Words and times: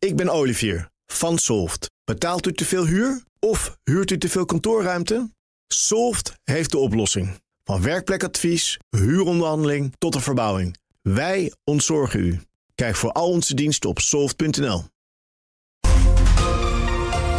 Ik 0.00 0.16
ben 0.16 0.28
Olivier 0.28 0.90
van 1.06 1.38
Solft. 1.38 1.90
Betaalt 2.04 2.46
u 2.46 2.52
te 2.52 2.64
veel 2.64 2.86
huur 2.86 3.22
of 3.38 3.78
huurt 3.84 4.10
u 4.10 4.18
te 4.18 4.28
veel 4.28 4.44
kantoorruimte? 4.44 5.30
Solft 5.66 6.34
heeft 6.44 6.70
de 6.70 6.78
oplossing. 6.78 7.40
Van 7.64 7.82
werkplekadvies, 7.82 8.78
huuronderhandeling 8.90 9.94
tot 9.98 10.12
de 10.12 10.20
verbouwing. 10.20 10.76
Wij 11.02 11.52
ontzorgen 11.64 12.20
u. 12.20 12.40
Kijk 12.74 12.96
voor 12.96 13.12
al 13.12 13.28
onze 13.28 13.54
diensten 13.54 13.90
op 13.90 13.98
soft.nl. 13.98 14.84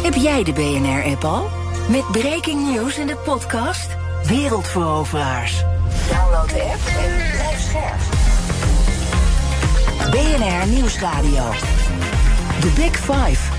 Heb 0.02 0.14
jij 0.14 0.44
de 0.44 0.52
BNR-app 0.52 1.24
al? 1.24 1.48
Met 1.90 2.10
breaking 2.12 2.70
news 2.70 2.98
in 2.98 3.06
de 3.06 3.16
podcast 3.16 3.90
Wereldveroveraars. 4.26 5.60
Download 6.10 6.48
de 6.48 6.62
app 6.62 6.86
en 6.86 7.30
blijf 7.32 7.60
scherp. 7.60 8.00
BNR 10.10 10.68
Nieuwsradio. 10.68 11.50
The 12.62 12.72
Big 12.76 12.96
Five. 12.96 13.52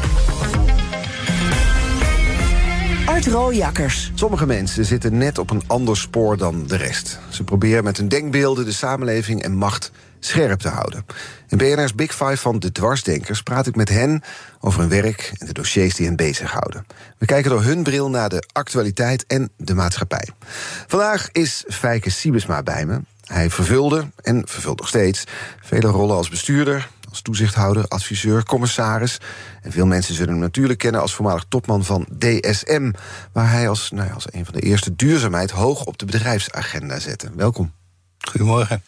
Art 3.06 3.28
Rooijakkers. 3.28 4.12
Sommige 4.16 4.46
mensen 4.46 4.86
zitten 4.86 5.18
net 5.18 5.38
op 5.38 5.50
een 5.50 5.62
ander 5.68 5.98
spoor 5.98 6.38
dan 6.38 6.68
de 6.68 6.76
rest. 6.76 7.20
Ze 7.30 7.44
proberen 7.44 7.84
met 7.84 7.98
hun 7.98 8.08
denkbeelden 8.08 8.66
de 8.66 8.72
samenleving 8.72 9.42
en 9.42 9.56
macht 9.56 9.92
scherp 10.20 10.60
te 10.60 10.68
houden. 10.68 11.06
In 11.48 11.58
BNR's 11.58 11.96
Big 11.96 12.12
Five 12.12 12.38
van 12.38 12.60
de 12.60 12.72
dwarsdenkers 12.72 13.42
praat 13.42 13.68
ik 13.68 13.76
met 13.76 13.90
hen 13.90 14.22
over 14.60 14.80
hun 14.80 14.90
werk 14.90 15.32
en 15.38 15.46
de 15.46 15.54
dossiers 15.54 15.96
die 15.96 16.06
hen 16.06 16.16
bezighouden. 16.16 16.86
We 17.18 17.26
kijken 17.26 17.50
door 17.50 17.64
hun 17.64 17.84
bril 17.84 18.10
naar 18.10 18.30
de 18.30 18.44
actualiteit 18.52 19.26
en 19.28 19.50
de 19.58 19.74
maatschappij. 19.74 20.28
Vandaag 20.88 21.30
is 21.32 21.64
Fijke 21.68 22.10
Siebesma 22.10 22.64
bij 22.64 22.86
me. 22.86 23.00
Hij 23.26 23.50
vervulde, 23.50 24.08
en 24.22 24.44
vervult 24.48 24.80
nog 24.80 24.88
steeds, 24.88 25.24
vele 25.62 25.88
rollen 25.88 26.16
als 26.16 26.30
bestuurder, 26.30 26.90
als 27.14 27.22
toezichthouder, 27.22 27.88
adviseur, 27.88 28.44
commissaris. 28.44 29.18
En 29.62 29.72
veel 29.72 29.86
mensen 29.86 30.14
zullen 30.16 30.32
hem 30.32 30.42
natuurlijk 30.42 30.80
kennen 30.80 31.02
als 31.02 31.14
voormalig 31.14 31.46
topman 31.50 31.84
van 31.84 32.08
DSM, 32.18 32.92
waar 33.32 33.52
hij 33.52 33.70
als, 33.70 33.92
nou 33.92 34.08
ja, 34.08 34.14
als 34.14 34.28
een 34.34 34.46
van 34.46 34.54
de 34.54 34.60
eerste 34.62 34.96
duurzaamheid 34.96 35.52
hoog 35.52 35.84
op 35.86 35.98
de 35.98 36.06
bedrijfsagenda 36.06 37.00
zette. 37.00 37.30
Welkom. 37.36 37.72
Goedemorgen. 38.30 38.84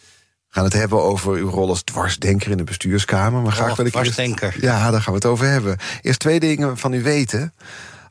We 0.47 0.61
gaan 0.61 0.63
het 0.63 0.73
hebben 0.73 1.03
over 1.03 1.33
uw 1.33 1.49
rol 1.49 1.69
als 1.69 1.83
dwarsdenker 1.83 2.51
in 2.51 2.57
de 2.57 2.63
bestuurskamer. 2.63 3.41
Maar 3.41 3.51
graag 3.51 3.69
Oh, 3.71 3.75
wil 3.77 3.85
ik 3.85 3.95
eerst- 3.95 4.11
dwarsdenker. 4.13 4.55
Ja, 4.61 4.91
daar 4.91 5.01
gaan 5.01 5.13
we 5.13 5.19
het 5.19 5.27
over 5.27 5.45
hebben. 5.47 5.77
Eerst 6.01 6.19
twee 6.19 6.39
dingen 6.39 6.77
van 6.77 6.93
u 6.93 7.03
weten. 7.03 7.53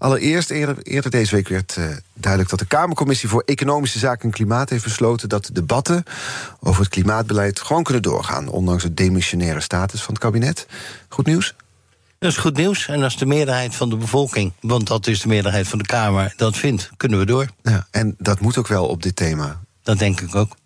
Allereerst, 0.04 0.50
eerder, 0.50 0.82
eerder 0.82 1.10
deze 1.10 1.34
week 1.34 1.48
werd 1.48 1.76
eh, 1.76 1.84
duidelijk 2.14 2.50
dat 2.50 2.58
de 2.58 2.66
Kamercommissie 2.66 3.28
voor 3.28 3.42
Economische 3.46 3.98
Zaken 3.98 4.24
en 4.24 4.30
Klimaat 4.30 4.70
heeft 4.70 4.84
besloten 4.84 5.28
dat 5.28 5.44
de 5.44 5.52
debatten 5.52 6.04
over 6.60 6.82
het 6.82 6.90
klimaatbeleid 6.90 7.60
gewoon 7.60 7.82
kunnen 7.82 8.02
doorgaan, 8.02 8.48
ondanks 8.48 8.82
de 8.82 8.94
demissionaire 8.94 9.60
status 9.60 10.02
van 10.02 10.14
het 10.14 10.22
kabinet. 10.22 10.66
Goed 11.08 11.26
nieuws? 11.26 11.54
Dat 12.18 12.30
is 12.30 12.36
goed 12.36 12.56
nieuws 12.56 12.88
en 12.88 13.02
als 13.02 13.18
de 13.18 13.26
meerderheid 13.26 13.74
van 13.74 13.90
de 13.90 13.96
bevolking, 13.96 14.52
want 14.60 14.86
dat 14.86 15.06
is 15.06 15.20
de 15.20 15.28
meerderheid 15.28 15.68
van 15.68 15.78
de 15.78 15.86
Kamer, 15.86 16.32
dat 16.36 16.56
vindt, 16.56 16.90
kunnen 16.96 17.18
we 17.18 17.26
door. 17.26 17.48
Ja, 17.62 17.86
en 17.90 18.14
dat 18.18 18.40
moet 18.40 18.58
ook 18.58 18.68
wel 18.68 18.86
op 18.86 19.02
dit 19.02 19.16
thema. 19.16 19.60
Dat 19.82 19.98
denk 19.98 20.20
ik 20.20 20.34
ook. 20.34 20.56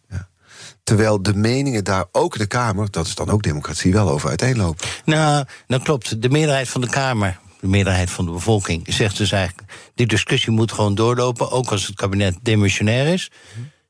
Terwijl 0.83 1.23
de 1.23 1.35
meningen 1.35 1.85
daar 1.85 2.05
ook 2.13 2.33
in 2.33 2.41
de 2.41 2.47
Kamer, 2.47 2.91
dat 2.91 3.07
is 3.07 3.15
dan 3.15 3.31
ook 3.31 3.43
democratie, 3.43 3.93
wel 3.93 4.09
over 4.09 4.29
uiteenlopen. 4.29 4.89
Nou, 5.05 5.45
dat 5.67 5.83
klopt. 5.83 6.23
De 6.23 6.29
meerderheid 6.29 6.69
van 6.69 6.81
de 6.81 6.89
Kamer, 6.89 7.39
de 7.61 7.67
meerderheid 7.67 8.11
van 8.11 8.25
de 8.25 8.31
bevolking, 8.31 8.85
zegt 8.89 9.17
dus 9.17 9.33
eigenlijk: 9.33 9.73
die 9.95 10.07
discussie 10.07 10.53
moet 10.53 10.73
gewoon 10.73 10.95
doorlopen, 10.95 11.51
ook 11.51 11.71
als 11.71 11.87
het 11.87 11.97
kabinet 11.97 12.39
demissionair 12.43 13.07
is. 13.13 13.31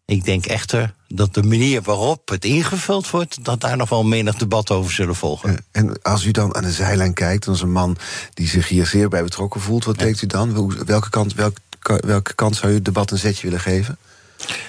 Ik 0.04 0.24
denk 0.24 0.46
echter 0.46 0.94
dat 1.08 1.34
de 1.34 1.42
manier 1.42 1.82
waarop 1.82 2.28
het 2.28 2.44
ingevuld 2.44 3.10
wordt, 3.10 3.44
dat 3.44 3.60
daar 3.60 3.76
nog 3.76 3.88
wel 3.88 4.04
menig 4.04 4.34
debat 4.34 4.70
over 4.70 4.92
zullen 4.92 5.14
volgen. 5.14 5.64
En 5.72 6.02
als 6.02 6.24
u 6.24 6.30
dan 6.30 6.54
aan 6.54 6.62
de 6.62 6.72
zijlijn 6.72 7.14
kijkt, 7.14 7.48
als 7.48 7.62
een 7.62 7.72
man 7.72 7.96
die 8.34 8.48
zich 8.48 8.68
hier 8.68 8.86
zeer 8.86 9.08
bij 9.08 9.22
betrokken 9.22 9.60
voelt, 9.60 9.84
wat 9.84 9.98
denkt 9.98 10.22
u 10.22 10.26
dan? 10.26 10.76
Welke 10.84 11.10
kant, 11.10 11.34
welke, 11.34 11.60
welke 12.06 12.34
kant 12.34 12.56
zou 12.56 12.72
u 12.72 12.74
het 12.74 12.84
debat 12.84 13.10
een 13.10 13.18
zetje 13.18 13.42
willen 13.42 13.60
geven? 13.60 13.98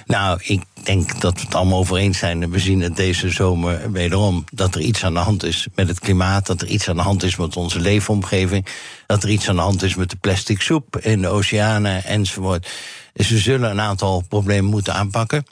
Nou, 0.06 0.40
ik 0.44 0.64
denk 0.86 1.22
dat 1.22 1.34
we 1.34 1.42
het 1.42 1.56
allemaal 1.56 1.78
over 1.78 1.98
eens 1.98 2.18
zijn. 2.18 2.52
We 2.52 2.60
zien 2.60 2.82
het 2.82 2.96
deze 2.96 3.30
zomer 3.30 3.92
wederom. 3.92 4.44
Dat 4.52 4.76
er 4.76 4.82
iets 4.82 5.04
aan 5.04 5.14
de 5.14 5.20
hand 5.20 5.44
is 5.44 5.68
met 5.76 5.88
het 5.88 6.00
klimaat. 6.00 6.46
Dat 6.46 6.62
er 6.62 6.68
iets 6.68 6.90
aan 6.90 6.96
de 6.96 7.02
hand 7.02 7.24
is 7.24 7.36
met 7.36 7.58
onze 7.58 7.80
leefomgeving. 7.80 8.66
Dat 9.06 9.24
er 9.24 9.30
iets 9.30 9.50
aan 9.50 9.56
de 9.56 9.62
hand 9.62 9.84
is 9.84 9.96
met 9.96 10.10
de 10.10 10.16
plastic 10.16 10.62
soep 10.62 10.98
in 10.98 11.22
de 11.22 11.28
oceanen 11.28 12.04
enzovoort. 12.04 12.70
Dus 13.14 13.30
we 13.30 13.38
zullen 13.38 13.70
een 13.70 13.82
aantal 13.82 14.24
problemen 14.28 14.70
moeten 14.70 14.94
aanpakken. 14.94 15.46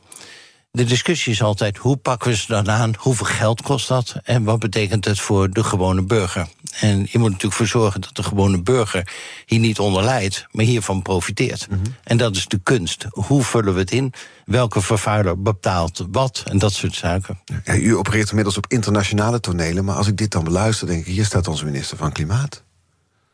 De 0.78 0.84
discussie 0.84 1.32
is 1.32 1.42
altijd 1.42 1.78
hoe 1.78 1.96
pakken 1.98 2.30
we 2.30 2.36
ze 2.36 2.48
dan 2.48 2.70
aan? 2.70 2.94
Hoeveel 2.98 3.26
geld 3.26 3.62
kost 3.62 3.88
dat? 3.88 4.16
En 4.24 4.44
wat 4.44 4.60
betekent 4.60 5.06
het 5.06 5.20
voor 5.20 5.50
de 5.50 5.64
gewone 5.64 6.04
burger? 6.04 6.48
En 6.80 7.00
je 7.10 7.18
moet 7.18 7.30
natuurlijk 7.30 7.56
voor 7.56 7.68
zorgen 7.68 8.02
dat 8.02 8.16
de 8.16 8.24
gewone 8.24 8.62
burger 8.62 9.14
hier 9.46 9.60
niet 9.60 9.80
onder 9.80 10.04
lijdt, 10.04 10.46
maar 10.52 10.66
hiervan 10.66 11.02
profiteert. 11.02 11.68
En 12.04 12.18
dat 12.18 12.36
is 12.36 12.46
de 12.46 12.60
kunst. 12.64 13.06
Hoe 13.10 13.44
vullen 13.44 13.74
we 13.74 13.80
het 13.80 13.92
in? 13.92 14.14
Welke 14.46 14.82
vervuiler 14.82 15.42
bepaalt 15.42 16.06
wat? 16.12 16.44
En 16.46 16.58
dat 16.58 16.74
soort 16.74 16.96
zaken. 16.96 17.40
Ja, 17.64 17.76
u 17.76 17.96
opereert 17.96 18.30
inmiddels 18.30 18.58
op 18.58 18.66
internationale 18.68 19.40
tonelen, 19.40 19.86
maar 19.86 19.96
als 19.96 20.08
ik 20.08 20.18
dit 20.18 20.32
dan 20.32 20.44
beluister, 20.44 20.88
denk 20.88 21.00
ik, 21.06 21.14
hier 21.14 21.26
staat 21.26 21.48
onze 21.48 21.66
minister 21.66 21.98
van 21.98 22.12
Klimaat. 22.12 22.64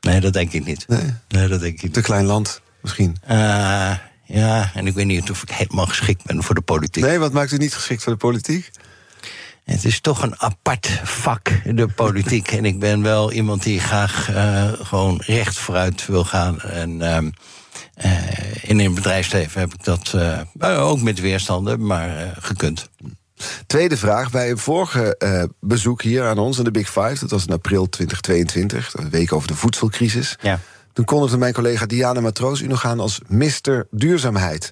Nee, 0.01 0.19
dat 0.19 0.33
denk 0.33 0.53
ik 0.53 0.65
niet. 0.65 0.87
Nee. 0.87 1.13
Nee, 1.27 1.47
dat 1.47 1.59
denk 1.59 1.75
ik 1.75 1.83
niet. 1.83 1.93
Te 1.93 2.01
klein 2.01 2.25
land, 2.25 2.61
misschien. 2.81 3.17
Eh, 3.21 3.93
ja, 4.23 4.71
en 4.73 4.87
ik 4.87 4.93
weet 4.93 5.05
niet 5.05 5.31
of 5.31 5.41
ik 5.41 5.49
helemaal 5.49 5.85
geschikt 5.85 6.25
ben 6.25 6.43
voor 6.43 6.55
de 6.55 6.61
politiek. 6.61 7.03
Nee, 7.03 7.19
wat 7.19 7.33
maakt 7.33 7.51
u 7.51 7.57
niet 7.57 7.73
geschikt 7.73 8.03
voor 8.03 8.13
de 8.13 8.19
politiek? 8.19 8.71
Het 9.63 9.85
is 9.85 9.99
toch 9.99 10.21
een 10.21 10.39
apart 10.39 10.99
vak, 11.03 11.75
de 11.75 11.87
politiek. 11.87 12.51
en 12.51 12.65
ik 12.65 12.79
ben 12.79 13.01
wel 13.01 13.31
iemand 13.31 13.63
die 13.63 13.79
graag 13.79 14.29
eh, 14.29 14.71
gewoon 14.73 15.21
recht 15.25 15.57
vooruit 15.57 16.05
wil 16.05 16.25
gaan. 16.25 16.61
En 16.61 17.01
ehm, 17.01 17.29
eh, 17.93 18.69
in 18.69 18.79
het 18.79 18.93
bedrijfsleven 18.93 19.59
heb 19.59 19.73
ik 19.73 19.83
dat 19.83 20.13
eh, 20.59 20.87
ook 20.87 21.01
met 21.01 21.19
weerstanden, 21.19 21.85
maar 21.85 22.35
gekund. 22.39 22.89
Tweede 23.67 23.97
vraag. 23.97 24.31
Bij 24.31 24.51
een 24.51 24.57
vorige 24.57 25.17
bezoek 25.59 26.01
hier 26.01 26.27
aan 26.27 26.37
ons 26.37 26.57
in 26.57 26.63
de 26.63 26.71
Big 26.71 26.87
Five, 26.87 27.17
dat 27.19 27.31
was 27.31 27.45
in 27.45 27.53
april 27.53 27.89
2022, 27.89 28.93
een 28.93 29.09
week 29.09 29.33
over 29.33 29.47
de 29.47 29.55
voedselcrisis. 29.55 30.37
Ja. 30.41 30.59
Toen 30.93 31.05
kondigde 31.05 31.37
mijn 31.37 31.53
collega 31.53 31.85
Diana 31.85 32.21
Matroos 32.21 32.61
u 32.61 32.67
nog 32.67 32.85
aan 32.85 32.99
als 32.99 33.19
Mr. 33.27 33.87
Duurzaamheid. 33.91 34.71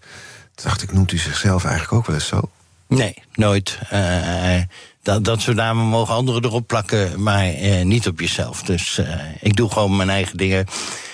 Toen 0.56 0.66
dacht 0.66 0.82
ik, 0.82 0.94
noemt 0.94 1.12
u 1.12 1.18
zichzelf 1.18 1.64
eigenlijk 1.64 1.94
ook 1.94 2.06
wel 2.06 2.16
eens 2.16 2.28
zo? 2.28 2.50
Nee, 2.88 3.24
nooit. 3.34 3.80
Eh, 3.90 4.62
dat, 5.04 5.26
dat 5.26 5.42
soort 5.42 5.58
namen 5.58 5.86
mogen 5.86 6.14
anderen 6.14 6.46
erop 6.46 6.68
plakken, 6.68 7.24
maar 7.24 7.46
eh, 7.46 7.86
niet 7.86 8.08
op 8.08 8.20
jezelf. 8.20 8.64
Dus 8.64 8.98
eh, 8.98 9.20
ik 9.40 9.56
doe 9.56 9.70
gewoon 9.70 9.96
mijn 9.96 10.10
eigen 10.10 10.38
dingen 10.38 10.66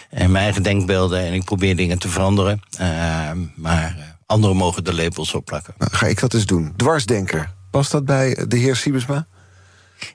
en 0.09 0.31
mijn 0.31 0.43
eigen 0.43 0.63
denkbeelden 0.63 1.19
en 1.19 1.33
ik 1.33 1.43
probeer 1.43 1.75
dingen 1.75 1.99
te 1.99 2.09
veranderen. 2.09 2.61
Maar 3.55 4.15
anderen 4.25 4.55
mogen 4.55 4.83
de 4.83 4.93
labels 4.93 5.33
opplakken. 5.33 5.73
Nou, 5.77 5.91
ga 5.93 6.05
ik 6.05 6.19
dat 6.19 6.33
eens 6.33 6.45
doen. 6.45 6.73
Dwarsdenker. 6.75 7.53
Past 7.69 7.91
dat 7.91 8.05
bij 8.05 8.45
de 8.47 8.57
heer 8.57 8.75
Siebesma? 8.75 9.27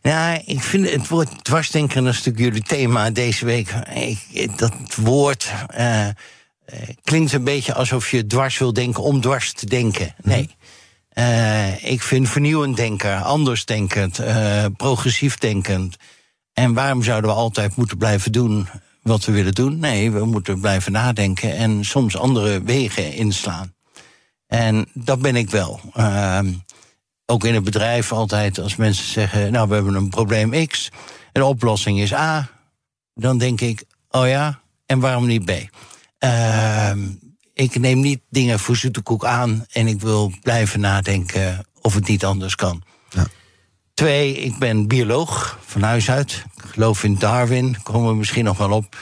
Ja, 0.03 0.41
ik 0.45 0.61
vind 0.61 0.91
het 0.91 1.09
woord 1.09 1.45
dwarsdenken 1.45 2.05
een 2.05 2.15
stuk 2.15 2.39
jullie 2.39 2.63
thema 2.63 3.11
deze 3.11 3.45
week. 3.45 3.75
Ik, 4.31 4.59
dat 4.59 4.75
woord 4.97 5.53
eh, 5.69 6.09
eh, 6.09 6.15
klinkt 7.03 7.33
een 7.33 7.45
beetje 7.45 7.75
alsof 7.75 8.11
je 8.11 8.27
dwars 8.27 8.59
wil 8.59 8.73
denken 8.73 9.03
om 9.03 9.21
dwars 9.21 9.53
te 9.53 9.67
denken. 9.67 10.15
Nee. 10.23 10.57
Eh, 11.09 11.85
ik 11.85 12.03
vind 12.03 12.29
vernieuwend 12.29 12.77
denken, 12.77 13.23
anders 13.23 13.65
denkend, 13.65 14.21
progressief 14.77 15.39
denkend. 15.39 15.97
En 16.53 16.75
waarom 16.75 17.03
zouden 17.03 17.31
we 17.31 17.37
altijd 17.37 17.77
moeten 17.77 17.99
blijven 17.99 18.33
doen 18.33 18.69
wat 19.03 19.25
we 19.25 19.33
willen 19.33 19.55
doen? 19.55 19.79
Nee, 19.79 20.11
we 20.11 20.25
moeten 20.25 20.61
blijven 20.61 20.93
nadenken 20.93 21.57
en 21.57 21.85
soms 21.85 22.17
andere 22.17 22.63
wegen 22.63 23.13
inslaan. 23.13 23.75
En 24.47 24.89
dat 24.95 25.21
ben 25.21 25.37
ik 25.37 25.51
wel. 25.51 25.81
Ehm, 25.95 26.53
ook 27.27 27.45
in 27.45 27.55
het 27.55 27.65
bedrijf 27.65 28.13
altijd 28.13 28.59
als 28.59 28.77
mensen 28.77 29.07
zeggen: 29.07 29.53
Nou, 29.53 29.69
we 29.69 29.75
hebben 29.75 29.95
een 29.95 30.09
probleem 30.09 30.67
X. 30.67 30.91
En 31.33 31.41
de 31.41 31.45
oplossing 31.45 32.01
is 32.01 32.13
A. 32.13 32.51
Dan 33.15 33.39
denk 33.39 33.61
ik: 33.61 33.85
Oh 34.11 34.29
ja, 34.29 34.61
en 34.87 35.01
waarom 35.01 35.27
niet 35.27 35.45
B? 35.45 35.51
Ehm, 36.19 37.09
ik 37.55 37.79
neem 37.79 38.01
niet 38.01 38.21
dingen 38.31 38.59
voor 38.59 38.77
zoete 38.77 39.01
koek 39.01 39.25
aan. 39.25 39.65
En 39.71 39.87
ik 39.87 40.01
wil 40.01 40.33
blijven 40.43 40.81
nadenken 40.81 41.67
of 41.81 41.95
het 41.95 42.09
niet 42.09 42.25
anders 42.25 42.55
kan. 42.55 42.83
Ja. 43.11 43.27
Twee, 43.95 44.37
ik 44.37 44.59
ben 44.59 44.89
bioloog 44.89 45.59
van 45.65 45.83
huis 45.83 46.11
uit. 46.11 46.45
Ik 46.57 46.65
geloof 46.71 47.05
in 47.05 47.15
Darwin, 47.19 47.83
komen 47.83 48.11
we 48.11 48.17
misschien 48.17 48.45
nog 48.45 48.59
wel 48.59 48.71
op. 48.71 48.97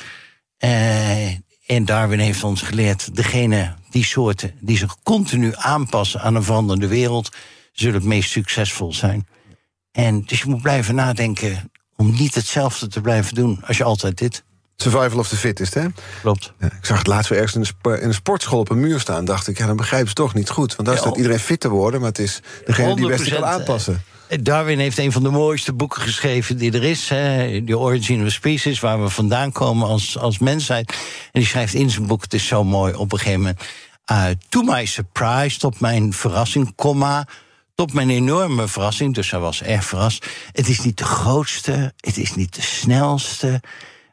Eh, 0.58 1.28
en 1.66 1.84
Darwin 1.84 2.18
heeft 2.18 2.44
ons 2.44 2.62
geleerd: 2.62 3.16
degene, 3.16 3.74
die 3.90 4.04
soorten 4.04 4.54
die 4.60 4.76
zich 4.76 5.02
continu 5.02 5.52
aanpassen 5.54 6.20
aan 6.20 6.34
een 6.34 6.42
veranderende 6.42 6.88
wereld, 6.88 7.36
zullen 7.72 7.94
het 7.94 8.04
meest 8.04 8.30
succesvol 8.30 8.92
zijn. 8.92 9.26
En 9.92 10.22
dus 10.26 10.40
je 10.40 10.48
moet 10.48 10.62
blijven 10.62 10.94
nadenken 10.94 11.70
om 11.96 12.10
niet 12.10 12.34
hetzelfde 12.34 12.88
te 12.88 13.00
blijven 13.00 13.34
doen 13.34 13.62
als 13.66 13.76
je 13.76 13.84
altijd 13.84 14.18
dit. 14.18 14.44
Survival 14.76 15.18
of 15.18 15.28
the 15.28 15.36
fittest, 15.36 15.74
hè? 15.74 15.86
Klopt. 16.20 16.52
Ja, 16.58 16.66
ik 16.66 16.86
zag 16.86 16.98
het 16.98 17.06
laatst 17.06 17.28
weer 17.30 17.38
ergens 17.38 17.74
in 17.82 17.92
een, 18.02 18.14
sportschool 18.14 18.58
op 18.58 18.70
een 18.70 18.80
muur 18.80 19.00
staan. 19.00 19.24
Dacht 19.24 19.48
ik, 19.48 19.58
ja, 19.58 19.66
dan 19.66 19.76
begrijpen 19.76 20.08
ze 20.08 20.14
toch 20.14 20.34
niet 20.34 20.50
goed. 20.50 20.76
Want 20.76 20.88
daar 20.88 20.96
Ja, 20.96 21.02
staat 21.02 21.16
iedereen 21.16 21.38
fit 21.38 21.60
te 21.60 21.68
worden, 21.68 22.00
maar 22.00 22.08
het 22.08 22.18
is 22.18 22.40
degene 22.64 22.96
die 22.96 23.06
best 23.06 23.30
100%, 23.30 23.34
kan 23.34 23.44
aanpassen. 23.44 24.02
Darwin 24.40 24.78
heeft 24.78 24.98
een 24.98 25.12
van 25.12 25.22
de 25.22 25.30
mooiste 25.30 25.72
boeken 25.72 26.02
geschreven 26.02 26.56
die 26.56 26.72
er 26.72 26.84
is. 26.84 27.08
Hè, 27.08 27.62
The 27.64 27.78
Origin 27.78 28.24
of 28.24 28.32
Species, 28.32 28.80
waar 28.80 29.02
we 29.02 29.08
vandaan 29.08 29.52
komen 29.52 29.88
als, 29.88 30.18
als 30.18 30.38
mensheid. 30.38 30.90
En 31.32 31.40
die 31.40 31.46
schrijft 31.46 31.74
in 31.74 31.90
zijn 31.90 32.06
boek, 32.06 32.22
het 32.22 32.34
is 32.34 32.46
zo 32.46 32.64
mooi, 32.64 32.94
op 32.94 33.12
een 33.12 33.18
gegeven 33.18 33.40
moment... 33.40 33.60
Uh, 34.12 34.26
to 34.48 34.62
my 34.62 34.86
surprise, 34.86 35.58
tot 35.58 35.80
mijn 35.80 36.12
verrassing, 36.12 36.74
comma... 36.74 37.26
Tot 37.80 37.92
mijn 37.92 38.10
enorme 38.10 38.68
verrassing, 38.68 39.14
dus 39.14 39.30
hij 39.30 39.40
was 39.40 39.62
erg 39.62 39.84
verrast. 39.84 40.26
Het 40.52 40.68
is 40.68 40.80
niet 40.80 40.98
de 40.98 41.04
grootste, 41.04 41.92
het 41.96 42.16
is 42.16 42.34
niet 42.34 42.54
de 42.54 42.62
snelste, 42.62 43.62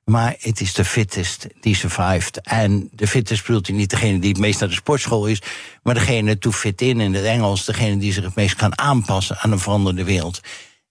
maar 0.05 0.35
het 0.39 0.61
is 0.61 0.73
de 0.73 0.85
fittest 0.85 1.47
die 1.61 1.75
survived. 1.75 2.41
En 2.41 2.89
de 2.91 3.07
fittest 3.07 3.45
bedoelt 3.45 3.67
hij 3.67 3.75
niet 3.75 3.89
degene 3.89 4.19
die 4.19 4.29
het 4.29 4.39
meest 4.39 4.59
naar 4.59 4.69
de 4.69 4.75
sportschool 4.75 5.25
is, 5.25 5.41
maar 5.83 5.93
degene 5.93 6.37
to 6.37 6.51
fit 6.51 6.81
in 6.81 6.99
in 6.99 7.13
het 7.13 7.25
Engels, 7.25 7.65
degene 7.65 7.97
die 7.97 8.13
zich 8.13 8.23
het 8.23 8.35
meest 8.35 8.55
kan 8.55 8.77
aanpassen 8.77 9.37
aan 9.37 9.51
een 9.51 9.59
veranderde 9.59 10.03
wereld. 10.03 10.41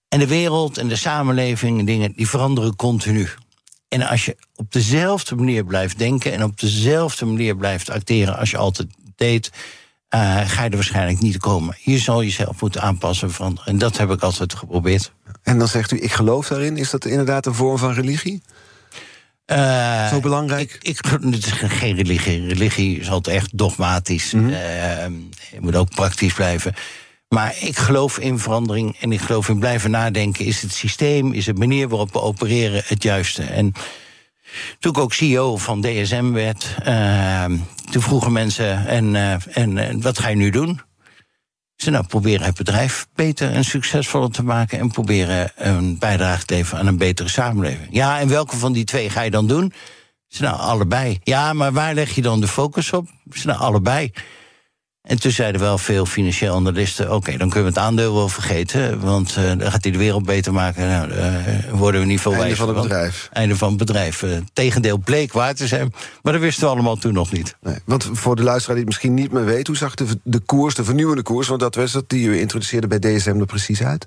En 0.09 0.19
de 0.19 0.27
wereld 0.27 0.77
en 0.77 0.87
de 0.87 0.95
samenleving 0.95 1.79
en 1.79 1.85
dingen, 1.85 2.13
die 2.15 2.29
veranderen 2.29 2.75
continu. 2.75 3.29
En 3.87 4.01
als 4.01 4.25
je 4.25 4.37
op 4.55 4.71
dezelfde 4.71 5.35
manier 5.35 5.65
blijft 5.65 5.97
denken 5.97 6.33
en 6.33 6.43
op 6.43 6.59
dezelfde 6.59 7.25
manier 7.25 7.55
blijft 7.55 7.89
acteren 7.89 8.37
als 8.37 8.49
je 8.49 8.57
altijd 8.57 8.87
deed, 9.15 9.51
uh, 10.15 10.49
ga 10.49 10.63
je 10.63 10.69
er 10.69 10.75
waarschijnlijk 10.75 11.19
niet 11.19 11.37
komen. 11.37 11.75
Je 11.79 11.97
zal 11.97 12.23
jezelf 12.23 12.61
moeten 12.61 12.81
aanpassen 12.81 13.27
en 13.27 13.33
veranderen. 13.33 13.71
En 13.71 13.77
dat 13.77 13.97
heb 13.97 14.11
ik 14.11 14.21
altijd 14.21 14.53
geprobeerd. 14.53 15.11
En 15.43 15.59
dan 15.59 15.67
zegt 15.67 15.91
u, 15.91 16.01
ik 16.01 16.11
geloof 16.11 16.47
daarin. 16.47 16.77
Is 16.77 16.89
dat 16.89 17.05
inderdaad 17.05 17.45
een 17.45 17.53
vorm 17.53 17.77
van 17.77 17.93
religie? 17.93 18.41
Uh, 19.51 20.07
Zo 20.07 20.19
belangrijk? 20.19 20.77
Ik, 20.81 20.97
ik, 20.97 21.05
het 21.21 21.45
is 21.45 21.51
geen 21.51 21.95
religie. 21.95 22.47
Religie 22.47 22.99
is 22.99 23.09
altijd 23.09 23.35
echt 23.35 23.57
dogmatisch. 23.57 24.33
Mm 24.33 24.41
-hmm. 24.41 24.49
uh, 24.49 24.57
je 25.51 25.59
moet 25.59 25.75
ook 25.75 25.89
praktisch 25.89 26.33
blijven. 26.33 26.73
Maar 27.29 27.55
ik 27.59 27.77
geloof 27.77 28.19
in 28.19 28.39
verandering 28.39 28.97
en 28.99 29.11
ik 29.11 29.21
geloof 29.21 29.49
in 29.49 29.59
blijven 29.59 29.91
nadenken. 29.91 30.45
Is 30.45 30.61
het 30.61 30.73
systeem, 30.73 31.33
is 31.33 31.45
de 31.45 31.53
manier 31.53 31.87
waarop 31.87 32.13
we 32.13 32.21
opereren 32.21 32.81
het 32.85 33.03
juiste? 33.03 33.43
En 33.43 33.73
toen 34.79 34.91
ik 34.91 34.97
ook 34.97 35.13
CEO 35.13 35.57
van 35.57 35.81
DSM 35.81 36.31
werd, 36.31 36.75
uh, 36.87 37.45
toen 37.91 38.01
vroegen 38.01 38.31
mensen: 38.31 38.87
en, 38.87 39.13
uh, 39.13 39.57
en, 39.57 39.77
en 39.77 40.01
wat 40.01 40.19
ga 40.19 40.27
je 40.27 40.35
nu 40.35 40.49
doen? 40.49 40.81
Ze 41.75 41.89
nou 41.89 42.05
proberen 42.05 42.45
het 42.45 42.55
bedrijf 42.55 43.07
beter 43.15 43.51
en 43.51 43.63
succesvoller 43.63 44.31
te 44.31 44.43
maken 44.43 44.79
en 44.79 44.91
proberen 44.91 45.51
een 45.55 45.97
bijdrage 45.99 46.45
te 46.45 46.53
leveren 46.53 46.79
aan 46.79 46.87
een 46.87 46.97
betere 46.97 47.29
samenleving. 47.29 47.87
Ja, 47.91 48.19
en 48.19 48.27
welke 48.27 48.57
van 48.57 48.73
die 48.73 48.83
twee 48.83 49.09
ga 49.09 49.21
je 49.21 49.31
dan 49.31 49.47
doen? 49.47 49.73
Ze 50.27 50.41
nou 50.41 50.59
allebei. 50.59 51.19
Ja, 51.23 51.53
maar 51.53 51.71
waar 51.71 51.93
leg 51.93 52.15
je 52.15 52.21
dan 52.21 52.41
de 52.41 52.47
focus 52.47 52.93
op? 52.93 53.07
Ze 53.31 53.47
nou 53.47 53.59
allebei. 53.59 54.11
En 55.07 55.19
toen 55.19 55.31
zeiden 55.31 55.61
wel 55.61 55.77
veel 55.77 56.05
financiële 56.05 56.53
analisten: 56.53 57.05
oké, 57.05 57.15
okay, 57.15 57.37
dan 57.37 57.49
kunnen 57.49 57.73
we 57.73 57.79
het 57.79 57.87
aandeel 57.87 58.13
wel 58.13 58.29
vergeten, 58.29 58.99
want 58.99 59.35
uh, 59.39 59.45
dan 59.57 59.71
gaat 59.71 59.83
hij 59.83 59.91
de 59.91 59.97
wereld 59.97 60.25
beter 60.25 60.53
maken. 60.53 60.87
Nou, 60.87 61.11
uh, 61.11 61.23
worden 61.71 62.01
we 62.01 62.07
niet 62.07 62.21
veel 62.21 62.31
Einde 62.31 62.47
wijzer 62.47 62.65
van 62.65 62.75
het 62.75 62.83
bedrijf. 62.83 63.29
Einde 63.33 63.55
van 63.55 63.67
het 63.67 63.77
bedrijf. 63.77 64.21
Uh, 64.21 64.37
tegendeel 64.53 64.97
bleek 64.97 65.33
waar 65.33 65.55
te 65.55 65.67
zijn, 65.67 65.93
maar 66.21 66.33
dat 66.33 66.41
wisten 66.41 66.63
we 66.63 66.69
allemaal 66.69 66.95
toen 66.95 67.13
nog 67.13 67.31
niet. 67.31 67.55
Nee, 67.61 67.75
want 67.85 68.09
voor 68.13 68.35
de 68.35 68.43
luisteraar 68.43 68.75
die 68.75 68.85
het 68.85 68.93
misschien 68.93 69.13
niet 69.13 69.31
meer 69.31 69.45
weet, 69.45 69.67
hoe 69.67 69.77
zag 69.77 69.95
de, 69.95 70.05
de 70.23 70.39
koers, 70.39 70.75
de 70.75 70.83
vernieuwende 70.83 71.23
koers, 71.23 71.47
want 71.47 71.59
dat 71.59 71.75
was 71.75 71.93
het 71.93 72.09
die 72.09 72.27
u 72.27 72.39
introduceerde 72.39 72.87
bij 72.87 72.99
DSM 72.99 73.39
er 73.39 73.45
precies 73.45 73.83
uit? 73.83 74.05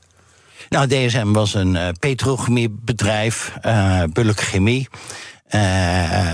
Nou, 0.68 0.86
DSM 0.86 1.32
was 1.32 1.54
een 1.54 1.74
uh, 1.74 1.88
petrochemiebedrijf, 1.98 3.52
uh, 3.66 4.02
Bulk 4.12 4.40
Chemie. 4.40 4.88
Uh, 5.54 6.32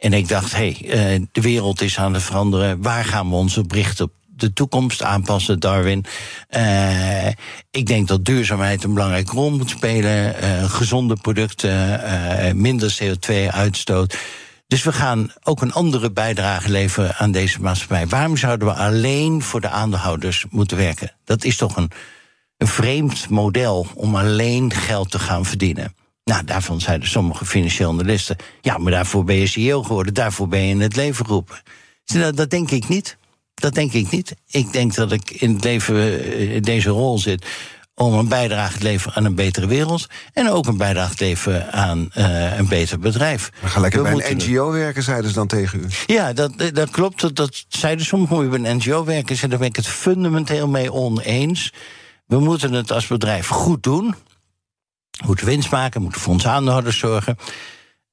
en 0.00 0.12
ik 0.12 0.28
dacht, 0.28 0.52
hé, 0.52 0.76
hey, 0.80 1.18
uh, 1.18 1.26
de 1.32 1.40
wereld 1.40 1.80
is 1.80 1.98
aan 1.98 2.14
het 2.14 2.22
veranderen. 2.22 2.82
Waar 2.82 3.04
gaan 3.04 3.28
we 3.28 3.34
ons 3.34 3.58
op? 3.58 3.72
Op 3.98 4.12
de 4.36 4.52
toekomst 4.52 5.02
aanpassen, 5.02 5.60
Darwin. 5.60 6.04
Uh, 6.50 7.26
ik 7.70 7.86
denk 7.86 8.08
dat 8.08 8.24
duurzaamheid 8.24 8.84
een 8.84 8.94
belangrijke 8.94 9.32
rol 9.32 9.50
moet 9.50 9.70
spelen. 9.70 10.34
Uh, 10.44 10.70
gezonde 10.70 11.16
producten, 11.16 12.00
minder 12.60 12.98
CO2-uitstoot. 13.02 14.18
Dus 14.66 14.82
we 14.82 14.92
gaan 14.92 15.32
ook 15.42 15.62
een 15.62 15.72
andere 15.72 16.10
bijdrage 16.12 16.70
leveren 16.70 17.14
aan 17.16 17.32
deze 17.32 17.60
maatschappij. 17.60 18.06
Waarom 18.06 18.36
zouden 18.36 18.68
we 18.68 18.74
alleen 18.74 19.42
voor 19.42 19.60
de 19.60 19.68
aandeelhouders 19.68 20.46
moeten 20.50 20.76
werken? 20.76 21.12
Dat 21.24 21.44
is 21.44 21.56
toch 21.56 21.76
een, 21.76 21.90
een 22.56 22.66
vreemd 22.66 23.28
model 23.28 23.86
om 23.94 24.16
alleen 24.16 24.72
geld 24.72 25.10
te 25.10 25.18
gaan 25.18 25.44
verdienen. 25.44 25.94
Nou, 26.30 26.44
daarvan 26.44 26.80
zeiden 26.80 27.08
sommige 27.08 27.46
financiële 27.46 27.90
analisten... 27.90 28.36
ja, 28.60 28.78
maar 28.78 28.92
daarvoor 28.92 29.24
ben 29.24 29.36
je 29.36 29.46
CEO 29.46 29.82
geworden, 29.82 30.14
daarvoor 30.14 30.48
ben 30.48 30.60
je 30.60 30.68
in 30.68 30.80
het 30.80 30.96
leven 30.96 31.26
geroepen. 31.26 31.56
Nou, 32.04 32.34
dat 32.34 32.50
denk 32.50 32.70
ik 32.70 32.88
niet. 32.88 33.16
Dat 33.54 33.74
denk 33.74 33.92
ik 33.92 34.10
niet. 34.10 34.34
Ik 34.50 34.72
denk 34.72 34.94
dat 34.94 35.12
ik 35.12 35.30
in 35.30 35.54
het 35.54 35.64
leven 35.64 36.24
in 36.52 36.62
deze 36.62 36.90
rol 36.90 37.18
zit 37.18 37.46
om 37.94 38.12
een 38.12 38.28
bijdrage 38.28 38.78
te 38.78 38.84
leveren 38.84 39.16
aan 39.16 39.24
een 39.24 39.34
betere 39.34 39.66
wereld... 39.66 40.06
en 40.32 40.50
ook 40.50 40.66
een 40.66 40.76
bijdrage 40.76 41.14
te 41.14 41.24
leveren 41.24 41.72
aan 41.72 42.10
uh, 42.18 42.58
een 42.58 42.68
beter 42.68 42.98
bedrijf. 42.98 43.50
We 43.60 43.68
gaan 43.68 43.82
lekker 43.82 44.02
We 44.02 44.16
bij 44.16 44.30
een 44.30 44.36
NGO 44.36 44.70
werken, 44.70 45.02
zeiden 45.02 45.28
ze 45.28 45.36
dan 45.36 45.46
tegen 45.46 45.80
u. 45.80 45.86
Ja, 46.06 46.32
dat, 46.32 46.52
dat 46.72 46.90
klopt. 46.90 47.20
Dat, 47.20 47.36
dat 47.36 47.64
zeiden 47.68 48.06
sommigen, 48.06 48.36
moet 48.36 48.44
je 48.44 48.60
bij 48.60 48.70
een 48.70 48.76
NGO 48.76 49.04
werken. 49.04 49.50
Daar 49.50 49.58
ben 49.58 49.68
ik 49.68 49.76
het 49.76 49.88
fundamenteel 49.88 50.68
mee 50.68 50.92
oneens. 50.92 51.72
We 52.26 52.38
moeten 52.38 52.72
het 52.72 52.92
als 52.92 53.06
bedrijf 53.06 53.46
goed 53.46 53.82
doen... 53.82 54.14
Moeten 55.26 55.46
winst 55.46 55.70
maken, 55.70 56.02
moeten 56.02 56.20
voor 56.20 56.32
onze 56.32 56.48
aandeelhouders 56.48 56.98
zorgen. 56.98 57.36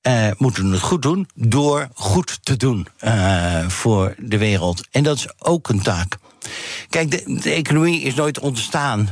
Uh, 0.08 0.28
moeten 0.38 0.72
het 0.72 0.82
goed 0.82 1.02
doen 1.02 1.30
door 1.36 1.88
goed 1.94 2.46
te 2.46 2.58
doen 2.58 2.88
uh, 3.04 3.68
voor 3.68 4.16
de 4.18 4.38
wereld. 4.38 4.88
En 4.92 5.04
dat 5.04 5.18
is 5.18 5.28
ook 5.38 5.70
een 5.70 5.82
taak. 5.82 6.18
Kijk, 6.90 7.12
de, 7.12 7.40
de, 7.42 7.52
economie 7.52 8.02
is 8.02 8.16
nooit 8.16 8.40
ontstaan 8.40 9.10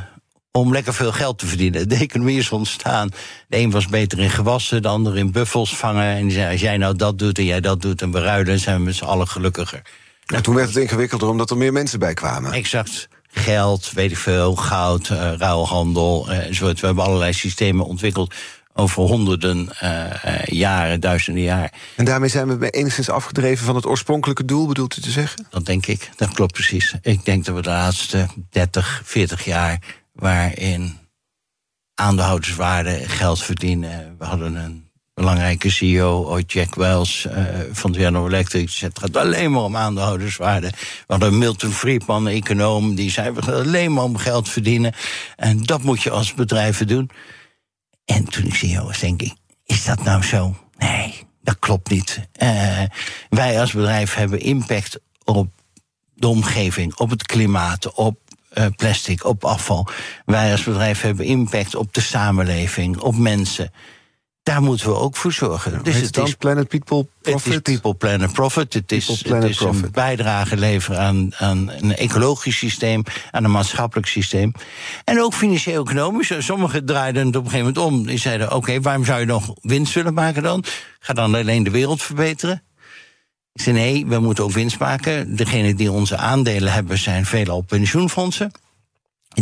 om 0.51 0.71
lekker 0.71 0.93
veel 0.93 1.11
geld 1.11 1.37
te 1.37 1.45
verdienen. 1.45 1.89
De 1.89 1.95
economie 1.95 2.37
is 2.37 2.51
ontstaan. 2.51 3.09
De 3.47 3.57
een 3.57 3.71
was 3.71 3.87
beter 3.87 4.19
in 4.19 4.29
gewassen, 4.29 4.81
de 4.81 4.87
ander 4.87 5.17
in 5.17 5.31
buffels 5.31 5.75
vangen. 5.75 6.15
En 6.15 6.21
die 6.23 6.31
zei, 6.31 6.51
als 6.51 6.61
jij 6.61 6.77
nou 6.77 6.95
dat 6.95 7.19
doet 7.19 7.37
en 7.37 7.45
jij 7.45 7.61
dat 7.61 7.81
doet 7.81 8.01
en 8.01 8.11
we 8.11 8.19
ruilen... 8.19 8.59
zijn 8.59 8.77
we 8.77 8.83
met 8.83 8.95
z'n 8.95 9.03
allen 9.03 9.27
gelukkiger. 9.27 9.81
Nou, 10.25 10.43
toen 10.43 10.55
werd 10.55 10.67
het 10.67 10.77
ingewikkelder 10.77 11.29
omdat 11.29 11.49
er 11.49 11.57
meer 11.57 11.73
mensen 11.73 11.99
bij 11.99 12.13
kwamen. 12.13 12.51
Exact 12.51 13.07
geld, 13.35 13.91
weet 13.91 14.11
ik 14.11 14.17
veel, 14.17 14.55
goud, 14.55 15.09
uh, 15.09 15.33
ruilhandel. 15.37 16.31
Uh. 16.31 16.59
We 16.59 16.75
hebben 16.79 17.03
allerlei 17.03 17.33
systemen 17.33 17.85
ontwikkeld 17.85 18.33
over 18.73 19.01
honderden 19.01 19.69
uh, 19.83 20.43
jaren, 20.45 20.99
duizenden 20.99 21.43
jaar. 21.43 21.73
En 21.95 22.05
daarmee 22.05 22.29
zijn 22.29 22.59
we 22.59 22.69
enigszins 22.69 23.09
afgedreven 23.09 23.65
van 23.65 23.75
het 23.75 23.85
oorspronkelijke 23.85 24.45
doel, 24.45 24.67
bedoelt 24.67 24.97
u 24.97 25.01
te 25.01 25.11
zeggen? 25.11 25.45
Dat 25.49 25.65
denk 25.65 25.85
ik, 25.85 26.09
dat 26.15 26.33
klopt 26.33 26.53
precies. 26.53 26.95
Ik 27.01 27.25
denk 27.25 27.45
dat 27.45 27.55
we 27.55 27.61
de 27.61 27.69
laatste 27.69 28.27
30, 28.49 29.01
40 29.03 29.45
jaar... 29.45 29.79
waarin 30.13 30.97
aandeelhouderswaarde 31.93 33.09
geld 33.09 33.43
verdienen... 33.43 34.15
we 34.17 34.25
hadden 34.25 34.55
een 34.55 34.84
belangrijke 35.15 35.69
CEO, 35.69 36.23
ooit 36.25 36.51
Jack 36.51 36.75
Wells 36.75 37.25
uh, 37.25 37.43
van 37.71 37.95
General 37.95 38.27
Electric. 38.27 38.71
Het 38.79 38.99
gaat 38.99 39.17
alleen 39.17 39.51
maar 39.51 39.63
om 39.63 39.75
aandeelhouderswaarde. 39.75 40.69
We 40.69 41.03
hadden 41.07 41.37
Milton 41.37 41.71
Friedman, 41.71 42.27
econoom, 42.27 42.95
die 42.95 43.11
zei: 43.11 43.31
we 43.31 43.41
gaan 43.41 43.53
alleen 43.53 43.93
maar 43.93 44.03
om 44.03 44.17
geld 44.17 44.49
verdienen. 44.49 44.93
En 45.35 45.63
dat 45.63 45.83
moet 45.83 46.03
je 46.03 46.09
als 46.09 46.33
bedrijven 46.33 46.87
doen. 46.87 47.09
En 48.05 48.25
toen 48.25 48.45
ik 48.45 48.55
CEO 48.55 48.85
was, 48.85 48.99
denk 48.99 49.21
ik: 49.21 49.33
is 49.65 49.85
dat 49.85 50.03
nou 50.03 50.23
zo? 50.23 50.55
Nee, 50.77 51.23
dat 51.41 51.59
klopt 51.59 51.89
niet. 51.89 52.19
Uh, 52.43 52.83
wij 53.29 53.59
als 53.59 53.71
bedrijf 53.71 54.13
hebben 54.13 54.39
impact 54.39 54.99
op 55.23 55.49
de 56.13 56.27
omgeving, 56.27 56.95
op 56.95 57.09
het 57.09 57.25
klimaat, 57.25 57.93
op 57.93 58.19
uh, 58.53 58.65
plastic, 58.75 59.25
op 59.25 59.45
afval. 59.45 59.87
Wij 60.25 60.51
als 60.51 60.63
bedrijf 60.63 61.01
hebben 61.01 61.25
impact 61.25 61.75
op 61.75 61.93
de 61.93 62.01
samenleving, 62.01 62.97
op 62.97 63.17
mensen 63.17 63.71
daar 64.45 64.61
moeten 64.61 64.87
we 64.87 64.95
ook 64.95 65.15
voor 65.15 65.31
zorgen. 65.31 65.83
Dus 65.83 65.95
het 65.95 66.17
is 66.17 66.33
Planet 66.33 66.67
People 66.67 67.07
Profit. 67.21 67.53
Het 67.53 67.67
is 67.67 67.73
People 67.73 67.93
Planet 67.93 68.33
Profit. 68.33 68.73
Het 68.73 68.91
is, 68.91 69.07
het 69.07 69.43
is 69.43 69.59
een 69.59 69.89
bijdrage 69.91 70.57
leveren 70.57 70.99
aan, 70.99 71.35
aan 71.35 71.71
een 71.71 71.95
ecologisch 71.95 72.57
systeem, 72.57 73.03
aan 73.31 73.43
een 73.43 73.51
maatschappelijk 73.51 74.07
systeem. 74.07 74.51
En 75.03 75.21
ook 75.21 75.33
financieel-economisch. 75.33 76.33
Sommigen 76.37 76.85
draaiden 76.85 77.25
het 77.25 77.35
op 77.35 77.43
een 77.43 77.49
gegeven 77.49 77.73
moment 77.73 77.93
om. 77.93 78.05
Die 78.05 78.17
zeiden: 78.17 78.47
Oké, 78.47 78.55
okay, 78.55 78.81
waarom 78.81 79.05
zou 79.05 79.19
je 79.19 79.25
nog 79.25 79.53
winst 79.61 79.93
willen 79.93 80.13
maken 80.13 80.43
dan? 80.43 80.63
Ga 80.99 81.13
dan 81.13 81.35
alleen 81.35 81.63
de 81.63 81.69
wereld 81.71 82.01
verbeteren. 82.01 82.63
Ik 83.53 83.61
zei: 83.61 83.75
Nee, 83.75 84.05
we 84.05 84.19
moeten 84.19 84.43
ook 84.43 84.51
winst 84.51 84.79
maken. 84.79 85.35
Degenen 85.35 85.75
die 85.75 85.91
onze 85.91 86.17
aandelen 86.17 86.73
hebben, 86.73 86.97
zijn 86.97 87.25
veelal 87.25 87.61
pensioenfondsen. 87.61 88.51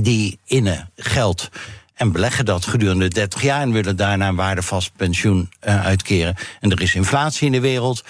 Die 0.02 0.40
innen 0.46 0.92
geld 0.96 1.50
en 1.94 2.12
beleggen 2.12 2.46
dat 2.46 2.66
gedurende 2.66 3.08
30 3.08 3.42
jaar 3.42 3.62
en 3.62 3.72
willen 3.72 3.96
daarna 3.96 4.28
een 4.28 4.36
waardevast 4.36 4.92
pensioen 4.96 5.52
uh, 5.64 5.86
uitkeren. 5.86 6.36
En 6.60 6.72
er 6.72 6.82
is 6.82 6.96
inflatie 6.96 7.46
in 7.46 7.52
de 7.52 7.60
wereld. 7.60 8.04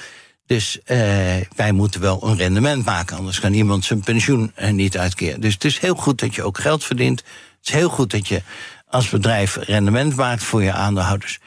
Dus 0.45 0.77
uh, 0.77 0.97
wij 1.55 1.71
moeten 1.71 2.01
wel 2.01 2.27
een 2.27 2.37
rendement 2.37 2.85
maken, 2.85 3.17
anders 3.17 3.39
kan 3.39 3.53
iemand 3.53 3.85
zijn 3.85 4.01
pensioen 4.01 4.51
uh, 4.57 4.69
niet 4.69 4.97
uitkeren. 4.97 5.41
Dus 5.41 5.53
het 5.53 5.63
is 5.63 5.79
heel 5.79 5.95
goed 5.95 6.19
dat 6.19 6.35
je 6.35 6.43
ook 6.43 6.59
geld 6.59 6.83
verdient. 6.83 7.19
Het 7.19 7.67
is 7.67 7.73
heel 7.73 7.89
goed 7.89 8.11
dat 8.11 8.27
je 8.27 8.41
als 8.87 9.09
bedrijf 9.09 9.55
rendement 9.55 10.15
maakt 10.15 10.43
voor 10.43 10.63
je 10.63 10.71
aandeelhouders. 10.71 11.39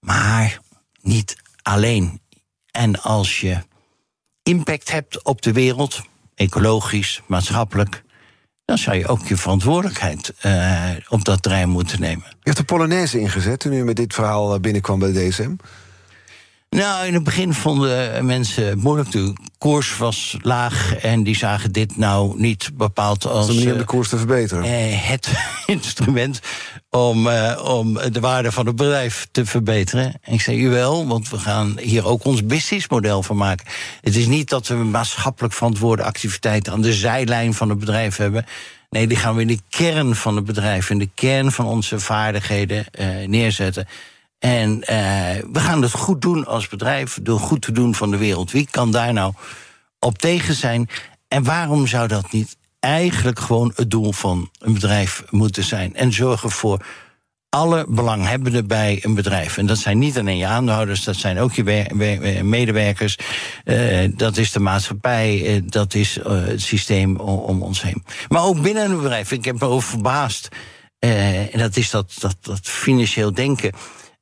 Maar 0.00 0.58
niet 1.00 1.36
alleen. 1.62 2.20
En 2.70 3.02
als 3.02 3.40
je 3.40 3.58
impact 4.42 4.90
hebt 4.90 5.22
op 5.22 5.42
de 5.42 5.52
wereld, 5.52 6.02
ecologisch, 6.34 7.20
maatschappelijk, 7.26 8.03
dan 8.64 8.78
zou 8.78 8.96
je 8.96 9.06
ook 9.06 9.26
je 9.26 9.36
verantwoordelijkheid 9.36 10.32
uh, 10.46 10.90
op 11.08 11.24
dat 11.24 11.42
terrein 11.42 11.68
moeten 11.68 12.00
nemen. 12.00 12.24
Je 12.26 12.34
hebt 12.42 12.56
de 12.56 12.64
Polonaise 12.64 13.20
ingezet 13.20 13.60
toen 13.60 13.72
u 13.72 13.84
met 13.84 13.96
dit 13.96 14.14
verhaal 14.14 14.60
binnenkwam 14.60 14.98
bij 14.98 15.12
DSM? 15.12 15.54
Nou, 16.74 17.06
in 17.06 17.14
het 17.14 17.24
begin 17.24 17.54
vonden 17.54 18.26
mensen 18.26 18.66
het 18.66 18.82
moeilijk. 18.82 19.10
De 19.10 19.32
koers 19.58 19.96
was 19.96 20.36
laag 20.42 20.96
en 20.96 21.22
die 21.22 21.36
zagen 21.36 21.72
dit 21.72 21.96
nou 21.96 22.40
niet 22.40 22.70
bepaald 22.74 23.26
als... 23.26 23.46
De 23.46 23.54
manier 23.54 23.72
om 23.72 23.78
de 23.78 23.84
koers 23.84 24.08
te 24.08 24.16
verbeteren. 24.16 24.64
Uh, 24.64 25.08
het 25.08 25.32
instrument 25.66 26.40
om, 26.90 27.26
uh, 27.26 27.60
om 27.64 27.94
de 28.12 28.20
waarde 28.20 28.52
van 28.52 28.66
het 28.66 28.76
bedrijf 28.76 29.26
te 29.30 29.46
verbeteren. 29.46 30.14
En 30.22 30.32
ik 30.32 30.40
zei, 30.40 30.64
u 30.64 30.68
wel, 30.68 31.06
want 31.06 31.28
we 31.28 31.38
gaan 31.38 31.78
hier 31.78 32.06
ook 32.06 32.24
ons 32.24 32.46
businessmodel 32.46 33.22
van 33.22 33.36
maken. 33.36 33.66
Het 34.00 34.16
is 34.16 34.26
niet 34.26 34.48
dat 34.48 34.66
we 34.66 34.74
maatschappelijk 34.74 35.54
verantwoorde 35.54 36.02
activiteiten... 36.02 36.72
aan 36.72 36.82
de 36.82 36.92
zijlijn 36.92 37.54
van 37.54 37.68
het 37.68 37.78
bedrijf 37.78 38.16
hebben... 38.16 38.44
Nee, 38.90 39.06
die 39.06 39.16
gaan 39.16 39.34
we 39.34 39.40
in 39.40 39.46
de 39.46 39.60
kern 39.68 40.14
van 40.14 40.36
het 40.36 40.44
bedrijf, 40.44 40.90
in 40.90 40.98
de 40.98 41.10
kern 41.14 41.52
van 41.52 41.66
onze 41.66 41.98
vaardigheden 41.98 42.86
neerzetten. 43.26 43.86
En 44.44 44.70
uh, 44.70 44.86
we 45.52 45.60
gaan 45.60 45.82
het 45.82 45.92
goed 45.92 46.22
doen 46.22 46.46
als 46.46 46.68
bedrijf, 46.68 47.18
door 47.22 47.40
goed 47.40 47.62
te 47.62 47.72
doen 47.72 47.94
van 47.94 48.10
de 48.10 48.16
wereld. 48.16 48.50
Wie 48.50 48.68
kan 48.70 48.90
daar 48.90 49.12
nou 49.12 49.32
op 49.98 50.18
tegen 50.18 50.54
zijn? 50.54 50.88
En 51.28 51.44
waarom 51.44 51.86
zou 51.86 52.08
dat 52.08 52.32
niet 52.32 52.56
eigenlijk 52.80 53.38
gewoon 53.38 53.72
het 53.74 53.90
doel 53.90 54.12
van 54.12 54.50
een 54.58 54.74
bedrijf 54.74 55.24
moeten 55.30 55.62
zijn? 55.62 55.94
En 55.94 56.12
zorgen 56.12 56.50
voor 56.50 56.86
alle 57.48 57.86
belanghebbenden 57.88 58.66
bij 58.66 58.98
een 59.02 59.14
bedrijf. 59.14 59.58
En 59.58 59.66
dat 59.66 59.78
zijn 59.78 59.98
niet 59.98 60.18
alleen 60.18 60.36
je 60.36 60.46
aandeelhouders, 60.46 61.04
dat 61.04 61.16
zijn 61.16 61.38
ook 61.38 61.52
je 61.52 62.42
medewerkers. 62.42 63.18
Uh, 63.64 64.08
dat 64.16 64.36
is 64.36 64.52
de 64.52 64.60
maatschappij, 64.60 65.54
uh, 65.54 65.62
dat 65.64 65.94
is 65.94 66.18
het 66.22 66.62
systeem 66.62 67.16
om 67.16 67.62
ons 67.62 67.82
heen. 67.82 68.04
Maar 68.28 68.42
ook 68.42 68.62
binnen 68.62 68.90
een 68.90 68.96
bedrijf. 68.96 69.32
Ik 69.32 69.44
heb 69.44 69.60
me 69.60 69.66
over 69.66 69.88
verbaasd. 69.88 70.48
en 70.98 71.58
dat 71.58 71.76
is 71.76 71.90
dat, 71.90 72.12
dat 72.40 72.60
financieel 72.62 73.34
denken. 73.34 73.72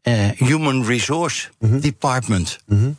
Uh, 0.02 0.28
human 0.36 0.84
Resource 0.84 1.48
mm 1.58 1.70
-hmm. 1.70 1.80
Department. 1.80 2.58
Mm 2.66 2.78
-hmm. 2.78 2.96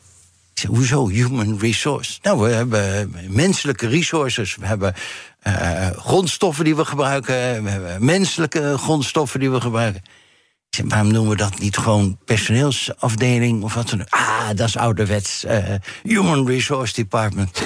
Ik 0.53 0.59
zeg, 0.59 0.69
hoezo 0.69 1.07
Human 1.07 1.59
Resource? 1.59 2.19
Nou, 2.21 2.39
we 2.39 2.49
hebben 2.49 3.15
menselijke 3.27 3.87
resources. 3.87 4.55
We 4.55 4.65
hebben 4.65 4.93
uh, 5.47 5.89
grondstoffen 5.89 6.65
die 6.65 6.75
we 6.75 6.85
gebruiken. 6.85 7.63
We 7.63 7.69
hebben 7.69 8.05
menselijke 8.05 8.77
grondstoffen 8.77 9.39
die 9.39 9.51
we 9.51 9.61
gebruiken. 9.61 10.01
Ik 10.69 10.79
zeg, 10.79 10.85
waarom 10.87 11.11
noemen 11.11 11.31
we 11.31 11.37
dat 11.37 11.59
niet 11.59 11.77
gewoon 11.77 12.17
personeelsafdeling 12.25 13.63
of 13.63 13.73
wat 13.73 13.89
dan 13.89 14.01
ook? 14.01 14.09
Ah, 14.09 14.47
dat 14.55 14.67
is 14.67 14.77
ouderwets. 14.77 15.45
Uh, 15.45 15.57
Human 16.03 16.47
Resource 16.47 16.93
Department. 16.93 17.63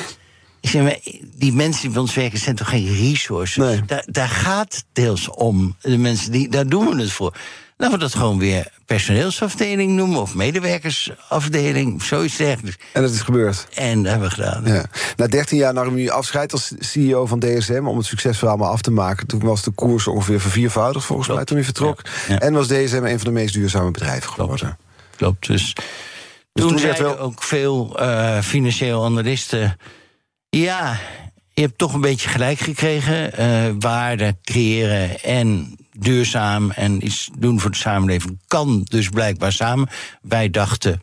Ik 0.61 0.69
zeg, 0.69 0.81
maar 0.81 0.99
die 1.35 1.53
mensen 1.53 1.81
die 1.81 1.91
bij 1.91 2.01
ons 2.01 2.13
werken 2.13 2.39
zijn 2.39 2.55
toch 2.55 2.69
geen 2.69 2.95
resources? 2.95 3.55
Nee. 3.55 3.85
Daar, 3.85 4.03
daar 4.05 4.29
gaat 4.29 4.85
deels 4.93 5.29
om. 5.29 5.75
De 5.81 5.97
mensen 5.97 6.31
die, 6.31 6.49
daar 6.49 6.67
doen 6.67 6.87
we 6.89 7.01
het 7.01 7.11
voor. 7.11 7.37
Laten 7.77 7.97
we 7.97 8.03
dat 8.03 8.15
gewoon 8.15 8.39
weer 8.39 8.71
personeelsafdeling 8.85 9.91
noemen... 9.91 10.21
of 10.21 10.35
medewerkersafdeling, 10.35 12.03
zoiets 12.03 12.37
dergelijks. 12.37 12.77
En 12.93 13.01
dat 13.01 13.11
is 13.11 13.21
gebeurd. 13.21 13.67
En 13.73 14.03
dat 14.03 14.11
hebben 14.11 14.29
we 14.29 14.35
gedaan. 14.35 14.65
Ja. 14.65 14.85
Na 15.15 15.27
13 15.27 15.57
jaar 15.57 15.73
nam 15.73 15.97
u 15.97 16.09
afscheid 16.09 16.51
als 16.51 16.73
CEO 16.79 17.25
van 17.25 17.39
DSM... 17.39 17.83
om 17.87 17.97
het 17.97 18.05
succesverhaal 18.05 18.57
maar 18.57 18.69
af 18.69 18.81
te 18.81 18.91
maken. 18.91 19.27
Toen 19.27 19.39
was 19.39 19.61
de 19.63 19.71
koers 19.71 20.07
ongeveer 20.07 20.39
verviervoudigd, 20.41 21.05
volgens 21.05 21.27
Klopt. 21.27 21.41
mij, 21.41 21.49
toen 21.49 21.63
u 21.63 21.65
vertrok. 21.65 22.01
Ja. 22.03 22.33
Ja. 22.33 22.39
En 22.39 22.53
was 22.53 22.67
DSM 22.67 23.03
een 23.03 23.19
van 23.19 23.33
de 23.33 23.39
meest 23.39 23.53
duurzame 23.53 23.91
bedrijven 23.91 24.29
geworden. 24.29 24.57
Klopt, 24.57 25.17
Klopt. 25.17 25.47
dus... 25.47 25.73
Dus 25.73 26.65
toen, 26.65 26.69
toen 26.69 26.79
zeiden 26.79 27.03
wel... 27.03 27.19
ook 27.19 27.43
veel 27.43 27.97
uh, 28.01 28.41
financieel 28.41 29.05
analisten... 29.05 29.77
ja, 30.49 30.99
je 31.53 31.61
hebt 31.61 31.77
toch 31.77 31.93
een 31.93 32.01
beetje 32.01 32.29
gelijk 32.29 32.59
gekregen. 32.59 33.41
Uh, 33.41 33.73
waarde 33.79 34.35
creëren 34.43 35.21
en 35.21 35.77
duurzaam 35.99 36.71
en 36.71 37.05
iets 37.05 37.29
doen 37.37 37.59
voor 37.59 37.71
de 37.71 37.77
samenleving 37.77 38.39
kan 38.47 38.81
dus 38.83 39.09
blijkbaar 39.09 39.51
samen. 39.51 39.89
Wij 40.21 40.49
dachten, 40.49 41.01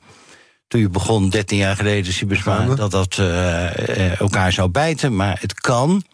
toen 0.68 0.80
je 0.80 0.88
begon, 0.88 1.30
13 1.30 1.58
jaar 1.58 1.76
geleden, 1.76 2.12
Sibesma, 2.12 2.66
dat 2.66 2.90
dat 2.90 3.16
uh, 3.16 4.20
elkaar 4.20 4.52
zou 4.52 4.68
bijten, 4.68 5.16
maar 5.16 5.40
het 5.40 5.54
kan. 5.54 6.04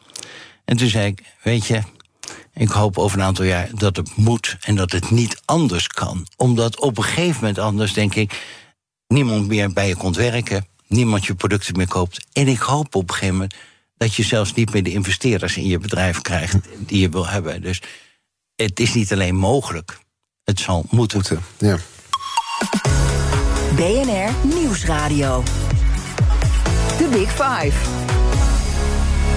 En 0.65 0.77
toen 0.77 0.89
zei 0.89 1.07
ik, 1.07 1.23
weet 1.43 1.67
je, 1.67 1.81
ik 2.55 2.69
hoop 2.69 2.99
over 2.99 3.19
een 3.19 3.25
aantal 3.25 3.45
jaar 3.45 3.69
dat 3.75 3.97
het 3.97 4.17
moet 4.17 4.57
en 4.61 4.75
dat 4.75 4.93
het 4.93 5.11
niet 5.11 5.41
anders 5.45 5.87
kan. 5.87 6.27
Omdat 6.37 6.81
op 6.81 6.99
een 6.99 7.05
gegeven 7.05 7.41
moment 7.41 7.59
anders, 7.59 7.93
denk 7.93 8.15
ik, 8.15 8.45
niemand 9.07 9.47
meer 9.47 9.73
bij 9.73 9.89
je 9.89 9.97
komt 9.97 10.17
werken, 10.17 10.67
niemand 10.87 11.27
je 11.27 11.35
producten 11.35 11.77
meer 11.77 11.89
koopt. 11.89 12.27
En 12.33 12.49
ik 12.49 12.59
hoop 12.59 12.95
op 12.95 13.09
een 13.09 13.15
gegeven 13.15 13.35
moment 13.35 13.55
dat 13.97 14.15
je 14.15 14.23
zelfs 14.23 14.55
niet 14.55 14.73
meer 14.73 14.83
de 14.83 14.93
investeerders 14.93 15.57
in 15.57 15.67
je 15.67 15.79
bedrijf 15.79 16.21
krijgt 16.21 16.57
die 16.79 17.01
je 17.01 17.09
wil 17.09 17.27
hebben. 17.27 17.63
Dus 17.63 17.83
het 18.65 18.81
is 18.81 18.95
niet 18.95 19.13
alleen 19.13 19.37
mogelijk, 19.37 19.99
het 20.45 20.61
zal 20.61 20.85
moeten. 20.91 21.19
moeten 21.19 21.43
ja. 21.59 21.77
BNR 23.75 24.55
Nieuwsradio. 24.55 25.43
The 26.99 27.09
Big 27.11 27.31
Five. 27.31 27.73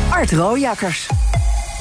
Art 0.09 0.31
Rojakkers. 0.31 1.07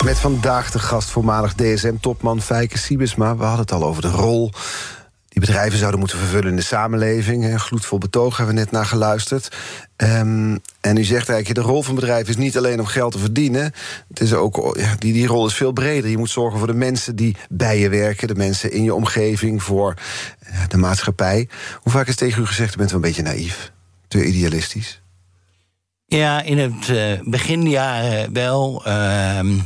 Met 0.04 0.18
vandaag 0.18 0.70
de 0.70 0.78
gast 0.78 1.10
voormalig 1.10 1.54
DSM-topman 1.54 2.40
Fijke 2.40 2.78
Siebesma. 2.78 3.36
We 3.36 3.42
hadden 3.42 3.60
het 3.60 3.72
al 3.72 3.84
over 3.84 4.02
de 4.02 4.10
rol 4.10 4.50
die 5.32 5.40
bedrijven 5.40 5.78
zouden 5.78 6.00
moeten 6.00 6.18
vervullen 6.18 6.50
in 6.50 6.56
de 6.56 6.62
samenleving. 6.62 7.60
Gloedvol 7.60 7.98
betoog 7.98 8.36
hebben 8.36 8.54
we 8.54 8.60
net 8.60 8.70
naar 8.70 8.86
geluisterd. 8.86 9.56
Um, 9.96 10.58
en 10.80 10.96
u 10.96 11.04
zegt 11.04 11.28
eigenlijk, 11.28 11.60
de 11.60 11.72
rol 11.72 11.82
van 11.82 11.94
bedrijven 11.94 12.28
is 12.28 12.36
niet 12.36 12.56
alleen 12.56 12.80
om 12.80 12.86
geld 12.86 13.12
te 13.12 13.18
verdienen. 13.18 13.72
Het 14.08 14.20
is 14.20 14.34
ook, 14.34 14.76
ja, 14.78 14.94
die, 14.98 15.12
die 15.12 15.26
rol 15.26 15.46
is 15.46 15.54
veel 15.54 15.72
breder. 15.72 16.10
Je 16.10 16.18
moet 16.18 16.30
zorgen 16.30 16.58
voor 16.58 16.66
de 16.66 16.74
mensen 16.74 17.16
die 17.16 17.36
bij 17.48 17.78
je 17.78 17.88
werken, 17.88 18.28
de 18.28 18.34
mensen 18.34 18.72
in 18.72 18.82
je 18.82 18.94
omgeving, 18.94 19.62
voor 19.62 19.94
de 20.68 20.76
maatschappij. 20.76 21.48
Hoe 21.82 21.92
vaak 21.92 22.06
is 22.06 22.16
tegen 22.16 22.42
u 22.42 22.46
gezegd, 22.46 22.74
u 22.74 22.76
bent 22.76 22.90
wel 22.90 23.00
een 23.00 23.06
beetje 23.06 23.22
naïef, 23.22 23.72
te 24.08 24.24
idealistisch? 24.24 25.01
Ja, 26.12 26.42
in 26.42 26.58
het 26.58 26.88
uh, 26.88 27.12
beginjaren 27.24 28.32
wel. 28.32 28.82
Uh, 28.86 29.38
uh, 29.38 29.56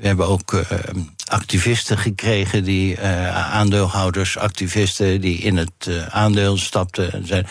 we 0.00 0.06
hebben 0.06 0.26
ook 0.26 0.52
ehm, 0.52 0.98
activisten 1.26 1.98
gekregen, 1.98 2.64
die 2.64 3.00
aandeelhouders, 3.00 4.38
activisten 4.38 5.20
die 5.20 5.38
in 5.38 5.56
het 5.56 5.90
aandeel 6.08 6.56
stapten 6.56 7.12
en 7.12 7.26
zeiden: 7.26 7.50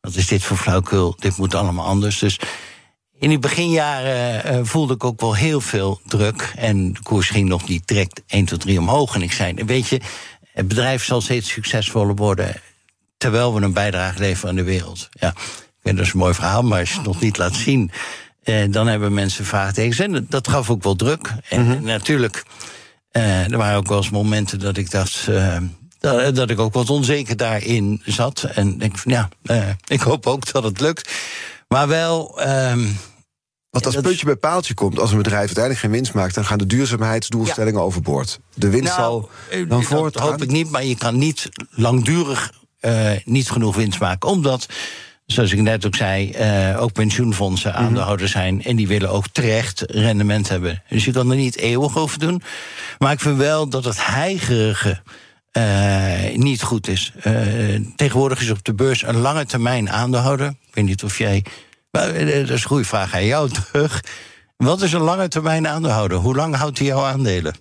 Wat 0.00 0.14
is 0.14 0.26
dit 0.26 0.42
voor 0.42 0.56
flauwkul? 0.56 1.16
Dit 1.18 1.36
moet 1.36 1.54
allemaal 1.54 1.86
anders. 1.86 2.18
Dus 2.18 2.38
in 3.18 3.28
die 3.28 3.38
beginjaren 3.38 4.66
voelde 4.66 4.94
ik 4.94 5.04
ook 5.04 5.20
wel 5.20 5.34
heel 5.34 5.60
veel 5.60 6.00
druk. 6.06 6.52
En 6.56 6.92
de 6.92 7.02
koers 7.02 7.28
ging 7.28 7.48
nog 7.48 7.68
niet 7.68 7.86
direct 7.86 8.22
1 8.26 8.44
tot 8.44 8.60
3 8.60 8.78
omhoog. 8.78 9.14
En 9.14 9.22
ik 9.22 9.32
zei: 9.32 9.54
Weet 9.54 9.88
je, 9.88 10.00
het 10.52 10.68
bedrijf 10.68 11.04
zal 11.04 11.20
steeds 11.20 11.50
succesvoller 11.50 12.14
worden. 12.14 12.60
terwijl 13.16 13.54
we 13.54 13.62
een 13.62 13.72
bijdrage 13.72 14.18
leveren 14.18 14.50
aan 14.50 14.56
de 14.56 14.64
wereld. 14.64 15.08
Ja. 15.12 15.34
Dat 15.82 15.98
is 15.98 16.12
een 16.12 16.18
mooi 16.18 16.34
verhaal, 16.34 16.62
maar 16.62 16.80
als 16.80 16.90
je 16.90 16.96
het 16.96 17.06
nog 17.06 17.20
niet 17.20 17.38
laat 17.38 17.54
zien, 17.54 17.90
eh, 18.42 18.64
dan 18.70 18.86
hebben 18.86 19.14
mensen 19.14 19.44
vraagtekens. 19.44 19.98
En 19.98 20.26
dat 20.28 20.48
gaf 20.48 20.70
ook 20.70 20.82
wel 20.82 20.96
druk. 20.96 21.32
En 21.48 21.66
Mhm. 21.66 21.82
natuurlijk, 21.84 22.42
eh, 23.10 23.50
er 23.52 23.56
waren 23.58 23.76
ook 23.76 23.88
wel 23.88 23.96
eens 23.96 24.10
momenten 24.10 24.58
dat 24.58 24.76
ik 24.76 24.90
dacht. 24.90 25.28
eh, 25.28 25.56
dat, 25.98 26.34
dat 26.34 26.50
ik 26.50 26.58
ook 26.58 26.72
wat 26.74 26.90
onzeker 26.90 27.36
daarin 27.36 28.02
zat. 28.04 28.42
En 28.42 28.78
denk 28.78 28.98
van 28.98 29.12
ja, 29.12 29.28
eh, 29.42 29.68
ik 29.86 30.00
hoop 30.00 30.26
ook 30.26 30.52
dat 30.52 30.62
het 30.62 30.80
lukt. 30.80 31.10
Maar 31.68 31.88
wel. 31.88 32.40
ehm, 32.40 32.86
Want 33.70 33.86
als 33.86 33.94
dat 33.94 34.04
puntje 34.04 34.24
bij 34.26 34.36
paaltje 34.36 34.74
komt, 34.74 34.98
als 34.98 35.10
een 35.10 35.16
bedrijf 35.16 35.38
uiteindelijk 35.40 35.78
geen 35.84 35.90
winst 35.90 36.12
maakt, 36.14 36.34
dan 36.34 36.44
gaan 36.44 36.58
de 36.58 36.66
duurzaamheidsdoelstellingen 36.66 37.80
overboord. 37.80 38.38
De 38.54 38.68
winst 38.70 38.96
Nou, 38.96 39.00
zal 39.00 39.30
eh, 39.50 39.58
dan 39.58 39.68
dat 39.68 39.84
voortgaan. 39.84 40.28
hoop 40.28 40.42
ik 40.42 40.50
niet, 40.50 40.70
maar 40.70 40.84
je 40.84 40.96
kan 40.96 41.18
niet 41.18 41.48
langdurig 41.70 42.52
eh, 42.80 43.10
niet 43.24 43.50
genoeg 43.50 43.76
winst 43.76 44.00
maken. 44.00 44.28
Omdat, 44.28 44.66
zoals 45.32 45.52
ik 45.52 45.60
net 45.60 45.86
ook 45.86 45.94
zei, 45.94 46.30
eh, 46.30 46.82
ook 46.82 46.92
pensioenfondsen 46.92 47.70
Mhm. 47.70 47.80
aandeelhouders 47.80 48.30
zijn. 48.30 48.62
En 48.62 48.76
die 48.76 48.88
willen 48.88 49.10
ook 49.10 49.24
terecht 49.32 49.84
rendement 49.86 50.48
hebben. 50.48 50.82
Dus 50.88 51.04
je 51.04 51.12
kan 51.12 51.30
er 51.30 51.36
niet 51.36 51.56
eeuwig 51.56 51.96
over 51.98 52.18
doen. 52.18 52.42
Maar 52.98 53.12
ik 53.12 53.20
vind 53.20 53.36
wel 53.36 53.68
dat 53.68 53.84
het 53.84 54.06
heigerige. 54.06 55.00
eh, 55.50 56.34
niet 56.36 56.62
goed 56.62 56.88
is. 56.88 57.12
Eh, 57.22 57.34
tegenwoordig 57.96 58.40
is 58.40 58.50
op 58.50 58.64
de 58.64 58.74
beurs 58.74 59.02
een 59.02 59.16
lange 59.16 59.46
termijn 59.46 59.90
aandeelhouder. 59.90 60.46
Ik 60.46 60.74
weet 60.74 60.84
niet 60.84 61.02
of 61.04 61.18
jij. 61.18 61.44
Maar, 61.90 62.12
dat 62.12 62.28
is 62.28 62.48
een 62.48 62.62
goede 62.68 62.84
vraag 62.84 63.14
aan 63.14 63.24
jou 63.24 63.50
terug. 63.70 64.04
Wat 64.56 64.82
is 64.82 64.92
een 64.92 65.00
lange 65.00 65.28
termijn 65.28 65.68
aandeelhouder? 65.68 66.18
Hoe 66.18 66.34
lang 66.34 66.54
houdt 66.56 66.78
hij 66.78 66.86
jouw 66.86 67.04
aandelen? 67.04 67.54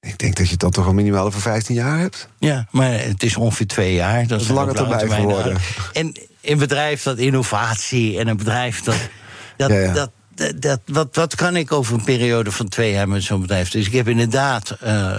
Ik 0.00 0.18
denk 0.18 0.36
dat 0.36 0.44
je 0.46 0.50
het 0.52 0.60
dan 0.60 0.70
toch 0.70 0.86
al 0.86 0.92
minimaal 0.92 1.24
over 1.26 1.40
15 1.40 1.74
jaar 1.74 1.98
hebt. 1.98 2.28
Ja, 2.38 2.66
maar 2.70 2.92
het 2.92 3.22
is 3.22 3.36
ongeveer 3.36 3.66
twee 3.66 3.94
jaar. 3.94 4.26
Dat, 4.26 4.40
is 4.40 4.46
zijn 4.46 4.58
lange 4.58 4.72
termijn 4.72 5.10
geworden. 5.10 5.56
En 5.92 6.14
een 6.48 6.58
bedrijf 6.58 7.02
dat 7.02 7.18
innovatie 7.18 8.18
en 8.18 8.28
een 8.28 8.36
bedrijf 8.36 8.82
dat. 8.82 9.08
dat, 9.56 9.70
Ja, 9.70 9.78
ja. 9.78 9.92
dat 9.92 10.10
dat, 10.56 10.80
wat, 10.86 11.16
wat 11.16 11.34
kan 11.34 11.56
ik 11.56 11.72
over 11.72 11.94
een 11.94 12.04
periode 12.04 12.52
van 12.52 12.68
twee 12.68 12.92
jaar 12.92 13.08
met 13.08 13.22
zo'n 13.22 13.40
bedrijf? 13.40 13.70
Dus 13.70 13.86
ik 13.86 13.92
heb 13.92 14.08
inderdaad 14.08 14.70
eh, 14.70 15.16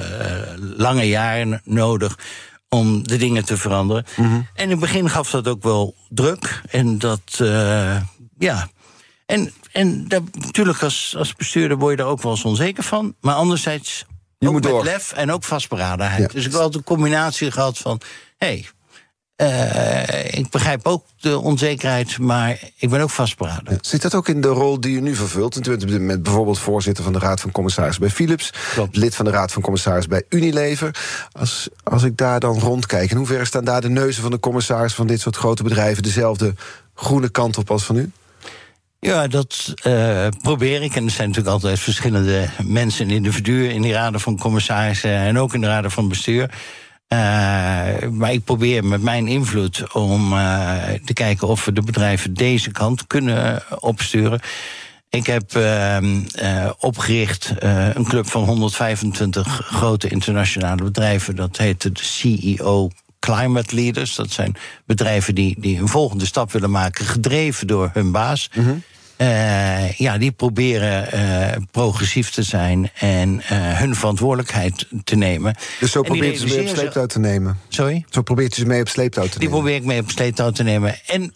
lange 0.57 1.07
jaren 1.07 1.61
nodig 1.63 2.17
om 2.69 3.07
de 3.07 3.17
dingen 3.17 3.45
te 3.45 3.57
veranderen. 3.57 4.05
Mhm. 4.15 4.33
En 4.33 4.43
in 4.63 4.69
het 4.69 4.79
begin 4.79 5.09
gaf 5.09 5.29
dat 5.29 5.47
ook 5.47 5.63
wel 5.63 5.95
druk. 6.09 6.61
En 6.69 6.97
dat, 6.99 7.21
eh, 7.37 8.01
ja. 8.37 8.69
En, 9.25 9.53
en 9.71 10.07
dat, 10.07 10.21
natuurlijk, 10.33 10.83
als, 10.83 11.15
als 11.17 11.35
bestuurder 11.35 11.77
word 11.77 11.91
je 11.91 11.97
daar 11.97 12.11
ook 12.11 12.21
wel 12.21 12.31
eens 12.31 12.45
onzeker 12.45 12.83
van. 12.83 13.15
Maar 13.21 13.35
anderzijds, 13.35 14.05
Je 14.37 14.47
ook 14.47 14.53
moet 14.53 14.63
met 14.63 14.71
door. 14.71 14.83
lef 14.83 15.11
en 15.11 15.31
ook 15.31 15.43
vastberadenheid. 15.43 16.21
Ja. 16.21 16.27
Dus 16.27 16.45
ik 16.45 16.51
heb 16.51 16.61
altijd 16.61 16.75
een 16.75 16.95
combinatie 16.95 17.51
gehad 17.51 17.77
van... 17.77 18.01
hé, 18.37 18.47
hey, 18.47 18.65
ik 20.29 20.49
begrijp 20.49 20.87
ook 20.87 21.05
de 21.19 21.39
onzekerheid, 21.39 22.17
maar 22.17 22.59
ik 22.75 22.89
ben 22.89 23.01
ook 23.01 23.09
vastberaden. 23.09 23.77
Zit 23.81 24.01
dat 24.01 24.15
ook 24.15 24.27
in 24.27 24.41
de 24.41 24.47
rol 24.47 24.79
die 24.79 24.97
u 24.97 25.01
nu 25.01 25.15
vervult? 25.15 25.67
U 25.67 25.77
bent 25.77 25.91
moment 25.91 26.23
bijvoorbeeld 26.23 26.59
voorzitter 26.59 27.03
van 27.03 27.13
de 27.13 27.19
Raad 27.19 27.39
van 27.39 27.51
Commissarissen 27.51 28.01
bij 28.01 28.11
Philips. 28.11 28.53
Klopt. 28.73 28.95
Lid 28.95 29.15
van 29.15 29.25
de 29.25 29.31
Raad 29.31 29.51
van 29.51 29.61
Commissarissen 29.61 30.09
bij 30.09 30.23
Unilever. 30.29 30.95
Als, 31.31 31.69
als 31.83 32.03
ik 32.03 32.17
daar 32.17 32.39
dan 32.39 32.59
rondkijk, 32.59 33.11
in 33.11 33.17
hoeverre 33.17 33.45
staan 33.45 33.63
daar 33.65 33.81
de 33.81 33.89
neuzen 33.89 34.21
van 34.21 34.31
de 34.31 34.39
commissarissen 34.39 34.97
van 34.97 35.07
dit 35.07 35.21
soort 35.21 35.35
grote 35.35 35.63
bedrijven 35.63 36.03
dezelfde 36.03 36.53
groene 36.95 37.29
kant 37.29 37.57
op 37.57 37.71
als 37.71 37.83
van 37.83 37.95
u? 37.95 38.11
Ja, 38.99 39.27
dat 39.27 39.73
eh, 39.83 40.27
probeer 40.41 40.81
ik. 40.81 40.95
En 40.95 41.05
er 41.05 41.11
zijn 41.11 41.27
natuurlijk 41.27 41.55
altijd 41.55 41.79
verschillende 41.79 42.49
mensen 42.63 43.09
en 43.09 43.15
individuen 43.15 43.71
in 43.71 43.81
die 43.81 43.93
raden 43.93 44.19
van 44.19 44.39
commissarissen 44.39 45.11
en 45.11 45.37
ook 45.37 45.53
in 45.53 45.61
de 45.61 45.67
raden 45.67 45.91
van 45.91 46.09
bestuur. 46.09 46.49
Eh, 47.09 48.09
maar 48.11 48.31
ik 48.31 48.43
probeer 48.43 48.85
met 48.85 49.01
mijn 49.01 49.27
invloed 49.27 49.93
om 49.93 50.33
eh, 50.33 50.77
te 51.05 51.13
kijken 51.13 51.47
of 51.47 51.65
we 51.65 51.73
de 51.73 51.81
bedrijven 51.81 52.33
deze 52.33 52.71
kant 52.71 53.07
kunnen 53.07 53.63
opsturen. 53.79 54.39
Ik 55.09 55.25
heb 55.25 55.55
ehm, 55.55 56.21
eh, 56.33 56.69
opgericht 56.79 57.53
een 57.93 58.03
club 58.03 58.27
van 58.27 58.43
125 58.43 59.61
grote 59.63 60.07
internationale 60.07 60.83
bedrijven. 60.83 61.35
Dat 61.35 61.57
heet 61.57 61.81
de 61.81 61.91
CEO 61.93 62.89
Climate 63.19 63.75
Leaders. 63.75 64.15
Dat 64.15 64.31
zijn 64.31 64.55
bedrijven 64.85 65.35
die, 65.35 65.55
die 65.59 65.79
een 65.79 65.87
volgende 65.87 66.25
stap 66.25 66.51
willen 66.51 66.71
maken, 66.71 67.05
gedreven 67.05 67.67
door 67.67 67.89
hun 67.93 68.11
baas. 68.11 68.49
Eh, 69.19 69.91
ja, 69.91 70.17
die 70.17 70.31
proberen 70.31 71.11
eh, 71.11 71.61
progressief 71.71 72.29
te 72.29 72.43
zijn 72.43 72.91
en 72.93 73.41
eh, 73.41 73.79
hun 73.79 73.95
verantwoordelijkheid 73.95 74.87
te 75.03 75.15
nemen. 75.15 75.55
Dus 75.79 75.91
zo 75.91 76.01
die 76.01 76.11
probeert 76.11 76.35
u 76.35 76.37
ze 76.37 76.55
mee 76.55 76.69
op 76.69 76.75
sleeptouw 76.75 77.05
te 77.05 77.19
nemen. 77.19 77.59
Sorry? 77.67 78.05
Zo 78.09 78.21
probeert 78.21 78.57
u 78.57 78.61
ze 78.61 78.65
mee 78.65 78.81
op 78.81 78.87
sleeptouw 78.87 79.23
te 79.23 79.29
Die 79.29 79.39
nemen. 79.39 79.53
probeer 79.53 79.75
ik 79.75 79.83
mee 79.83 79.99
op 79.99 80.09
sleeptouw 80.09 80.51
te 80.51 80.63
nemen. 80.63 80.99
En 81.05 81.33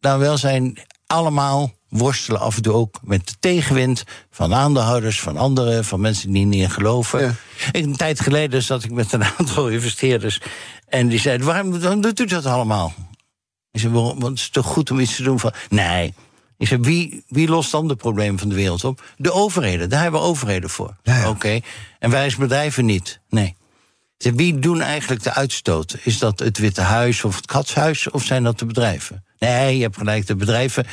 dan 0.00 0.18
wel 0.18 0.38
zijn 0.38 0.78
allemaal 1.06 1.72
worstelen 1.88 2.40
af 2.40 2.56
en 2.56 2.62
toe 2.62 2.72
ook 2.72 3.00
met 3.02 3.28
de 3.28 3.34
tegenwind 3.40 4.04
van 4.30 4.54
aandeelhouders, 4.54 5.20
van 5.20 5.36
anderen, 5.36 5.84
van 5.84 6.00
mensen 6.00 6.32
die 6.32 6.46
niet 6.46 6.62
in 6.62 6.70
geloven. 6.70 7.20
Ja. 7.20 7.34
Ik, 7.72 7.84
een 7.84 7.96
tijd 7.96 8.20
geleden 8.20 8.62
zat 8.62 8.84
ik 8.84 8.90
met 8.90 9.12
een 9.12 9.24
aantal 9.38 9.68
investeerders 9.68 10.40
en 10.86 11.08
die 11.08 11.20
zeiden: 11.20 11.46
waarom, 11.46 11.80
waarom 11.80 12.00
doet 12.00 12.20
u 12.20 12.24
dat 12.24 12.46
allemaal? 12.46 12.94
Ik 13.70 13.80
zei? 13.80 13.92
Want 13.92 14.22
het 14.22 14.38
is 14.38 14.48
toch 14.48 14.66
goed 14.66 14.90
om 14.90 15.00
iets 15.00 15.16
te 15.16 15.22
doen 15.22 15.40
van. 15.40 15.52
Nee. 15.68 16.14
Ik 16.58 16.66
zei: 16.66 16.80
wie, 16.80 17.24
wie 17.28 17.48
lost 17.48 17.70
dan 17.70 17.88
de 17.88 17.96
problemen 17.96 18.38
van 18.38 18.48
de 18.48 18.54
wereld 18.54 18.84
op? 18.84 19.04
De 19.16 19.32
overheden. 19.32 19.88
Daar 19.88 20.02
hebben 20.02 20.20
we 20.20 20.26
overheden 20.26 20.70
voor. 20.70 20.96
Ja, 21.02 21.16
ja. 21.16 21.28
Oké. 21.28 21.60
En 21.98 22.10
wij 22.10 22.24
als 22.24 22.36
bedrijven 22.36 22.84
niet. 22.84 23.20
Nee. 23.28 23.56
Zei, 24.18 24.34
Wie 24.34 24.58
doen 24.58 24.80
eigenlijk 24.80 25.22
de 25.22 25.34
uitstoot? 25.34 25.96
Is 26.02 26.18
dat 26.18 26.38
het 26.38 26.58
Witte 26.58 26.80
Huis 26.80 27.24
of 27.24 27.36
het 27.36 27.46
Katshuis 27.46 28.10
of 28.10 28.24
zijn 28.24 28.42
dat 28.42 28.58
de 28.58 28.66
bedrijven? 28.66 29.24
Nee, 29.38 29.76
je 29.76 29.82
hebt 29.82 29.96
gelijk, 29.96 30.26
de 30.26 30.36
bedrijven 30.36 30.86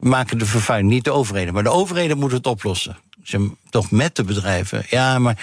maken 0.00 0.38
de 0.38 0.46
vervuiling, 0.46 0.92
niet 0.92 1.04
de 1.04 1.10
overheden. 1.10 1.54
Maar 1.54 1.62
de 1.62 1.70
overheden 1.70 2.18
moeten 2.18 2.36
het 2.36 2.46
oplossen. 2.46 2.96
Ze, 3.22 3.50
toch 3.70 3.90
met 3.90 4.16
de 4.16 4.24
bedrijven. 4.24 4.84
Ja, 4.88 5.18
maar 5.18 5.38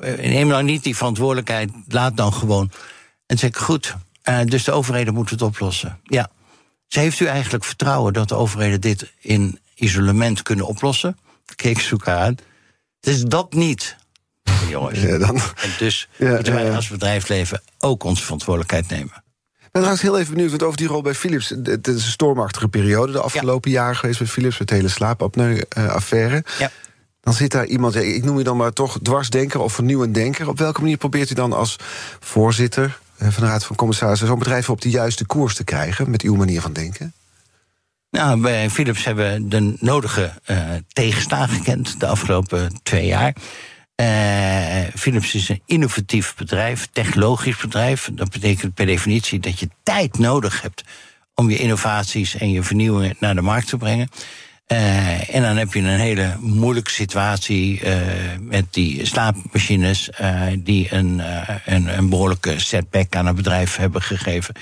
eh, 0.00 0.18
neem 0.18 0.48
nou 0.48 0.62
niet 0.62 0.82
die 0.82 0.96
verantwoordelijkheid, 0.96 1.70
laat 1.88 2.16
dan 2.16 2.32
gewoon. 2.32 2.70
En 3.26 3.38
zeg 3.38 3.50
ik, 3.50 3.56
goed, 3.56 3.94
eh, 4.22 4.40
dus 4.44 4.64
de 4.64 4.72
overheden 4.72 5.14
moeten 5.14 5.34
het 5.34 5.44
oplossen. 5.44 5.98
Ja. 6.02 6.30
Ze 6.88 7.00
heeft 7.00 7.20
u 7.20 7.24
eigenlijk 7.26 7.64
vertrouwen 7.64 8.12
dat 8.12 8.28
de 8.28 8.34
overheden 8.34 8.80
dit 8.80 9.12
in 9.20 9.58
isolement 9.74 10.42
kunnen 10.42 10.66
oplossen? 10.66 11.18
Keek 11.56 11.80
ze 11.80 11.90
elkaar 11.90 12.18
aan. 12.18 12.36
Het 13.00 13.14
is 13.14 13.22
dat 13.22 13.52
niet, 13.52 13.96
jongens. 14.68 15.00
Ja, 15.00 15.18
dan. 15.18 15.36
En 15.36 15.70
dus 15.78 16.08
Ja, 16.16 16.30
moeten 16.34 16.52
wij 16.52 16.62
ja, 16.62 16.68
ja. 16.68 16.76
als 16.76 16.88
bedrijfsleven 16.88 17.62
ook 17.78 18.04
onze 18.04 18.22
verantwoordelijkheid 18.22 18.88
nemen. 18.88 19.22
Ik 19.58 19.74
ben 19.74 19.82
trouwens 19.82 20.02
heel 20.02 20.18
even 20.18 20.34
benieuwd 20.34 20.50
want 20.50 20.62
over 20.62 20.76
die 20.76 20.86
rol 20.86 21.02
bij 21.02 21.14
Philips. 21.14 21.48
Het 21.48 21.88
is 21.88 21.94
een 21.94 22.10
stormachtige 22.10 22.68
periode 22.68 23.12
de 23.12 23.20
afgelopen 23.20 23.70
jaren 23.70 23.96
geweest 23.96 24.18
bij 24.18 24.28
Philips... 24.28 24.58
met 24.58 24.68
de 24.68 24.74
hele 24.74 24.88
slaapapneu-affaire. 24.88 26.44
Ja. 26.58 26.70
Dan 27.20 27.34
zit 27.34 27.50
daar 27.50 27.66
iemand, 27.66 27.94
ja, 27.94 28.00
ik 28.00 28.24
noem 28.24 28.38
je 28.38 28.44
dan 28.44 28.56
maar 28.56 28.72
toch 28.72 28.98
dwarsdenker 29.02 29.60
of 29.60 29.72
vernieuwend 29.72 30.14
denker. 30.14 30.48
Op 30.48 30.58
welke 30.58 30.80
manier 30.80 30.96
probeert 30.96 31.30
u 31.30 31.34
dan 31.34 31.52
als 31.52 31.76
voorzitter 32.20 32.98
van 33.18 33.44
de 33.44 33.50
Raad 33.50 33.64
van 33.64 33.76
Commissarissen... 33.76 34.26
zo'n 34.26 34.38
bedrijf 34.38 34.70
op 34.70 34.80
de 34.80 34.90
juiste 34.90 35.26
koers 35.26 35.54
te 35.54 35.64
krijgen 35.64 36.10
met 36.10 36.22
uw 36.22 36.34
manier 36.34 36.60
van 36.60 36.72
denken? 36.72 37.12
Nou, 38.10 38.40
bij 38.40 38.70
Philips 38.70 39.04
hebben 39.04 39.32
we 39.32 39.48
de 39.48 39.76
nodige 39.80 40.32
eh 40.44 40.68
tegenstaan 40.88 41.48
gekend 41.48 42.00
de 42.00 42.06
afgelopen 42.06 42.80
twee 42.82 43.06
jaar. 43.06 43.34
Eh, 43.94 44.94
Philips 44.94 45.34
is 45.34 45.48
een 45.48 45.62
innovatief 45.66 46.34
bedrijf, 46.36 46.88
technologisch 46.92 47.56
bedrijf. 47.56 48.10
Dat 48.12 48.30
betekent 48.30 48.74
per 48.74 48.86
definitie 48.86 49.40
dat 49.40 49.58
je 49.60 49.68
tijd 49.82 50.18
nodig 50.18 50.62
hebt 50.62 50.84
om 51.34 51.50
je 51.50 51.58
innovaties 51.58 52.36
en 52.36 52.50
je 52.50 52.62
vernieuwingen 52.62 53.16
naar 53.20 53.34
de 53.34 53.40
markt 53.40 53.68
te 53.68 53.76
brengen. 53.76 54.08
Eh, 54.68 55.34
en 55.34 55.42
dan 55.42 55.56
heb 55.56 55.72
je 55.72 55.80
een 55.80 55.86
hele 55.86 56.36
moeilijke 56.40 56.90
situatie 56.90 57.80
eh, 57.80 57.96
met 58.40 58.64
die 58.70 59.06
slaapmachines, 59.06 60.10
eh, 60.10 60.42
die 60.58 60.94
een, 60.94 61.22
een, 61.64 62.08
behoorlijke 62.08 62.60
setback 62.60 63.16
aan 63.16 63.26
het 63.26 63.36
bedrijf 63.36 63.76
hebben 63.76 64.02
gegeven. 64.02 64.54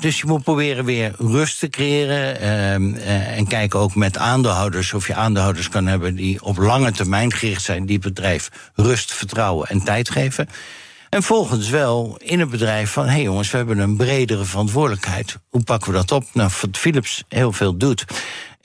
Dus 0.00 0.18
je 0.18 0.26
moet 0.26 0.42
proberen 0.42 0.84
weer 0.84 1.14
rust 1.18 1.58
te 1.58 1.68
creëren. 1.68 2.40
ehm, 2.40 2.94
eh, 2.94 3.36
en 3.36 3.46
kijken 3.46 3.78
ook 3.78 3.94
met 3.94 4.18
aandeelhouders 4.18 4.92
of 4.92 5.06
je 5.06 5.14
aandeelhouders 5.14 5.68
kan 5.68 5.86
hebben 5.86 6.14
die 6.14 6.42
op 6.42 6.56
lange 6.56 6.92
termijn 6.92 7.32
gericht 7.32 7.62
zijn, 7.62 7.86
die 7.86 7.94
het 7.96 8.04
bedrijf 8.04 8.50
rust, 8.74 9.12
vertrouwen 9.12 9.68
en 9.68 9.84
tijd 9.84 10.10
geven. 10.10 10.48
En 11.10 11.22
volgens 11.22 11.68
wel 11.68 12.16
in 12.22 12.40
het 12.40 12.50
bedrijf 12.50 12.90
van: 12.90 13.04
hé 13.04 13.10
hey 13.10 13.22
jongens, 13.22 13.50
we 13.50 13.56
hebben 13.56 13.78
een 13.78 13.96
bredere 13.96 14.44
verantwoordelijkheid. 14.44 15.36
Hoe 15.48 15.62
pakken 15.62 15.92
we 15.92 15.96
dat 15.96 16.12
op? 16.12 16.24
Nou, 16.32 16.50
wat 16.60 16.78
Philips 16.78 17.24
heel 17.28 17.52
veel 17.52 17.76
doet, 17.76 18.04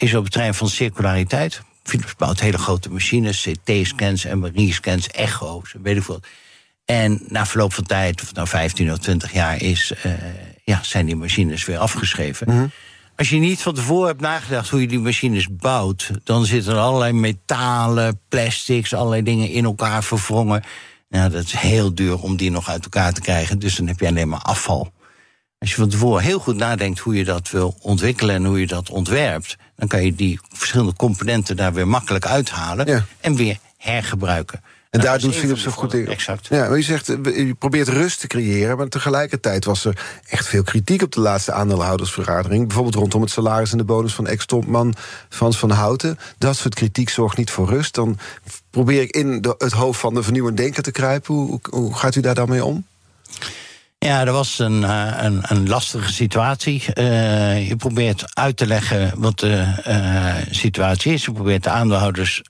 is 0.01 0.15
op 0.15 0.23
het 0.23 0.31
terrein 0.31 0.53
van 0.53 0.69
circulariteit. 0.69 1.61
Philips 1.83 2.15
bouwt 2.15 2.39
hele 2.39 2.57
grote 2.57 2.91
machines, 2.91 3.47
CT-scans, 3.47 4.25
MRI-scans, 4.25 5.07
echo's, 5.07 5.75
weet 5.81 5.97
ik 5.97 6.03
veel. 6.03 6.21
En 6.85 7.21
na 7.27 7.45
verloop 7.45 7.73
van 7.73 7.83
tijd, 7.83 8.21
of 8.21 8.33
nou 8.33 8.47
15 8.47 8.91
of 8.91 8.97
20 8.97 9.33
jaar 9.33 9.61
is, 9.61 9.93
eh, 10.03 10.11
ja, 10.63 10.79
zijn 10.83 11.05
die 11.05 11.15
machines 11.15 11.65
weer 11.65 11.77
afgeschreven. 11.77 12.71
Als 13.15 13.29
je 13.29 13.37
niet 13.37 13.61
van 13.61 13.73
tevoren 13.73 14.07
hebt 14.07 14.21
nagedacht 14.21 14.69
hoe 14.69 14.81
je 14.81 14.87
die 14.87 14.99
machines 14.99 15.47
bouwt, 15.51 16.11
dan 16.23 16.45
zitten 16.45 16.73
er 16.73 16.79
allerlei 16.79 17.13
metalen, 17.13 18.19
plastics, 18.29 18.93
allerlei 18.93 19.23
dingen 19.23 19.49
in 19.49 19.65
elkaar 19.65 20.03
verwrongen. 20.03 20.63
Nou, 21.09 21.29
dat 21.29 21.43
is 21.43 21.51
heel 21.51 21.95
duur 21.95 22.19
om 22.19 22.37
die 22.37 22.51
nog 22.51 22.69
uit 22.69 22.83
elkaar 22.83 23.13
te 23.13 23.21
krijgen. 23.21 23.59
Dus 23.59 23.75
dan 23.75 23.87
heb 23.87 23.99
je 23.99 24.07
alleen 24.07 24.29
maar 24.29 24.41
afval. 24.41 24.91
Als 25.59 25.69
je 25.69 25.75
van 25.75 25.89
tevoren 25.89 26.23
heel 26.23 26.39
goed 26.39 26.55
nadenkt 26.55 26.99
hoe 26.99 27.15
je 27.15 27.23
dat 27.23 27.49
wil 27.49 27.75
ontwikkelen 27.81 28.35
en 28.35 28.45
hoe 28.45 28.59
je 28.59 28.67
dat 28.67 28.89
ontwerpt, 28.89 29.55
dan 29.75 29.87
kan 29.87 30.05
je 30.05 30.15
die 30.15 30.39
verschillende 30.53 30.93
componenten 30.93 31.55
daar 31.55 31.73
weer 31.73 31.87
makkelijk 31.87 32.25
uithalen 32.25 32.87
Ja. 32.87 33.05
en 33.19 33.35
weer 33.35 33.57
hergebruiken. 33.77 34.61
En 34.63 34.99
Nou, 34.99 35.03
daar 35.03 35.15
is 35.15 35.21
doet 35.23 35.35
Philips 35.35 35.61
zo 35.61 35.71
goed 35.71 35.93
in. 35.93 36.07
Exact. 36.07 36.47
Ja, 36.47 36.67
maar 36.69 36.77
u 36.77 36.81
zegt, 36.83 37.09
eh, 37.09 37.37
u 37.37 37.53
probeert 37.53 37.87
rust 37.87 38.19
te 38.19 38.27
creëren... 38.27 38.77
maar 38.77 38.87
tegelijkertijd 38.87 39.65
was 39.65 39.85
er 39.85 40.01
echt 40.29 40.47
veel 40.47 40.63
kritiek 40.63 41.01
op 41.01 41.11
de 41.11 41.19
laatste 41.19 41.51
aandeelhoudersvergadering. 41.51 42.63
Bijvoorbeeld 42.67 42.95
rondom 42.95 43.21
het 43.21 43.31
salaris 43.31 43.71
en 43.71 43.77
de 43.77 43.83
bonus 43.83 44.13
van 44.13 44.27
ex-topman 44.27 44.95
Frans 45.29 45.57
van 45.57 45.69
Houten. 45.71 46.19
Dat 46.37 46.55
soort 46.57 46.75
kritiek 46.75 47.09
zorgt 47.09 47.37
niet 47.37 47.51
voor 47.51 47.67
rust. 47.69 47.93
Dan 47.95 48.17
probeer 48.69 49.01
ik 49.01 49.09
in 49.15 49.41
de- 49.41 49.55
het 49.57 49.71
hoofd 49.71 49.99
van 49.99 50.13
de 50.13 50.23
vernieuwend 50.23 50.57
denker 50.57 50.83
te 50.83 50.91
kruipen. 50.91 51.33
Hoe, 51.35 51.47
hoe, 51.47 51.59
hoe 51.81 51.95
gaat 51.95 52.15
u 52.15 52.21
daar 52.21 52.35
dan 52.35 52.49
mee 52.49 52.65
om? 52.65 52.85
Ja, 53.99 54.25
dat 54.25 54.33
was 54.33 54.59
een, 54.59 54.83
eh, 54.83 55.13
een, 55.17 55.41
een 55.47 55.67
lastige 55.67 56.13
situatie. 56.13 56.93
Eh, 56.93 57.67
je 57.67 57.75
probeert 57.75 58.35
uit 58.35 58.57
te 58.57 58.67
leggen 58.67 59.11
wat 59.15 59.39
de 59.39 59.73
eh, 59.83 60.35
situatie 60.49 61.13
is. 61.13 61.25
Je 61.25 61.31
probeert 61.31 61.63
de 61.63 61.69
aandeelhouders 61.69 62.41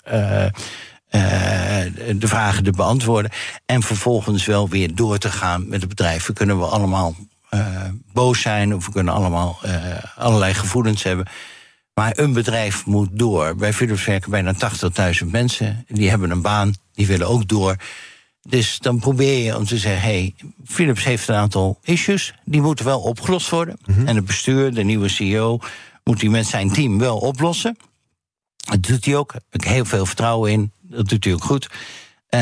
de 1.09 2.27
vragen 2.27 2.63
te 2.63 2.71
beantwoorden. 2.71 3.31
En 3.65 3.81
vervolgens 3.81 4.45
wel 4.45 4.69
weer 4.69 4.95
door 4.95 5.17
te 5.17 5.31
gaan 5.31 5.69
met 5.69 5.79
het 5.79 5.89
bedrijf. 5.89 6.25
We 6.25 6.33
kunnen 6.33 6.59
we 6.59 6.65
allemaal 6.65 7.15
boos 8.13 8.41
zijn 8.41 8.75
of 8.75 8.85
we 8.85 8.91
kunnen 8.91 9.13
allemaal 9.13 9.59
allerlei 10.15 10.53
gevoelens 10.53 11.03
hebben. 11.03 11.27
Maar 11.93 12.11
een 12.15 12.33
bedrijf 12.33 12.85
moet 12.85 13.09
door. 13.11 13.55
Bij 13.55 13.73
Philips 13.73 14.05
werken 14.05 14.31
bijna 14.31 14.53
80.000 15.21 15.27
mensen. 15.31 15.85
Die 15.87 16.09
hebben 16.09 16.31
een 16.31 16.41
baan, 16.41 16.73
die 16.93 17.07
willen 17.07 17.27
ook 17.27 17.47
door. 17.47 17.75
Dus 18.41 18.79
dan 18.79 18.99
probeer 18.99 19.43
je 19.45 19.57
om 19.57 19.65
te 19.65 19.77
zeggen: 19.77 20.01
hey, 20.01 20.35
Philips 20.65 21.03
heeft 21.03 21.27
een 21.27 21.35
aantal 21.35 21.79
issues, 21.83 22.33
die 22.45 22.61
moeten 22.61 22.85
wel 22.85 22.99
opgelost 23.01 23.49
worden. 23.49 23.77
En 24.05 24.15
het 24.15 24.25
bestuur, 24.25 24.73
de 24.73 24.83
nieuwe 24.83 25.07
CEO, 25.09 25.59
moet 26.03 26.19
die 26.19 26.29
met 26.29 26.47
zijn 26.47 26.71
team 26.73 26.97
wel 26.99 27.17
oplossen. 27.17 27.77
Dat 28.57 28.83
doet 28.83 29.05
hij 29.05 29.15
ook. 29.15 29.31
Daar 29.31 29.41
heb 29.49 29.61
ik 29.61 29.67
heel 29.67 29.85
veel 29.85 30.05
vertrouwen 30.05 30.51
in. 30.51 30.71
Dat 30.81 31.07
doet 31.09 31.23
hij 31.23 31.33
ook 31.33 31.43
goed. 31.43 31.67
Eh, 32.29 32.39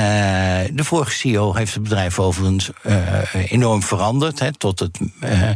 de 0.74 0.84
vorige 0.84 1.12
CEO 1.12 1.54
heeft 1.56 1.74
het 1.74 1.84
bedrijf 1.84 2.20
overigens 2.20 2.70
eh, 2.84 3.52
enorm 3.52 3.84
veranderd. 3.84 4.40
Hè, 4.40 4.54
tot 4.54 4.80
het. 4.80 5.00
eh, 5.20 5.50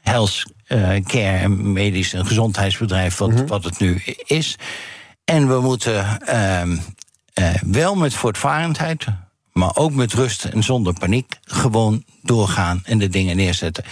healthcare 0.00 1.38
en 1.38 1.72
medisch 1.72 2.12
en 2.12 2.26
gezondheidsbedrijf, 2.26 3.16
wat, 3.16 3.30
Mhm. 3.30 3.46
wat 3.46 3.64
het 3.64 3.78
nu 3.78 4.02
is. 4.26 4.56
En 5.24 5.48
we 5.48 5.60
moeten 5.60 6.20
ehm, 6.26 6.76
eh, 7.34 7.54
wel 7.66 7.94
met 7.94 8.14
voortvarendheid, 8.14 9.04
maar 9.54 9.76
ook 9.76 9.92
met 9.92 10.12
rust 10.12 10.44
en 10.44 10.62
zonder 10.62 10.92
paniek, 10.92 11.38
gewoon 11.44 12.04
doorgaan 12.22 12.80
en 12.84 12.98
de 12.98 13.08
dingen 13.08 13.36
neerzetten. 13.36 13.84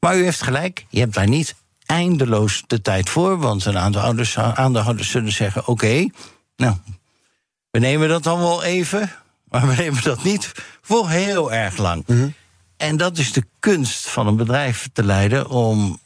Maar 0.00 0.18
u 0.18 0.24
heeft 0.24 0.42
gelijk, 0.42 0.86
je 0.88 1.00
hebt 1.00 1.14
daar 1.14 1.28
niet 1.28 1.54
eindeloos 1.86 2.62
de 2.66 2.82
tijd 2.82 3.08
voor, 3.10 3.38
want 3.38 3.64
een 3.64 3.78
aantal 3.78 4.02
ouders, 4.02 4.38
aandeelhouders 4.38 5.10
zullen 5.10 5.32
zeggen: 5.32 5.66
oké, 5.66 6.08
nou, 6.56 6.74
we 7.70 7.78
nemen 7.78 8.08
dat 8.08 8.22
dan 8.22 8.38
wel 8.38 8.62
even, 8.62 9.12
maar 9.48 9.66
we 9.68 9.74
nemen 9.74 10.02
dat 10.02 10.22
niet 10.22 10.52
voor 10.82 11.08
heel 11.08 11.52
erg 11.52 11.76
lang. 11.76 12.04
En 12.76 12.96
dat 12.96 13.18
is 13.18 13.32
de 13.32 13.44
kunst 13.60 14.08
van 14.08 14.26
een 14.26 14.36
bedrijf 14.36 14.88
te 14.92 15.04
leiden 15.04 15.48
om 15.48 15.98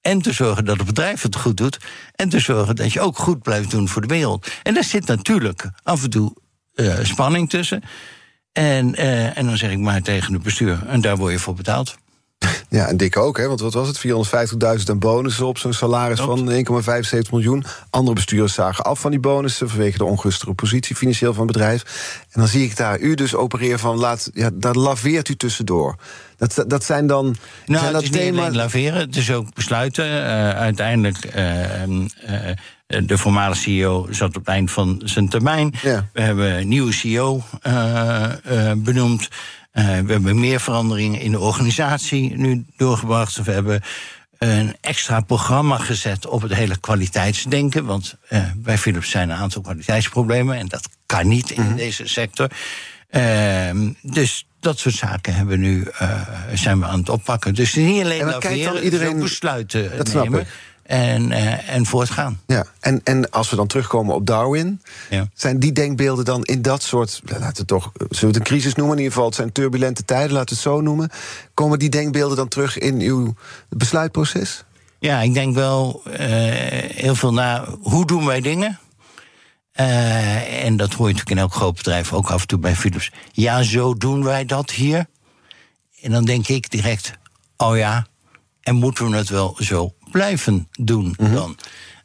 en 0.00 0.22
te 0.22 0.32
zorgen 0.32 0.64
dat 0.64 0.76
het 0.76 0.86
bedrijf 0.86 1.22
het 1.22 1.36
goed 1.36 1.56
doet, 1.56 1.78
en 2.14 2.28
te 2.28 2.38
zorgen 2.38 2.76
dat 2.76 2.92
je 2.92 3.00
ook 3.00 3.18
goed 3.18 3.42
blijft 3.42 3.70
doen 3.70 3.88
voor 3.88 4.02
de 4.02 4.14
wereld. 4.14 4.48
En 4.62 4.74
daar 4.74 4.84
zit 4.84 5.06
natuurlijk 5.06 5.70
af 5.82 6.02
en 6.02 6.10
toe 6.10 6.36
eh, 6.74 6.98
spanning 7.02 7.50
tussen. 7.50 7.82
En, 8.58 8.94
eh, 8.94 9.38
en 9.38 9.46
dan 9.46 9.56
zeg 9.56 9.70
ik 9.70 9.78
maar 9.78 10.02
tegen 10.02 10.32
het 10.32 10.42
bestuur, 10.42 10.86
en 10.86 11.00
daar 11.00 11.16
word 11.16 11.32
je 11.32 11.38
voor 11.38 11.54
betaald. 11.54 11.96
Ja, 12.70 12.86
en 12.86 12.96
dik 12.96 13.16
ook, 13.16 13.36
hè? 13.36 13.48
Want 13.48 13.60
wat 13.60 13.74
was 13.74 13.88
het? 13.88 13.98
450.000 14.78 14.90
aan 14.90 14.98
bonussen 14.98 15.46
op 15.46 15.58
zo'n 15.58 15.72
salaris 15.72 16.20
van 16.20 16.50
1,75 16.50 17.30
miljoen. 17.30 17.64
Andere 17.90 18.14
bestuurders 18.14 18.54
zagen 18.54 18.84
af 18.84 19.00
van 19.00 19.10
die 19.10 19.20
bonussen 19.20 19.68
vanwege 19.68 19.98
de 19.98 20.04
ongunstige 20.04 20.52
positie 20.52 20.96
financieel 20.96 21.34
van 21.34 21.46
het 21.46 21.52
bedrijf. 21.52 21.82
En 22.30 22.40
dan 22.40 22.48
zie 22.48 22.64
ik 22.64 22.76
daar 22.76 22.98
u 22.98 23.14
dus 23.14 23.34
opereren 23.34 23.78
van 23.78 23.96
laat, 23.96 24.30
ja, 24.34 24.50
daar 24.54 24.74
laveert 24.74 25.28
u 25.28 25.36
tussendoor. 25.36 25.96
Dat, 26.36 26.64
dat 26.66 26.84
zijn 26.84 27.06
dan. 27.06 27.24
Nou, 27.24 27.36
zijn 27.66 27.84
het 27.84 27.92
dat 27.92 28.02
is 28.02 28.10
niet 28.10 28.38
alleen 28.38 28.56
laveren, 28.56 29.00
het 29.00 29.16
is 29.16 29.32
ook 29.32 29.54
besluiten. 29.54 30.04
Eh, 30.04 30.50
uiteindelijk, 30.50 31.24
eh, 31.24 31.82
de 32.88 33.18
voormalige 33.18 33.60
CEO 33.60 34.06
zat 34.10 34.28
op 34.28 34.34
het 34.34 34.46
eind 34.48 34.70
van 34.70 35.02
zijn 35.04 35.28
termijn. 35.28 35.74
Ja. 35.82 36.08
We 36.12 36.20
hebben 36.20 36.56
een 36.58 36.68
nieuwe 36.68 36.92
CEO 36.92 37.42
eh, 37.62 38.24
eh, 38.70 38.78
benoemd. 38.78 39.28
Eh, 39.70 39.84
we 39.84 40.12
hebben 40.12 40.40
meer 40.40 40.60
veranderingen 40.60 41.20
in 41.20 41.30
de 41.30 41.38
organisatie 41.40 42.36
nu 42.36 42.64
doorgebracht. 42.76 43.42
We 43.42 43.52
hebben 43.52 43.82
een 44.38 44.76
extra 44.80 45.20
programma 45.20 45.76
gezet 45.78 46.26
op 46.26 46.42
het 46.42 46.54
hele 46.54 46.78
kwaliteitsdenken. 46.80 47.84
Want 47.84 48.14
eh, 48.28 48.42
bij 48.56 48.78
Philips 48.78 49.10
zijn 49.10 49.30
een 49.30 49.36
aantal 49.36 49.62
kwaliteitsproblemen. 49.62 50.56
En 50.56 50.66
dat 50.68 50.88
kan 51.06 51.28
niet 51.28 51.56
Mhm. 51.56 51.68
in 51.70 51.76
deze 51.76 52.06
sector. 52.08 52.50
Ehm, 53.08 53.92
dus 54.02 54.46
dat 54.60 54.78
soort 54.78 54.94
zaken 54.94 55.34
hebben 55.34 55.60
we 55.60 55.66
nu, 55.66 55.84
eh, 55.98 56.20
zijn 56.54 56.78
we 56.80 56.86
aan 56.86 56.98
het 56.98 57.08
oppakken. 57.08 57.54
Dus 57.54 57.74
niet 57.74 58.04
alleen 58.04 58.24
laveren, 58.24 58.84
iedereen- 58.84 59.18
besluiten 59.20 59.96
Dat 59.96 60.12
nemen. 60.14 60.46
En, 60.88 61.32
eh, 61.32 61.74
en 61.74 61.86
voortgaan. 61.86 62.40
Ja, 62.46 62.64
en, 62.80 63.00
en 63.04 63.30
als 63.30 63.50
we 63.50 63.56
dan 63.56 63.66
terugkomen 63.66 64.14
op 64.14 64.26
Darwin, 64.26 64.82
Ja. 65.10 65.28
zijn 65.34 65.58
die 65.58 65.72
denkbeelden 65.72 66.24
dan 66.24 66.44
in 66.44 66.62
dat 66.62 66.82
soort, 66.82 67.20
laten 67.24 67.40
we 67.40 67.46
het 67.56 67.66
toch, 67.66 67.92
zullen 67.94 68.18
we 68.20 68.26
het 68.26 68.36
een 68.36 68.42
crisis 68.42 68.74
noemen? 68.74 68.96
In 68.96 69.02
ieder 69.02 69.12
geval, 69.12 69.28
het 69.28 69.36
zijn 69.38 69.52
turbulente 69.52 70.04
tijden, 70.04 70.32
laten 70.32 70.48
we 70.48 70.54
het 70.54 70.62
zo 70.62 70.80
noemen. 70.80 71.10
Komen 71.54 71.78
die 71.78 71.88
denkbeelden 71.88 72.36
dan 72.36 72.48
terug 72.48 72.78
in 72.78 73.00
uw 73.00 73.34
besluitproces? 73.68 74.64
Ja, 74.98 75.20
ik 75.20 75.34
denk 75.34 75.54
wel 75.54 76.02
eh, 76.04 76.26
heel 76.94 77.14
veel 77.14 77.32
na. 77.32 77.64
Hoe 77.82 78.06
doen 78.06 78.26
wij 78.26 78.40
dingen? 78.40 78.78
Eh, 79.72 80.64
en 80.64 80.76
dat 80.76 80.92
hoor 80.92 81.06
je 81.08 81.12
natuurlijk 81.14 81.30
in 81.30 81.38
elk 81.38 81.54
groot 81.54 81.74
bedrijf, 81.76 82.12
ook 82.12 82.30
af 82.30 82.40
en 82.40 82.46
toe 82.46 82.58
bij 82.58 82.74
Philips. 82.76 83.12
Ja, 83.32 83.62
zo 83.62 83.94
doen 83.94 84.24
wij 84.24 84.44
dat 84.44 84.70
hier. 84.70 85.06
En 86.02 86.10
dan 86.10 86.24
denk 86.24 86.48
ik 86.48 86.70
direct, 86.70 87.12
oh 87.56 87.76
ja, 87.76 88.06
en 88.60 88.74
moeten 88.74 89.10
we 89.10 89.16
het 89.16 89.28
wel 89.28 89.56
zo 89.58 89.92
blijven 90.10 90.68
doen 90.78 91.16
dan? 91.32 91.56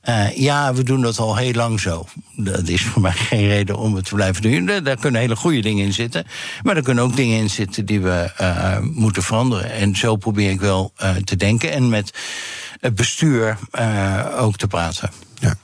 Eh, 0.04 0.38
ja, 0.38 0.74
we 0.74 0.84
doen 0.84 1.02
dat 1.02 1.18
al 1.18 1.36
heel 1.36 1.54
lang 1.54 1.80
zo. 1.80 2.06
Dat 2.36 2.68
is 2.68 2.84
voor 2.84 3.02
mij 3.02 3.12
geen 3.30 3.48
reden 3.48 3.78
om 3.78 3.96
het 3.96 4.06
te 4.06 4.16
blijven 4.16 4.42
doen. 4.42 4.66
Daar- 4.66 4.98
kunnen 4.98 5.22
hele 5.22 5.36
goede 5.36 5.62
dingen 5.62 5.86
in 5.86 5.94
zitten. 5.94 6.26
Maar 6.62 6.76
er 6.76 6.84
kunnen 6.84 7.04
ook 7.04 7.16
dingen 7.16 7.38
in 7.38 7.50
zitten 7.50 7.86
die 7.86 8.02
we 8.02 8.32
eh, 8.38 8.78
moeten 8.80 9.24
veranderen. 9.24 9.72
En 9.72 9.96
zo 9.96 10.16
probeer 10.16 10.50
ik 10.50 10.60
wel 10.60 10.92
eh, 10.96 11.16
te 11.16 11.36
denken. 11.36 11.72
En 11.72 11.90
met 11.90 12.14
het 12.80 12.96
bestuur 12.96 13.58
eh, 13.72 14.26
ook 14.38 14.58
te 14.58 14.68
praten. 14.68 15.12
Ja. 15.40 15.56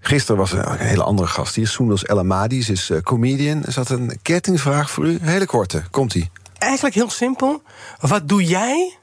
Gisteren 0.00 0.36
was 0.40 0.52
er 0.52 0.68
een 0.68 0.86
hele 0.86 1.02
andere 1.02 1.28
gast 1.28 1.54
hier, 1.54 1.68
Soendos 1.68 2.04
El 2.04 2.18
Amadi, 2.18 2.62
ze 2.62 2.72
is 2.72 2.90
comedian. 3.02 3.64
Er 3.64 3.72
zat 3.72 3.90
een 3.90 4.18
kettingvraag 4.22 4.90
voor 4.90 5.06
u, 5.06 5.18
een 5.20 5.28
hele 5.28 5.46
korte, 5.46 5.82
komt-ie. 5.90 6.30
Eigenlijk 6.58 6.94
heel 6.94 7.10
simpel. 7.10 7.62
Wat 8.00 8.28
doe 8.28 8.44
jij 8.44 8.96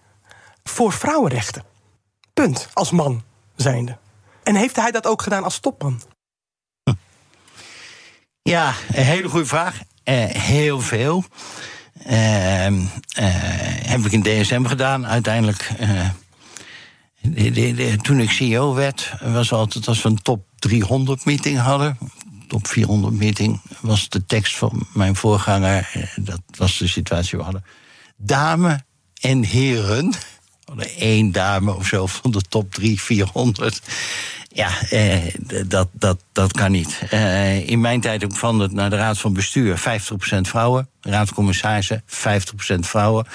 voor 0.63 0.93
vrouwenrechten? 0.93 1.63
Punt. 2.35 2.69
Als 2.73 2.91
man 2.91 3.23
zijnde. 3.55 3.97
En 4.43 4.55
heeft 4.55 4.75
hij 4.75 4.91
dat 4.91 5.07
ook 5.07 5.21
gedaan 5.21 5.43
als 5.43 5.59
topman? 5.59 6.01
Ja, 8.41 8.73
een 8.93 9.03
hele 9.03 9.29
goede 9.29 9.45
vraag. 9.45 9.79
Eh, 10.03 10.25
heel 10.25 10.79
veel. 10.81 11.23
Ehm, 12.03 12.79
eh, 13.15 13.25
heb 13.87 13.99
ik 14.05 14.11
in 14.11 14.21
DSM 14.23 14.65
gedaan. 14.65 15.07
Uiteindelijk, 15.07 15.71
eh, 15.77 16.09
de- 17.21 17.51
de- 17.51 17.73
de- 17.73 17.97
toen 18.01 18.19
ik 18.19 18.31
CEO 18.31 18.73
werd, 18.73 19.13
was 19.21 19.51
altijd 19.51 19.87
als 19.87 20.01
we 20.01 20.09
een 20.09 20.21
top 20.21 20.45
300 20.55 21.25
meeting 21.25 21.59
hadden. 21.59 21.97
Top 22.47 22.67
400 22.67 23.13
meeting 23.13 23.61
was 23.81 24.09
de 24.09 24.25
tekst 24.25 24.57
van 24.57 24.87
mijn 24.93 25.15
voorganger. 25.15 25.91
Dat 26.15 26.41
was 26.57 26.77
de 26.77 26.87
situatie 26.87 27.37
we 27.37 27.43
hadden. 27.43 27.65
Dame 28.17 28.79
en 29.21 29.43
heren. 29.43 30.13
Één 30.97 31.31
dame 31.31 31.75
of 31.75 31.87
zo 31.87 32.05
van 32.05 32.31
de 32.31 32.41
top 32.41 32.73
3, 32.73 33.01
400. 33.01 33.81
Ja, 34.55 34.69
eh, 34.89 35.33
dat, 35.67 35.87
dat, 35.91 36.23
dat 36.31 36.51
kan 36.51 36.71
niet. 36.71 37.01
Eh, 37.09 37.69
in 37.69 37.81
mijn 37.81 38.01
tijd 38.01 38.23
ook 38.23 38.35
van 38.35 38.59
het 38.59 38.71
naar 38.71 38.89
de 38.89 38.95
Raad 38.95 39.17
van 39.17 39.33
Bestuur 39.33 39.77
50% 39.77 39.81
vrouwen. 40.41 40.89
Raad 41.01 41.25
van 41.25 41.35
Commissarissen 41.35 42.03
50% 42.05 42.07
vrouwen. 42.79 43.27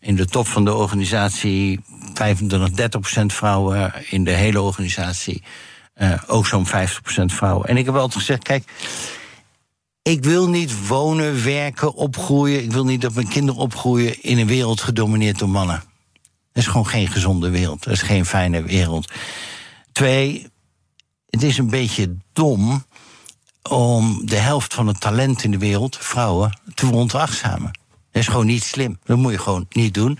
In 0.00 0.16
de 0.16 0.26
top 0.26 0.46
van 0.46 0.64
de 0.64 0.74
organisatie 0.74 1.80
25, 2.14 2.70
30% 2.70 3.26
vrouwen. 3.26 3.92
In 4.10 4.24
de 4.24 4.30
hele 4.30 4.60
organisatie 4.60 5.42
eh, 5.94 6.12
ook 6.26 6.46
zo'n 6.46 6.66
50% 6.66 6.70
vrouwen. 7.26 7.68
En 7.68 7.76
ik 7.76 7.84
heb 7.84 7.94
altijd 7.94 8.18
gezegd: 8.18 8.42
kijk, 8.42 8.64
ik 10.02 10.24
wil 10.24 10.48
niet 10.48 10.86
wonen, 10.86 11.44
werken, 11.44 11.94
opgroeien. 11.94 12.62
Ik 12.62 12.72
wil 12.72 12.84
niet 12.84 13.00
dat 13.00 13.14
mijn 13.14 13.28
kinderen 13.28 13.60
opgroeien 13.60 14.22
in 14.22 14.38
een 14.38 14.46
wereld 14.46 14.80
gedomineerd 14.80 15.38
door 15.38 15.48
mannen. 15.48 15.82
Dat 16.52 16.62
is 16.62 16.66
gewoon 16.66 16.86
geen 16.86 17.08
gezonde 17.08 17.50
wereld. 17.50 17.82
Dat 17.84 17.92
is 17.92 18.02
geen 18.02 18.26
fijne 18.26 18.62
wereld. 18.62 19.12
Twee, 19.92 20.46
het 21.30 21.42
is 21.42 21.58
een 21.58 21.70
beetje 21.70 22.16
dom 22.32 22.84
om 23.68 24.26
de 24.26 24.36
helft 24.36 24.74
van 24.74 24.86
het 24.86 25.00
talent 25.00 25.44
in 25.44 25.50
de 25.50 25.58
wereld, 25.58 25.96
vrouwen, 25.96 26.58
te 26.74 26.86
veronachtzamen. 26.86 27.78
Dat 28.10 28.22
is 28.22 28.28
gewoon 28.28 28.46
niet 28.46 28.64
slim. 28.64 28.98
Dat 29.04 29.16
moet 29.16 29.32
je 29.32 29.38
gewoon 29.38 29.66
niet 29.68 29.94
doen. 29.94 30.18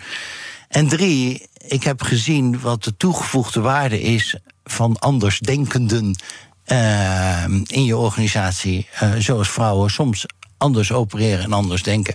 En 0.68 0.88
drie, 0.88 1.46
ik 1.66 1.82
heb 1.82 2.02
gezien 2.02 2.60
wat 2.60 2.84
de 2.84 2.96
toegevoegde 2.96 3.60
waarde 3.60 4.00
is 4.00 4.36
van 4.64 4.98
andersdenkenden 4.98 6.16
eh, 6.64 7.44
in 7.66 7.84
je 7.84 7.96
organisatie. 7.96 8.88
eh, 8.92 9.12
zoals 9.18 9.50
vrouwen 9.50 9.90
soms 9.90 10.26
anders 10.62 10.92
opereren 10.92 11.44
en 11.44 11.52
anders 11.52 11.82
denken. 11.82 12.14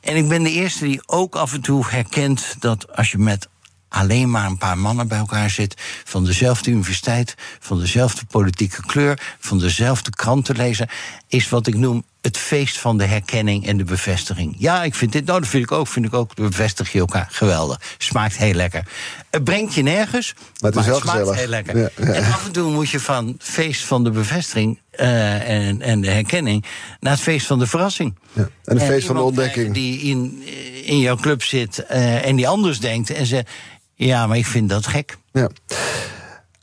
En 0.00 0.16
ik 0.16 0.28
ben 0.28 0.42
de 0.42 0.50
eerste 0.50 0.84
die 0.84 1.02
ook 1.06 1.36
af 1.36 1.52
en 1.52 1.60
toe 1.60 1.86
herkent 1.88 2.56
dat 2.58 2.96
als 2.96 3.10
je 3.10 3.18
met 3.18 3.48
alleen 3.88 4.30
maar 4.30 4.46
een 4.46 4.58
paar 4.58 4.78
mannen 4.78 5.08
bij 5.08 5.18
elkaar 5.18 5.50
zit. 5.50 5.74
van 6.04 6.24
dezelfde 6.24 6.70
universiteit, 6.70 7.34
van 7.58 7.78
dezelfde 7.78 8.24
politieke 8.24 8.82
kleur. 8.86 9.36
van 9.38 9.58
dezelfde 9.58 10.10
kranten 10.10 10.56
lezen. 10.56 10.88
is 11.28 11.48
wat 11.48 11.66
ik 11.66 11.74
noem 11.74 12.04
het 12.26 12.36
feest 12.38 12.78
van 12.78 12.98
de 12.98 13.04
herkenning 13.04 13.66
en 13.66 13.76
de 13.76 13.84
bevestiging. 13.84 14.54
Ja, 14.58 14.82
ik 14.82 14.94
vind 14.94 15.12
dit, 15.12 15.24
nou, 15.24 15.40
dat 15.40 15.48
vind 15.48 15.64
ik 15.64 15.72
ook, 15.72 15.88
vind 15.88 16.06
ik 16.06 16.14
ook. 16.14 16.36
Dan 16.36 16.46
bevestig 16.48 16.92
je 16.92 16.98
elkaar. 16.98 17.28
Geweldig. 17.30 17.80
Smaakt 17.98 18.36
heel 18.36 18.54
lekker. 18.54 18.82
Het 19.30 19.44
brengt 19.44 19.74
je 19.74 19.82
nergens, 19.82 20.34
Maar 20.60 20.70
het 20.70 20.80
is 20.80 20.86
wel 20.86 21.00
smaakt 21.00 21.18
gezellig. 21.18 21.38
heel 21.38 21.48
lekker. 21.48 21.78
Ja, 21.78 21.88
ja. 21.96 22.12
En 22.12 22.24
af 22.24 22.46
en 22.46 22.52
toe 22.52 22.72
moet 22.72 22.88
je 22.90 23.00
van 23.00 23.26
het 23.26 23.42
feest 23.42 23.84
van 23.84 24.04
de 24.04 24.10
bevestiging 24.10 24.80
eh, 24.90 25.48
en, 25.48 25.82
en 25.82 26.00
de 26.00 26.10
herkenning 26.10 26.64
naar 27.00 27.12
het 27.12 27.22
feest 27.22 27.46
van 27.46 27.58
de 27.58 27.66
verrassing. 27.66 28.18
Ja, 28.32 28.48
en 28.64 28.78
het 28.78 28.86
feest 28.86 29.06
van 29.06 29.16
de 29.16 29.22
ontdekking. 29.22 29.74
Die 29.74 30.00
in, 30.00 30.42
in 30.84 30.98
jouw 30.98 31.16
club 31.16 31.42
zit 31.42 31.78
eh, 31.78 32.26
en 32.26 32.36
die 32.36 32.48
anders 32.48 32.80
denkt 32.80 33.10
en 33.10 33.26
zegt: 33.26 33.50
Ja, 33.94 34.26
maar 34.26 34.36
ik 34.36 34.46
vind 34.46 34.68
dat 34.68 34.86
gek. 34.86 35.16
Ja. 35.32 35.48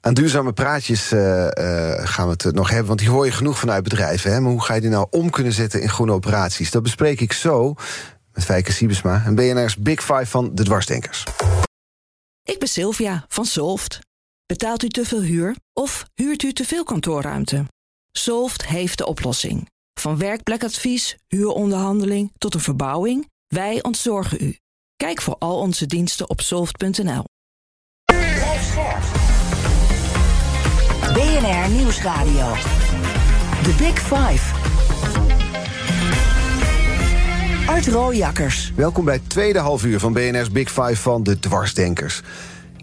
Aan 0.06 0.14
duurzame 0.14 0.54
praatjes 0.54 1.12
eh, 1.12 1.46
eh, 1.46 2.08
gaan 2.08 2.26
we 2.26 2.32
het 2.32 2.56
nog 2.56 2.70
hebben, 2.70 2.88
want 2.88 3.00
die 3.00 3.10
hoor 3.10 3.26
je 3.26 3.32
genoeg 3.32 3.60
vanuit 3.60 3.84
bedrijven. 3.84 4.32
Hè? 4.32 4.40
Maar 4.40 4.52
hoe 4.52 4.64
ga 4.64 4.74
je 4.74 4.82
die 4.82 4.90
nou 4.90 5.08
om 5.10 5.30
kunnen 5.30 5.54
zetten 5.54 5.82
in 5.82 5.90
groene 5.90 6.12
operaties? 6.12 6.72
Dat 6.72 6.84
bespreek 6.84 7.20
ik 7.20 7.34
zo 7.34 7.76
met 8.34 8.44
Fijke 8.44 8.72
Siebesma 8.72 9.24
en 9.26 9.36
BNR's 9.36 9.78
Big 9.78 10.00
Five 10.00 10.26
van 10.26 10.56
de 10.56 10.64
Dwarsdenkers. 10.64 11.24
Ik 12.44 12.60
ben 12.60 12.68
Sylvia 12.68 13.26
van 13.28 13.46
Solft. 13.46 14.00
Betaalt 14.46 14.84
u 14.84 14.88
te 14.88 15.06
veel 15.06 15.22
huur 15.22 15.56
of 15.74 16.06
huurt 16.14 16.44
u 16.44 16.54
te 16.54 16.66
veel 16.66 16.84
kantoorruimte? 16.84 17.66
Solft 18.12 18.66
heeft 18.66 18.98
de 18.98 19.06
oplossing. 19.06 19.70
Van 20.00 20.18
werkplekadvies, 20.18 21.18
huuronderhandeling 21.28 22.32
tot 22.38 22.54
een 22.54 22.60
verbouwing, 22.60 23.30
wij 23.48 23.84
ontzorgen 23.84 24.38
u. 24.42 24.58
Kijk 24.96 25.22
voor 25.22 25.36
al 25.40 25.60
onze 25.60 25.86
diensten 25.86 26.30
op 26.30 26.42
soft.nl. 26.42 27.24
BNR 31.44 31.70
Nieuwsradio. 31.70 32.54
The 33.64 33.76
Big 33.78 34.00
Five. 34.00 34.56
Art 37.68 37.88
Rooijakkers. 37.88 38.72
Welkom 38.76 39.06
bij 39.06 39.14
het 39.14 39.30
tweede 39.30 39.60
halfuur 39.60 40.00
van 40.00 40.14
BNR's 40.14 40.52
Big 40.52 40.72
Five 40.72 40.96
van 40.96 41.24
de 41.24 41.40
Dwarsdenkers. 41.40 42.22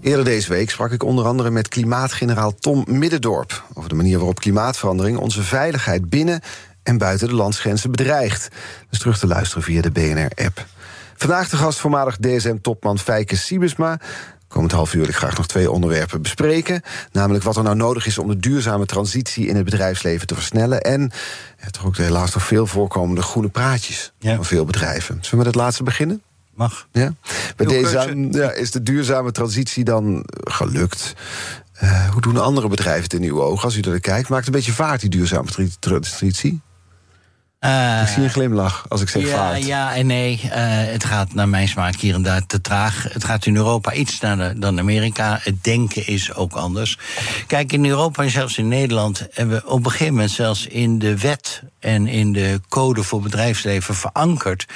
Eerder 0.01 0.25
deze 0.25 0.49
week 0.49 0.71
sprak 0.71 0.91
ik 0.91 1.03
onder 1.03 1.25
andere 1.25 1.51
met 1.51 1.69
klimaatgeneraal 1.69 2.55
Tom 2.55 2.85
Middendorp... 2.89 3.65
over 3.75 3.89
de 3.89 3.95
manier 3.95 4.17
waarop 4.17 4.41
klimaatverandering 4.41 5.19
onze 5.19 5.43
veiligheid 5.43 6.11
binnen 6.11 6.41
en 6.83 6.99
buiten 6.99 7.29
de 7.29 7.35
landsgrenzen 7.35 7.91
bedreigt. 7.91 8.49
Dus 8.91 8.99
terug 8.99 9.19
te 9.19 9.27
luisteren 9.27 9.63
via 9.63 9.83
de 9.83 9.91
BNR-app. 9.91 10.67
Vandaag 11.17 11.49
de 11.49 11.57
gast 11.57 11.79
voormalig 11.79 12.17
DSM-topman 12.17 12.99
Fijke 12.99 13.37
Siebesma... 13.37 14.01
Komend 14.51 14.73
half 14.73 14.95
uur 14.95 15.01
wil 15.01 15.09
ik 15.09 15.17
graag 15.17 15.37
nog 15.37 15.47
twee 15.47 15.71
onderwerpen 15.71 16.23
bespreken. 16.23 16.83
Namelijk 17.13 17.45
wat 17.45 17.57
er 17.57 17.63
nou 17.63 17.77
nodig 17.77 18.07
is 18.07 18.19
om 18.19 18.29
de 18.29 18.37
duurzame 18.39 18.87
transitie 18.87 19.47
in 19.47 19.57
het 19.57 19.65
bedrijfsleven 19.65 20.27
te 20.27 20.35
versnellen. 20.35 20.81
En 20.81 21.11
ja, 21.63 21.71
toch 21.71 21.87
ook 21.87 21.97
de 21.97 22.03
helaas 22.03 22.35
nog 22.35 22.43
veel 22.47 22.67
voorkomende 22.67 23.23
groene 23.23 23.49
praatjes 23.49 24.13
Ja. 24.19 24.35
van 24.35 24.45
veel 24.45 24.65
bedrijven. 24.65 25.15
Zullen 25.15 25.31
we 25.31 25.37
met 25.37 25.47
het 25.47 25.55
laatste 25.55 25.83
beginnen? 25.83 26.23
Mag. 26.55 26.87
Ja? 26.93 27.15
Bij 27.57 27.67
deze 27.67 28.29
ja, 28.31 28.51
is 28.53 28.71
de 28.71 28.83
duurzame 28.83 29.33
transitie 29.33 29.85
dan 29.85 30.25
gelukt. 30.31 31.15
Eh, 31.73 32.09
hoe 32.11 32.21
doen 32.21 32.37
andere 32.37 32.69
bedrijven 32.69 33.03
het 33.03 33.13
in 33.13 33.23
uw 33.23 33.43
ogen 33.43 33.65
als 33.65 33.77
u 33.77 33.81
er 33.81 34.01
kijkt? 34.01 34.29
Maakt 34.29 34.47
een 34.47 34.53
beetje 34.53 34.73
vaart, 34.73 35.01
die 35.01 35.11
duurzame 35.11 35.51
tra- 35.51 35.65
transitie? 35.81 36.61
Eh, 37.61 38.01
ik 38.03 38.09
zie 38.09 38.23
een 38.23 38.31
glimlach 38.31 38.85
als 38.89 39.01
ik 39.01 39.09
zeg 39.09 39.23
ja, 39.23 39.29
vaart. 39.29 39.67
ja 39.67 39.95
en 39.95 40.07
nee. 40.07 40.41
Eh, 40.43 40.51
het 40.93 41.05
gaat 41.05 41.35
naar 41.35 41.49
mijn 41.49 41.69
smaak 41.69 41.95
hier 41.95 42.15
en 42.15 42.23
daar 42.23 42.47
te 42.47 42.61
traag. 42.61 43.07
Het 43.13 43.25
gaat 43.25 43.47
in 43.47 43.57
Europa 43.57 43.93
iets 43.93 44.15
sneller 44.15 44.61
dan 44.61 44.79
Amerika. 44.79 45.39
Het 45.43 45.65
denken 45.65 46.07
is 46.07 46.35
ook 46.35 46.53
anders. 46.53 46.99
Kijk, 47.47 47.73
in 47.73 47.87
Europa 47.87 48.23
en 48.23 48.31
zelfs 48.31 48.59
in 48.59 48.69
Nederland 48.69 49.27
hebben 49.31 49.57
we 49.57 49.71
op 49.71 49.85
een 49.85 49.91
gegeven 49.91 50.15
moment 50.15 50.31
zelfs 50.31 50.67
in 50.67 50.99
de 50.99 51.19
wet 51.19 51.63
en 51.79 52.07
in 52.07 52.33
de 52.33 52.61
code 52.69 53.03
voor 53.03 53.21
bedrijfsleven 53.21 53.95
verankerd 53.95 54.67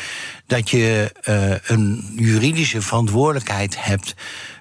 dat 0.47 0.71
je 0.71 1.13
eh, 1.23 1.71
een 1.77 2.13
juridische 2.17 2.83
verantwoordelijkheid 2.83 3.85
hebt 3.85 4.15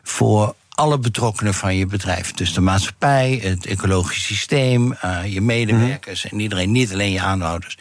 voor 0.03 0.55
alle 0.75 0.99
betrokkenen 0.99 1.53
van 1.53 1.75
je 1.75 1.85
bedrijf. 1.85 2.31
Dus 2.31 2.53
de 2.53 2.61
maatschappij, 2.61 3.39
het 3.43 3.65
ecologisch 3.65 4.23
systeem, 4.23 4.93
eh, 4.93 5.33
je 5.33 5.41
medewerkers 5.41 6.29
en 6.29 6.39
iedereen, 6.39 6.71
niet 6.71 6.93
alleen 6.93 7.11
je 7.11 7.21
aanhouders. 7.21 7.77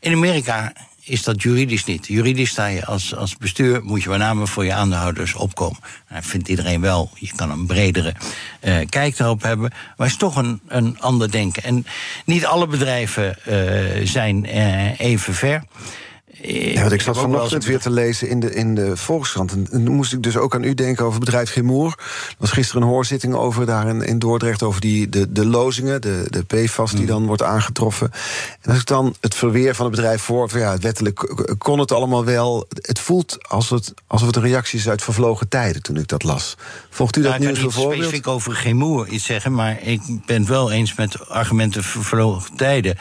In 0.00 0.12
Amerika 0.12 0.72
is 1.02 1.22
dat 1.22 1.42
juridisch 1.42 1.84
niet. 1.84 2.06
Juridisch 2.06 2.50
sta 2.50 2.66
je 2.66 2.84
als, 2.84 3.14
als 3.14 3.36
bestuur, 3.36 3.84
moet 3.84 4.02
je 4.02 4.08
met 4.08 4.18
name 4.18 4.46
voor 4.46 4.64
je 4.64 4.72
aandeelhouders 4.72 5.34
opkomen. 5.34 5.80
Nou, 6.10 6.22
vindt 6.22 6.48
iedereen 6.48 6.80
wel, 6.80 7.10
je 7.14 7.32
kan 7.36 7.50
een 7.50 7.66
bredere 7.66 8.14
eh, 8.60 8.76
kijk 8.88 9.16
daarop 9.16 9.42
hebben. 9.42 9.70
Maar 9.70 10.06
het 10.06 10.10
is 10.10 10.16
toch 10.16 10.36
een, 10.36 10.60
een 10.68 11.00
ander 11.00 11.30
denken. 11.30 11.62
En 11.62 11.86
niet 12.24 12.46
alle 12.46 12.66
bedrijven 12.66 13.44
eh, 13.44 14.06
zijn 14.06 14.44
even 14.96 15.34
ver. 15.34 15.62
Eh, 16.42 16.74
Ja, 16.74 16.80
want 16.80 16.92
ik 16.92 17.00
zat 17.00 17.18
vanochtend 17.18 17.64
weer 17.64 17.78
te 17.80 17.90
lezen 17.90 18.28
in 18.28 18.40
de, 18.40 18.54
in 18.54 18.74
de 18.74 18.96
Volkskrant. 18.96 19.52
En, 19.52 19.68
en 19.70 19.84
toen 19.84 19.94
moest 19.94 20.12
ik 20.12 20.22
dus 20.22 20.36
ook 20.36 20.54
aan 20.54 20.64
u 20.64 20.74
denken 20.74 21.04
over 21.04 21.20
bedrijf 21.20 21.52
Gemoer. 21.52 21.94
Er 22.28 22.34
was 22.38 22.50
gisteren 22.50 22.82
een 22.82 22.88
hoorzitting 22.88 23.34
over 23.34 23.66
daar 23.66 23.88
in, 23.88 24.02
in 24.02 24.18
Dordrecht... 24.18 24.62
over 24.62 24.80
die, 24.80 25.08
de, 25.08 25.32
de 25.32 25.46
lozingen, 25.46 26.00
de, 26.00 26.26
de 26.30 26.44
PFAS 26.44 26.92
die 26.92 27.06
dan 27.06 27.26
wordt 27.26 27.42
aangetroffen. 27.42 28.10
En 28.60 28.70
als 28.70 28.80
ik 28.80 28.86
dan 28.86 29.14
het 29.20 29.34
verweer 29.34 29.74
van 29.74 29.86
het 29.86 29.94
bedrijf 29.94 30.22
voor... 30.22 30.48
van 30.48 30.60
ja, 30.60 30.78
wettelijk 30.78 31.34
kon 31.58 31.78
het 31.78 31.92
allemaal 31.92 32.24
wel. 32.24 32.66
Het 32.80 32.98
voelt 32.98 33.38
als 33.48 33.70
het, 33.70 33.94
alsof 34.06 34.26
het 34.26 34.36
een 34.36 34.42
reactie 34.42 34.78
is 34.78 34.88
uit 34.88 35.02
vervlogen 35.02 35.48
tijden 35.48 35.82
toen 35.82 35.96
ik 35.96 36.08
dat 36.08 36.22
las. 36.22 36.56
Volgt 36.90 37.16
u 37.16 37.22
dat 37.22 37.30
Nou, 37.30 37.42
ik 37.42 37.48
nieuws 37.48 37.58
kan 37.58 37.66
niet 37.66 37.74
bijvoorbeeld? 37.74 38.02
specifiek 38.04 38.34
over 38.34 38.52
Gemoer 38.54 39.08
iets 39.08 39.24
zeggen, 39.24 39.54
maar 39.54 39.82
ik 39.82 40.00
ben 40.26 40.38
het 40.38 40.48
wel 40.48 40.70
eens 40.70 40.94
met 40.94 41.28
argumenten 41.28 41.84
voor 41.84 42.04
verloren 42.04 42.42
tijden. 42.56 42.96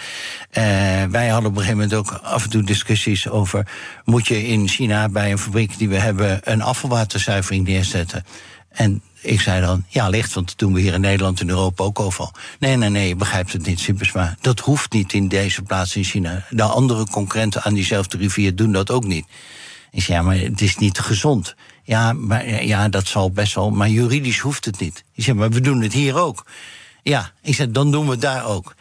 Eh, 0.50 0.64
wij 1.10 1.28
hadden 1.28 1.50
op 1.50 1.58
een 1.58 1.64
gegeven 1.64 1.88
moment 1.88 1.94
ook 1.94 2.20
af 2.24 2.44
en 2.44 2.50
toe 2.50 2.64
discussies 2.64 3.25
over: 3.30 3.68
moet 4.04 4.28
je 4.28 4.48
in 4.48 4.68
China 4.68 5.10
bij 5.10 5.32
een 5.32 5.38
fabriek 5.38 5.78
die 5.78 5.90
we 5.90 6.00
hebben 6.00 6.40
een 6.44 6.62
afvalwaterzuivering 6.62 7.68
neerzetten? 7.68 8.26
En 8.70 9.02
ik 9.22 9.42
zei 9.42 9.62
dan, 9.62 9.86
ja, 9.88 10.10
licht, 10.10 10.34
want 10.34 10.48
dat 10.48 10.58
doen 10.58 10.74
we 10.74 10.82
hier 10.82 10.94
in 10.94 11.02
Nederland 11.02 11.40
en 11.40 11.50
Europa 11.50 11.84
ook 11.84 12.00
overal. 12.00 12.32
Nee, 12.60 12.76
nee, 12.76 12.90
nee, 12.90 13.08
je 13.08 13.16
begrijpt 13.16 13.54
het 13.54 13.66
niet, 13.66 13.80
Sibesma. 13.80 14.36
Dat 14.42 14.60
hoeft 14.60 14.94
niet 14.94 15.14
in 15.14 15.28
deze 15.28 15.62
plaats 15.62 15.96
in 15.96 16.04
China. 16.04 16.46
De 16.50 16.64
andere 16.64 17.06
concurrenten 17.06 17.64
aan 17.64 17.74
diezelfde 17.74 18.18
rivier 18.18 18.56
doen 18.56 18.72
dat 18.72 18.92
ook 18.92 19.06
niet. 19.06 19.26
Ik 19.92 20.02
zei, 20.02 20.18
ja, 20.18 20.24
maar 20.24 20.38
het 20.38 20.62
is 20.62 20.78
niet 20.78 21.00
gezond. 21.00 21.56
Ja, 21.84 22.14
maar, 22.14 22.64
ja, 22.64 22.90
dat 22.90 23.08
zal 23.08 23.32
best 23.32 23.56
wel, 23.56 23.70
maar 23.70 23.90
juridisch 23.90 24.40
hoeft 24.40 24.66
het 24.66 24.80
niet. 24.80 25.04
Ik 25.14 25.24
zei, 25.24 25.38
maar 25.38 25.50
we 25.50 25.62
doen 25.62 25.82
het 25.82 25.94
hier 25.94 26.18
ook. 26.18 26.46
Ja, 27.04 27.32
ik 27.42 27.56
zei, 27.56 27.72
dan 27.72 27.92
doen 27.92 28.06
we 28.06 28.12
het 28.12 28.22
daar 28.22 28.46
ook. 28.46 28.76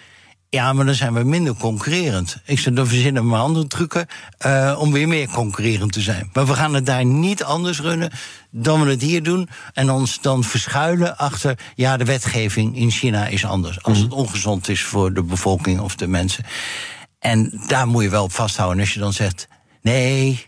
Ja, 0.54 0.72
maar 0.72 0.84
dan 0.84 0.94
zijn 0.94 1.14
we 1.14 1.22
minder 1.22 1.54
concurrerend. 1.54 2.36
Ik 2.44 2.58
zei, 2.58 2.74
dan 2.74 2.86
verzinnen 2.86 3.22
we 3.22 3.28
maar 3.28 3.40
andere 3.40 3.66
trucken 3.66 4.06
eh, 4.38 4.76
om 4.78 4.92
weer 4.92 5.08
meer 5.08 5.28
concurrerend 5.28 5.92
te 5.92 6.00
zijn. 6.00 6.30
Maar 6.32 6.46
we 6.46 6.54
gaan 6.54 6.74
het 6.74 6.86
daar 6.86 7.04
niet 7.04 7.44
anders 7.44 7.80
runnen 7.80 8.10
dan 8.50 8.84
we 8.84 8.90
het 8.90 9.00
hier 9.00 9.22
doen. 9.22 9.48
En 9.72 9.90
ons 9.90 10.20
dan 10.20 10.44
verschuilen 10.44 11.16
achter, 11.16 11.58
ja, 11.74 11.96
de 11.96 12.04
wetgeving 12.04 12.76
in 12.76 12.90
China 12.90 13.26
is 13.26 13.44
anders. 13.44 13.82
Als 13.82 13.98
het 13.98 14.12
ongezond 14.12 14.68
is 14.68 14.82
voor 14.82 15.12
de 15.14 15.22
bevolking 15.22 15.80
of 15.80 15.96
de 15.96 16.06
mensen. 16.06 16.44
En 17.18 17.62
daar 17.66 17.86
moet 17.86 18.02
je 18.02 18.08
wel 18.08 18.24
op 18.24 18.32
vasthouden. 18.32 18.80
Als 18.80 18.94
je 18.94 19.00
dan 19.00 19.12
zegt, 19.12 19.48
nee, 19.82 20.46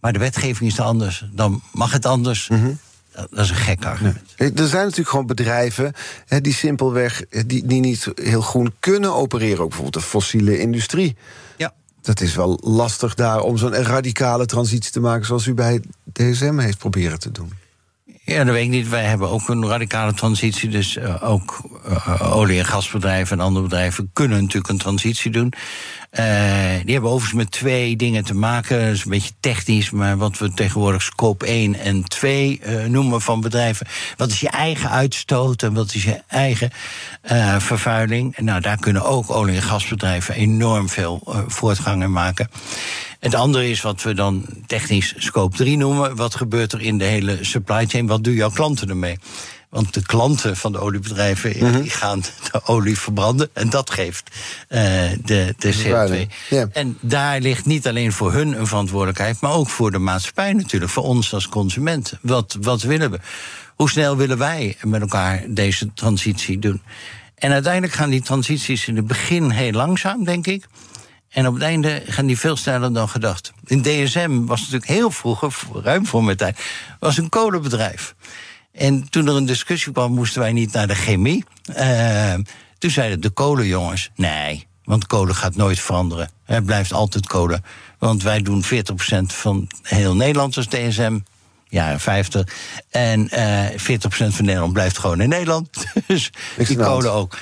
maar 0.00 0.12
de 0.12 0.18
wetgeving 0.18 0.70
is 0.70 0.80
anders, 0.80 1.24
dan 1.32 1.62
mag 1.72 1.92
het 1.92 2.06
anders. 2.06 2.48
dat, 2.48 2.58
dat 3.14 3.44
is 3.44 3.50
een 3.50 3.56
gek 3.56 3.84
argument. 3.84 4.18
Eh, 4.36 4.58
Er 4.58 4.66
zijn 4.68 4.82
natuurlijk 4.82 5.08
gewoon 5.08 5.26
bedrijven 5.26 5.92
hè, 6.26 6.40
die 6.40 6.54
simpelweg 6.54 7.22
eh, 7.24 7.42
die, 7.46 7.66
die 7.66 7.80
niet 7.80 8.08
heel 8.14 8.40
groen 8.40 8.72
kunnen 8.80 9.14
opereren. 9.14 9.58
Ook 9.58 9.68
bijvoorbeeld 9.68 10.04
de 10.04 10.10
fossiele 10.10 10.58
industrie. 10.58 11.16
Ja. 11.56 11.72
Dat 12.02 12.20
is 12.20 12.34
wel 12.34 12.58
lastig 12.62 13.14
daar 13.14 13.40
om 13.40 13.56
zo'n 13.56 13.74
radicale 13.74 14.46
transitie 14.46 14.92
te 14.92 15.00
maken 15.00 15.26
zoals 15.26 15.46
u 15.46 15.54
bij 15.54 15.80
DSM 16.12 16.58
heeft 16.58 16.78
proberen 16.78 17.18
te 17.18 17.30
doen. 17.30 17.52
Ja, 18.24 18.44
dat 18.44 18.54
weet 18.54 18.64
ik 18.64 18.70
niet. 18.70 18.88
Wij 18.88 19.04
hebben 19.04 19.28
ook 19.30 19.48
een 19.48 19.66
radicale 19.68 20.14
transitie. 20.14 20.68
Dus 20.68 20.96
eh, 20.96 21.22
ook 21.30 21.60
olie- 22.20 22.58
en 22.58 22.64
gasbedrijven 22.64 23.38
en 23.38 23.44
andere 23.44 23.64
bedrijven 23.64 24.10
kunnen 24.12 24.38
natuurlijk 24.40 24.68
een 24.68 24.78
transitie 24.78 25.30
doen. 25.30 25.52
Eh, 26.14 26.24
die 26.84 26.92
hebben 26.92 27.10
overigens 27.10 27.32
met 27.32 27.50
twee 27.50 27.96
dingen 27.96 28.24
te 28.24 28.34
maken. 28.34 28.84
Dat 28.84 28.94
is 28.94 29.04
een 29.04 29.10
beetje 29.10 29.34
technisch, 29.40 29.90
maar 29.90 30.16
wat 30.16 30.38
we 30.38 30.52
tegenwoordig 30.52 31.02
scope 31.02 31.46
1 31.46 31.74
en 31.74 32.04
2 32.04 32.60
eh, 32.62 32.84
noemen 32.84 33.20
van 33.20 33.40
bedrijven. 33.40 33.86
Wat 34.16 34.30
is 34.30 34.40
je 34.40 34.48
eigen 34.48 34.90
uitstoot 34.90 35.62
en 35.62 35.74
wat 35.74 35.94
is 35.94 36.04
je 36.04 36.22
eigen 36.26 36.70
eh, 37.20 37.58
vervuiling? 37.58 38.36
Nou, 38.36 38.60
daar 38.60 38.78
kunnen 38.78 39.04
ook 39.04 39.30
olie- 39.30 39.56
en 39.56 39.62
gasbedrijven 39.62 40.34
enorm 40.34 40.88
veel 40.88 41.44
voortgang 41.46 42.02
in 42.02 42.12
maken. 42.12 42.50
Het 43.20 43.34
andere 43.34 43.70
is 43.70 43.80
wat 43.80 44.02
we 44.02 44.14
dan 44.14 44.46
technisch 44.66 45.14
scope 45.16 45.56
3 45.56 45.76
noemen. 45.76 46.16
Wat 46.16 46.34
gebeurt 46.34 46.72
er 46.72 46.80
in 46.80 46.98
de 46.98 47.04
hele 47.04 47.38
supply 47.40 47.86
chain? 47.86 48.06
Wat 48.06 48.24
doen 48.24 48.34
jouw 48.34 48.50
klanten 48.50 48.88
ermee? 48.88 49.18
Want 49.74 49.94
de 49.94 50.02
klanten 50.02 50.56
van 50.56 50.72
de 50.72 50.78
oliebedrijven 50.78 51.58
ja, 51.58 51.70
die 51.70 51.90
gaan 51.90 52.20
de 52.20 52.64
olie 52.64 52.98
verbranden. 52.98 53.48
En 53.52 53.70
dat 53.70 53.90
geeft 53.90 54.30
eh, 54.68 54.82
de, 55.24 55.54
de 55.58 55.74
CO2. 55.74 55.76
Vervuiling, 55.76 56.30
ja. 56.50 56.68
En 56.72 56.98
daar 57.00 57.40
ligt 57.40 57.66
niet 57.66 57.88
alleen 57.88 58.12
voor 58.12 58.32
hun 58.32 58.58
een 58.58 58.66
verantwoordelijkheid, 58.66 59.40
maar 59.40 59.52
ook 59.52 59.68
voor 59.68 59.90
de 59.90 59.98
maatschappij 59.98 60.52
natuurlijk. 60.52 60.92
Voor 60.92 61.02
ons 61.02 61.34
als 61.34 61.48
consument. 61.48 62.12
Wat, 62.20 62.56
wat 62.60 62.82
willen 62.82 63.10
we? 63.10 63.18
Hoe 63.74 63.90
snel 63.90 64.16
willen 64.16 64.38
wij 64.38 64.76
met 64.82 65.00
elkaar 65.00 65.44
deze 65.48 65.92
transitie 65.94 66.58
doen? 66.58 66.82
En 67.34 67.52
uiteindelijk 67.52 67.92
gaan 67.92 68.10
die 68.10 68.22
transities 68.22 68.88
in 68.88 68.96
het 68.96 69.06
begin 69.06 69.50
heel 69.50 69.72
langzaam, 69.72 70.24
denk 70.24 70.46
ik. 70.46 70.66
En 71.28 71.46
op 71.46 71.54
het 71.54 71.62
einde 71.62 72.02
gaan 72.06 72.26
die 72.26 72.38
veel 72.38 72.56
sneller 72.56 72.92
dan 72.92 73.08
gedacht. 73.08 73.52
In 73.64 73.82
DSM 73.82 74.44
was 74.44 74.60
natuurlijk 74.60 74.90
heel 74.90 75.10
vroeger, 75.10 75.54
ruim 75.82 76.06
voor 76.06 76.24
mijn 76.24 76.36
tijd, 76.36 76.58
was 76.98 77.16
een 77.16 77.28
kolenbedrijf. 77.28 78.14
En 78.74 79.10
toen 79.10 79.28
er 79.28 79.34
een 79.34 79.46
discussie 79.46 79.92
kwam, 79.92 80.12
moesten 80.12 80.40
wij 80.40 80.52
niet 80.52 80.72
naar 80.72 80.86
de 80.86 80.94
chemie. 80.94 81.44
Eh, 81.74 82.34
toen 82.78 82.90
zeiden 82.90 83.20
de 83.20 83.30
kolenjongens, 83.30 84.10
nee, 84.16 84.66
want 84.84 85.06
kolen 85.06 85.34
gaat 85.34 85.56
nooit 85.56 85.80
veranderen. 85.80 86.30
Het 86.44 86.64
blijft 86.64 86.92
altijd 86.92 87.26
kolen. 87.26 87.64
Want 87.98 88.22
wij 88.22 88.42
doen 88.42 88.64
40% 88.64 88.66
van 89.32 89.68
heel 89.82 90.16
Nederland 90.16 90.56
als 90.56 90.66
DSM, 90.66 91.18
jaren 91.68 92.00
50. 92.00 92.48
En 92.90 93.28
eh 93.28 93.78
40% 93.78 94.34
van 94.34 94.44
Nederland 94.44 94.72
blijft 94.72 94.98
gewoon 94.98 95.20
in 95.20 95.28
Nederland. 95.28 95.68
Dus 96.06 96.30
die 96.56 96.76
kolen 96.76 97.12
ook. 97.12 97.38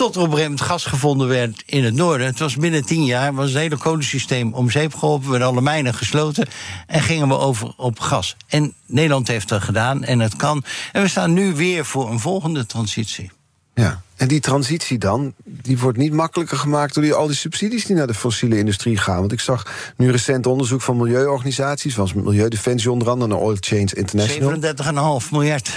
Tot 0.00 0.14
er 0.14 0.20
op 0.20 0.26
een 0.26 0.32
gegeven 0.32 0.52
moment 0.52 0.70
gas 0.70 0.84
gevonden 0.84 1.28
werd 1.28 1.62
in 1.66 1.84
het 1.84 1.94
noorden. 1.94 2.26
Het 2.26 2.38
was 2.38 2.56
binnen 2.56 2.84
tien 2.84 3.04
jaar, 3.04 3.34
was 3.34 3.48
het 3.48 3.58
hele 3.58 3.76
kolensysteem 3.76 4.52
om 4.52 4.70
zeep 4.70 4.94
geholpen. 4.94 5.30
werden 5.30 5.48
alle 5.48 5.60
mijnen 5.60 5.94
gesloten 5.94 6.48
en 6.86 7.02
gingen 7.02 7.28
we 7.28 7.38
over 7.38 7.72
op 7.76 8.00
gas. 8.00 8.36
En 8.48 8.74
Nederland 8.86 9.28
heeft 9.28 9.48
dat 9.48 9.62
gedaan 9.62 10.04
en 10.04 10.20
het 10.20 10.36
kan. 10.36 10.64
En 10.92 11.02
we 11.02 11.08
staan 11.08 11.32
nu 11.32 11.54
weer 11.54 11.84
voor 11.84 12.10
een 12.10 12.18
volgende 12.18 12.66
transitie. 12.66 13.30
Ja. 13.74 14.02
En 14.16 14.28
die 14.28 14.40
transitie 14.40 14.98
dan, 14.98 15.34
die 15.44 15.78
wordt 15.78 15.98
niet 15.98 16.12
makkelijker 16.12 16.58
gemaakt 16.58 16.94
door 16.94 17.02
die, 17.02 17.14
al 17.14 17.26
die 17.26 17.36
subsidies 17.36 17.86
die 17.86 17.96
naar 17.96 18.06
de 18.06 18.14
fossiele 18.14 18.58
industrie 18.58 18.96
gaan. 18.96 19.18
Want 19.18 19.32
ik 19.32 19.40
zag 19.40 19.92
nu 19.96 20.10
recent 20.10 20.46
onderzoek 20.46 20.80
van 20.80 20.96
milieuorganisaties, 20.96 21.94
zoals 21.94 22.12
Milieudefensie 22.12 22.90
onder 22.90 23.10
andere, 23.10 23.34
en 23.34 23.38
Oil 23.38 23.56
Change 23.60 23.94
International. 23.94 25.20
37,5 25.22 25.30
miljard. 25.30 25.70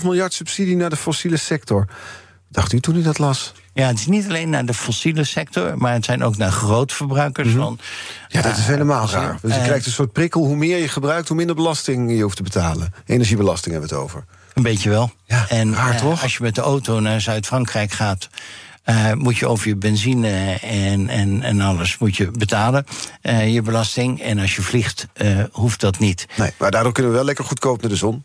37,5 0.00 0.04
miljard 0.04 0.32
subsidie 0.32 0.76
naar 0.76 0.90
de 0.90 0.96
fossiele 0.96 1.36
sector. 1.36 1.86
Dacht 2.54 2.72
u 2.72 2.80
toen 2.80 2.96
u 2.96 3.02
dat 3.02 3.18
las? 3.18 3.52
Ja, 3.72 3.86
het 3.86 3.98
is 3.98 4.06
niet 4.06 4.26
alleen 4.28 4.50
naar 4.50 4.66
de 4.66 4.74
fossiele 4.74 5.24
sector, 5.24 5.78
maar 5.78 5.92
het 5.92 6.04
zijn 6.04 6.22
ook 6.24 6.36
naar 6.36 6.50
grootverbruikers 6.50 7.48
Mhm. 7.48 7.58
van. 7.58 7.78
Ja, 8.28 8.42
dat 8.42 8.56
is 8.56 8.66
helemaal 8.66 9.08
raar. 9.10 9.38
Dus 9.42 9.52
je 9.54 9.58
eh, 9.60 9.64
krijgt 9.64 9.86
een 9.86 9.92
soort 9.92 10.12
prikkel. 10.12 10.44
Hoe 10.44 10.56
meer 10.56 10.78
je 10.78 10.88
gebruikt, 10.88 11.28
hoe 11.28 11.36
minder 11.36 11.54
belasting 11.56 12.10
je 12.16 12.22
hoeft 12.22 12.36
te 12.36 12.42
betalen. 12.42 12.94
Energiebelasting 13.06 13.72
hebben 13.72 13.90
we 13.90 13.94
het 13.96 14.04
over. 14.04 14.24
Een 14.54 14.62
beetje 14.62 14.90
wel. 14.90 15.12
Ja, 15.26 15.46
en 15.48 15.74
raar 15.74 15.94
eh, 15.94 16.00
toch? 16.00 16.22
als 16.22 16.36
je 16.36 16.42
met 16.42 16.54
de 16.54 16.60
auto 16.60 17.00
naar 17.00 17.20
Zuid-Frankrijk 17.20 17.92
gaat. 17.92 18.28
eh, 18.84 19.12
moet 19.12 19.36
je 19.36 19.46
over 19.46 19.68
je 19.68 19.76
benzine 19.76 20.58
en, 20.60 21.08
en, 21.08 21.42
en 21.42 21.60
alles 21.60 21.98
moet 21.98 22.16
je 22.16 22.30
betalen, 22.30 22.84
eh, 23.22 23.52
je 23.54 23.62
belasting. 23.62 24.20
En 24.22 24.38
als 24.38 24.56
je 24.56 24.62
vliegt, 24.62 25.06
eh, 25.12 25.38
hoeft 25.52 25.80
dat 25.80 25.98
niet. 25.98 26.26
Nee, 26.36 26.50
maar 26.58 26.70
daardoor 26.70 26.92
kunnen 26.92 27.10
we 27.12 27.16
wel 27.18 27.26
lekker 27.26 27.44
goedkoop 27.44 27.80
naar 27.80 27.90
de 27.90 27.96
zon. 27.96 28.24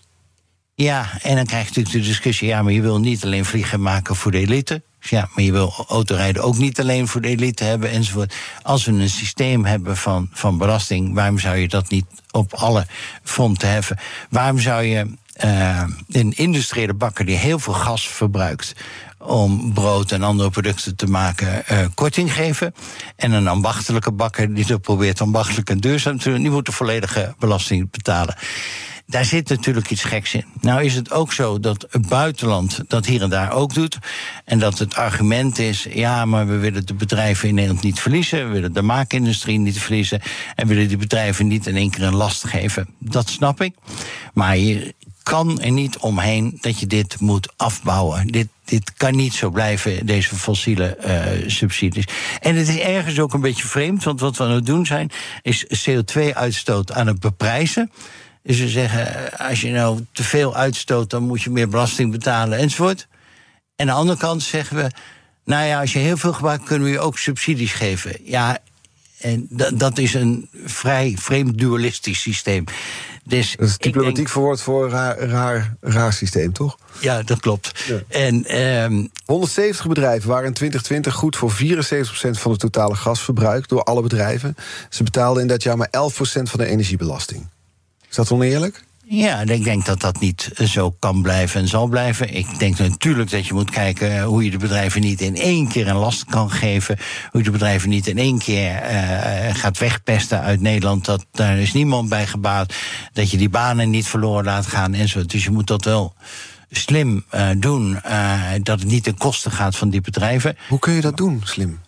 Ja, 0.82 1.10
en 1.22 1.36
dan 1.36 1.46
krijg 1.46 1.64
je 1.64 1.70
natuurlijk 1.70 2.06
de 2.06 2.12
discussie... 2.12 2.48
ja, 2.48 2.62
maar 2.62 2.72
je 2.72 2.82
wil 2.82 3.00
niet 3.00 3.24
alleen 3.24 3.46
vliegen 3.46 3.82
maken 3.82 4.16
voor 4.16 4.32
de 4.32 4.38
elite. 4.38 4.82
Dus 5.00 5.10
Ja, 5.10 5.30
maar 5.34 5.44
je 5.44 5.52
wil 5.52 5.86
autorijden 5.88 6.44
ook 6.44 6.58
niet 6.58 6.80
alleen 6.80 7.08
voor 7.08 7.22
de 7.22 7.28
elite 7.28 7.64
hebben 7.64 7.90
enzovoort. 7.90 8.36
Als 8.62 8.86
we 8.86 8.92
een 8.92 9.10
systeem 9.10 9.66
hebben 9.66 9.98
van, 9.98 10.30
van 10.34 10.58
belasting... 10.58 11.14
waarom 11.14 11.40
zou 11.40 11.58
je 11.58 11.68
dat 11.68 11.90
niet 11.90 12.06
op 12.32 12.54
alle 12.54 12.86
fronten 13.24 13.70
heffen? 13.70 13.98
Waarom 14.30 14.60
zou 14.60 14.84
je 14.84 15.08
eh, 15.34 15.84
een 16.10 16.34
industriële 16.36 16.94
bakker 16.94 17.26
die 17.26 17.38
heel 17.38 17.60
veel 17.60 17.74
gas 17.74 18.08
verbruikt... 18.08 18.76
om 19.18 19.74
brood 19.74 20.12
en 20.12 20.24
andere 20.24 20.50
producten 20.50 20.96
te 20.96 21.08
maken, 21.08 21.68
eh, 21.68 21.86
korting 21.94 22.34
geven... 22.34 22.74
en 23.16 23.32
een 23.32 23.48
ambachtelijke 23.48 24.12
bakker 24.12 24.54
die 24.54 24.66
dat 24.66 24.82
probeert 24.82 25.22
ambachtelijk 25.22 25.70
en 25.70 25.78
duurzaam 25.78 26.20
te 26.20 26.30
doen... 26.30 26.42
die 26.42 26.52
moet 26.52 26.66
de 26.66 26.72
volledige 26.72 27.36
belasting 27.40 27.92
betalen. 27.92 28.36
Daar 29.10 29.26
zit 29.26 29.50
natuurlijk 29.50 29.90
iets 29.90 30.04
geks 30.04 30.34
in. 30.34 30.46
Nou 30.62 30.84
is 30.84 30.96
het 30.96 31.12
ook 31.12 31.34
zo 31.34 31.60
dat 31.60 31.88
het 31.90 32.08
buitenland 32.08 32.82
dat 32.88 33.06
hier 33.06 33.22
en 33.22 33.30
daar 33.30 33.52
ook 33.52 33.74
doet. 33.74 33.98
En 34.46 34.60
dat 34.60 34.80
het 34.80 34.96
argument 34.96 35.60
is: 35.60 35.88
ja, 35.94 36.26
maar 36.26 36.48
we 36.48 36.58
willen 36.58 36.86
de 36.86 36.94
bedrijven 36.94 37.50
in 37.50 37.56
Nederland 37.56 37.84
niet 37.84 38.00
verliezen. 38.00 38.48
We 38.48 38.54
willen 38.54 38.74
de 38.74 38.82
maakindustrie 38.82 39.60
niet 39.60 39.80
verliezen. 39.80 40.22
En 40.56 40.68
willen 40.68 40.88
die 40.88 40.98
bedrijven 40.98 41.48
niet 41.48 41.68
in 41.68 41.76
één 41.76 41.90
keer 41.90 42.04
een 42.04 42.16
last 42.16 42.48
geven. 42.48 42.88
Dat 43.00 43.30
snap 43.30 43.62
ik. 43.62 43.76
Maar 44.34 44.58
je 44.58 44.94
kan 45.24 45.62
er 45.62 45.72
niet 45.72 45.98
omheen 45.98 46.58
dat 46.62 46.80
je 46.80 46.88
dit 46.88 47.20
moet 47.20 47.54
afbouwen. 47.58 48.28
Dit, 48.28 48.48
dit 48.66 48.94
kan 48.94 49.16
niet 49.16 49.34
zo 49.34 49.50
blijven, 49.50 50.06
deze 50.06 50.36
fossiele 50.36 50.96
eh, 50.96 51.50
subsidies. 51.50 52.06
En 52.40 52.56
het 52.56 52.68
is 52.68 52.80
ergens 52.80 53.20
ook 53.20 53.34
een 53.34 53.42
beetje 53.42 53.68
vreemd, 53.68 54.04
want 54.04 54.20
wat 54.20 54.38
we 54.38 54.44
aan 54.44 54.52
het 54.52 54.66
doen 54.66 54.86
zijn, 54.86 55.12
is 55.42 55.90
CO2-uitstoot 55.90 56.92
aan 56.92 57.08
het 57.08 57.20
beprijzen. 57.20 57.92
Dus 58.44 58.60
we 58.60 58.68
zeggen, 58.70 59.38
als 59.38 59.62
je 59.62 59.70
nou 59.72 60.06
te 60.12 60.24
veel 60.24 60.56
uitstoot, 60.56 61.10
dan 61.10 61.24
moet 61.24 61.42
je 61.42 61.50
meer 61.50 61.70
belasting 61.70 62.12
betalen 62.12 62.58
enzovoort. 62.58 63.08
En 63.76 63.90
aan 63.90 63.96
de 63.96 64.02
andere 64.02 64.18
kant 64.18 64.44
zeggen 64.44 64.78
we, 64.78 64.92
nou 65.46 65.66
ja, 65.66 65.80
als 65.80 65.94
je 65.94 66.00
heel 66.00 66.18
veel 66.18 66.34
gebruikt, 66.34 66.64
kunnen 66.64 66.88
we 66.88 66.94
je 66.94 67.00
ook 67.00 67.18
subsidies 67.18 67.74
geven. 67.74 68.18
Ja, 68.24 68.58
en 69.20 69.48
dat, 69.74 69.98
is 69.98 70.14
een 70.14 70.50
vrij 70.66 71.16
vreemd 71.20 71.58
dualistisch 71.58 72.22
systeem. 72.22 72.64
Dus 73.24 73.52
Dat 73.52 73.68
is 73.68 73.78
denk- 73.78 73.84
diplomatiek 73.84 74.30
verwoord 74.30 74.62
voor 74.62 74.84
een 74.86 74.90
raar, 74.90 75.20
raar, 75.20 75.76
raar 75.82 76.14
systeem, 76.14 76.54
toch? 76.54 76.78
ja, 77.00 77.24
dat 77.24 77.40
klopt. 77.40 77.86
En 78.08 78.46
ehm, 78.46 79.06
170 79.26 79.88
bedrijven 79.88 80.30
waren 80.30 80.48
in 80.48 80.54
2020 80.54 81.14
goed 81.14 81.36
voor 81.36 81.52
74% 81.52 82.40
van 82.40 82.52
het 82.52 82.60
totale 82.60 82.96
gasverbruik 82.96 83.68
door 83.68 83.84
alle 83.84 84.02
bedrijven. 84.02 84.56
Ze 84.90 85.04
betaalden 85.04 85.42
in 85.42 85.48
dat 85.48 85.64
jaar 85.64 85.78
maar 85.78 85.90
11% 85.92 86.50
van 86.50 86.60
de 86.60 86.66
energiebelasting. 86.66 87.50
Is 88.10 88.16
dat 88.16 88.32
oneerlijk? 88.32 88.88
ja, 89.12 89.42
ik 89.42 89.64
denk 89.64 89.86
dat 89.86 90.02
dat 90.02 90.20
niet 90.20 90.52
zo 90.56 90.96
kan 91.00 91.22
blijven 91.22 91.62
en 91.62 91.68
zal 91.68 91.88
blijven. 91.88 92.36
Ik 92.36 92.60
denk 92.60 92.78
natuurlijk 92.78 93.30
dat 93.30 93.48
je 93.48 93.54
moet 93.54 93.70
kijken 93.70 94.24
hoe 94.24 94.44
je 94.44 94.52
de 94.52 94.58
bedrijven 94.58 95.02
niet 95.02 95.22
in 95.22 95.36
één 95.36 95.68
keer 95.68 95.88
een 95.88 95.96
last 95.96 96.26
kan 96.26 96.52
geven. 96.52 96.98
Hoe 97.32 97.40
je 97.40 97.44
de 97.46 97.52
bedrijven 97.52 97.90
niet 97.90 98.08
in 98.08 98.18
één 98.18 98.38
keer 98.38 98.76
eh, 98.76 99.56
gaat 99.56 99.78
wegpesten 99.78 100.42
uit 100.42 100.62
Nederland. 100.62 101.06
Dat, 101.06 101.26
daar 101.32 101.58
is 101.58 101.74
niemand 101.74 102.10
bij 102.10 102.28
gebaat. 102.28 102.74
Dat 103.14 103.32
je 103.32 103.38
die 103.38 103.50
banen 103.50 103.90
niet 103.90 104.08
verloren 104.08 104.46
laat 104.46 104.66
gaan 104.66 104.94
enzovoort. 104.94 105.32
Dus 105.32 105.44
je 105.44 105.52
moet 105.52 105.68
dat 105.68 105.86
wel 105.86 106.14
slim 106.72 107.26
eh, 107.30 107.50
doen. 107.58 108.02
eh, 108.02 108.42
dat 108.64 108.80
het 108.80 108.90
niet 108.90 109.04
ten 109.04 109.18
koste 109.18 109.52
gaat 109.52 109.76
van 109.76 109.90
die 109.90 110.02
bedrijven. 110.02 110.58
Hoe 110.68 110.80
kun 110.80 110.94
je 110.94 111.02
dat 111.02 111.18
doen, 111.18 111.42
slim? 111.44 111.80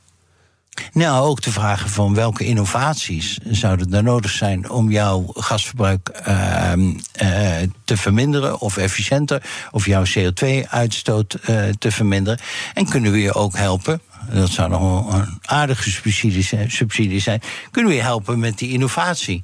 Nou, 0.93 1.27
ook 1.27 1.41
de 1.41 1.51
vragen 1.51 1.89
van 1.89 2.13
welke 2.13 2.45
innovaties 2.45 3.39
zouden 3.43 3.93
er 3.93 4.03
nodig 4.03 4.31
zijn 4.31 4.69
om 4.69 4.91
jouw 4.91 5.25
gasverbruik 5.33 6.09
ehm, 6.09 6.93
eh, 7.11 7.57
te 7.83 7.97
verminderen 7.97 8.59
of 8.59 8.77
efficiënter, 8.77 9.43
of 9.71 9.85
jouw 9.85 10.03
CO2-uitstoot 10.03 11.33
eh, 11.33 11.63
te 11.79 11.91
verminderen. 11.91 12.39
En 12.73 12.89
kunnen 12.89 13.11
we 13.11 13.21
je 13.21 13.33
ook 13.33 13.55
helpen? 13.55 14.01
Dat 14.33 14.49
zou 14.49 14.69
nog 14.69 14.81
wel 14.81 15.13
een 15.13 15.39
aardige 15.41 15.89
subsidie 15.89 16.43
zijn, 16.43 16.71
subsidie 16.71 17.19
zijn. 17.19 17.41
Kunnen 17.71 17.91
we 17.91 17.97
je 17.97 18.03
helpen 18.03 18.39
met 18.39 18.57
die 18.57 18.71
innovatie? 18.71 19.43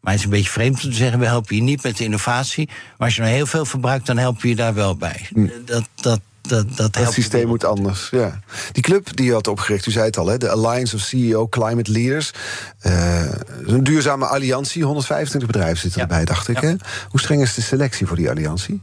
Maar 0.00 0.12
het 0.12 0.20
is 0.20 0.26
een 0.26 0.32
beetje 0.32 0.50
vreemd 0.50 0.84
om 0.84 0.90
te 0.90 0.96
zeggen: 0.96 1.18
we 1.18 1.26
helpen 1.26 1.56
je 1.56 1.62
niet 1.62 1.82
met 1.82 1.96
de 1.96 2.04
innovatie. 2.04 2.66
Maar 2.66 3.06
als 3.06 3.14
je 3.14 3.20
nou 3.20 3.34
heel 3.34 3.46
veel 3.46 3.64
verbruikt, 3.64 4.06
dan 4.06 4.18
helpen 4.18 4.42
we 4.42 4.48
je 4.48 4.56
daar 4.56 4.74
wel 4.74 4.96
bij. 4.96 5.28
Dat, 5.64 5.88
dat, 5.94 6.20
dat, 6.48 6.76
dat 6.76 6.94
Het 6.94 7.12
systeem 7.12 7.46
moet 7.46 7.64
anders. 7.64 8.08
Ja. 8.10 8.40
Die 8.72 8.82
club 8.82 9.16
die 9.16 9.26
je 9.26 9.32
had 9.32 9.46
opgericht, 9.48 9.86
u 9.86 9.90
zei 9.90 10.04
het 10.04 10.16
al, 10.18 10.26
hè, 10.26 10.38
de 10.38 10.50
Alliance 10.50 10.96
of 10.96 11.02
CEO 11.02 11.48
Climate 11.48 11.90
Leaders. 11.92 12.30
eh, 12.78 13.24
een 13.66 13.84
duurzame 13.84 14.26
alliantie, 14.26 14.84
125 14.84 15.50
bedrijven 15.50 15.78
zitten 15.80 16.00
Ja. 16.00 16.06
erbij, 16.08 16.24
dacht 16.24 16.48
ik. 16.48 16.60
Ja. 16.60 16.68
Hè? 16.68 16.74
Hoe 17.08 17.20
streng 17.20 17.42
is 17.42 17.54
de 17.54 17.62
selectie 17.62 18.06
voor 18.06 18.16
die 18.16 18.30
alliantie? 18.30 18.82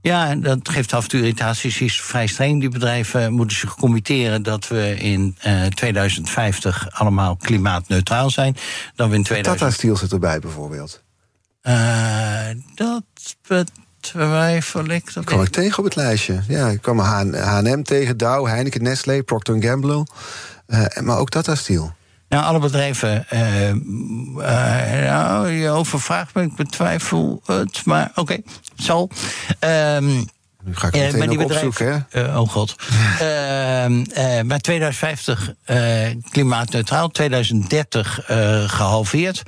Ja, 0.00 0.34
dat 0.34 0.68
geeft 0.68 0.92
af 0.92 1.02
en 1.02 1.08
toe 1.08 1.20
irritaties. 1.20 1.80
Is 1.80 2.00
vrij 2.02 2.26
streng. 2.26 2.60
Die 2.60 2.68
bedrijven 2.68 3.32
moeten 3.32 3.56
zich 3.56 3.74
committeren 3.74 4.42
dat 4.42 4.68
we 4.68 4.96
in 4.98 5.36
eh 5.40 5.66
2050 5.66 6.88
allemaal 6.90 7.36
klimaatneutraal 7.36 8.30
zijn. 8.30 8.56
Dan 8.94 9.10
we 9.10 9.14
in 9.16 9.22
2000. 9.22 9.58
Tata 9.64 9.74
Steel 9.78 9.96
zit 9.96 10.12
erbij 10.12 10.38
bijvoorbeeld. 10.38 11.02
Eh, 11.60 12.48
dat 12.74 13.02
Dat 15.14 15.24
kwam 15.24 15.42
ik 15.42 15.48
tegen 15.48 15.78
op 15.78 15.84
het 15.84 15.96
lijstje. 15.96 16.40
Ja, 16.48 16.68
ik 16.68 16.82
kwam 16.82 16.98
H&M 16.98 17.82
tegen, 17.82 18.16
Dow, 18.16 18.46
Heineken, 18.46 18.82
Nestlé, 18.82 19.22
Procter 19.22 19.62
Gamble. 19.62 20.06
eh, 20.66 20.84
maar 21.00 21.18
ook 21.18 21.28
Tata 21.30 21.54
Steel. 21.54 21.94
Nou, 22.28 22.44
alle 22.44 22.58
bedrijven. 22.58 23.28
eh, 23.28 23.68
eh, 23.68 23.76
nou, 25.14 25.48
je 25.48 25.68
overvraagt 25.70 26.34
me, 26.34 26.42
ik 26.42 26.56
betwijfel 26.56 27.42
het. 27.44 27.84
Maar 27.84 28.10
oké, 28.14 28.32
het 28.32 28.44
zal. 28.76 29.10
Ehm 29.58 30.04
Nu 30.64 30.74
ga 30.76 30.86
ik 30.86 30.94
het 30.94 31.12
meteen 31.12 31.28
die 31.28 31.44
opzoeken, 31.44 31.86
hè? 31.92 31.98
bedrijven- 32.10 32.34
eh, 32.34 32.40
oh 32.40 32.48
god. 32.48 32.74
Ehm 33.20 34.04
eh, 34.14 34.42
maar 34.42 34.58
2050 34.60 35.52
eh, 35.64 35.78
klimaatneutraal, 36.30 37.08
2030 37.08 38.20
eh, 38.26 38.68
gehalveerd. 38.68 39.42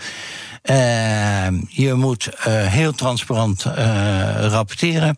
Ehm, 0.69 1.55
je 1.69 1.95
moet 1.95 2.29
eh, 2.29 2.67
heel 2.67 2.93
transparant 2.93 3.65
eh, 3.65 4.47
rapporteren. 4.51 5.17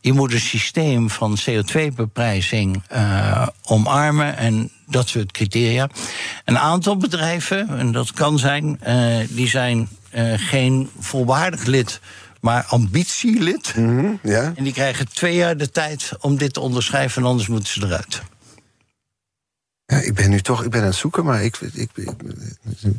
Je 0.00 0.12
moet 0.12 0.32
een 0.32 0.40
systeem 0.40 1.10
van 1.10 1.38
CO2-beprijzing 1.40 2.82
eh, 2.88 3.46
omarmen 3.62 4.36
en 4.36 4.70
dat 4.86 5.08
soort 5.08 5.32
criteria. 5.32 5.88
Een 6.44 6.58
aantal 6.58 6.96
bedrijven, 6.96 7.78
en 7.78 7.92
dat 7.92 8.12
kan 8.12 8.38
zijn, 8.38 8.80
eh, 8.80 9.16
die 9.28 9.48
zijn 9.48 9.88
eh, 10.10 10.32
geen 10.36 10.90
volwaardig 10.98 11.64
lid, 11.64 12.00
maar 12.40 12.64
ambitielid. 12.68 13.74
Mhm, 13.76 14.06
ja. 14.22 14.52
En 14.56 14.64
die 14.64 14.72
krijgen 14.72 15.12
twee 15.12 15.34
jaar 15.34 15.56
de 15.56 15.70
tijd 15.70 16.12
om 16.20 16.36
dit 16.36 16.52
te 16.52 16.60
onderschrijven, 16.60 17.22
en 17.22 17.28
anders 17.28 17.48
moeten 17.48 17.72
ze 17.72 17.86
eruit. 17.86 18.22
Ja, 19.92 19.98
ik 19.98 20.14
ben 20.14 20.30
nu 20.30 20.40
toch 20.40 20.64
ik 20.64 20.70
ben 20.70 20.80
aan 20.80 20.86
het 20.86 20.94
zoeken, 20.96 21.24
maar 21.24 21.44
ik, 21.44 21.56
ik, 21.72 21.88
ik- 21.94 22.10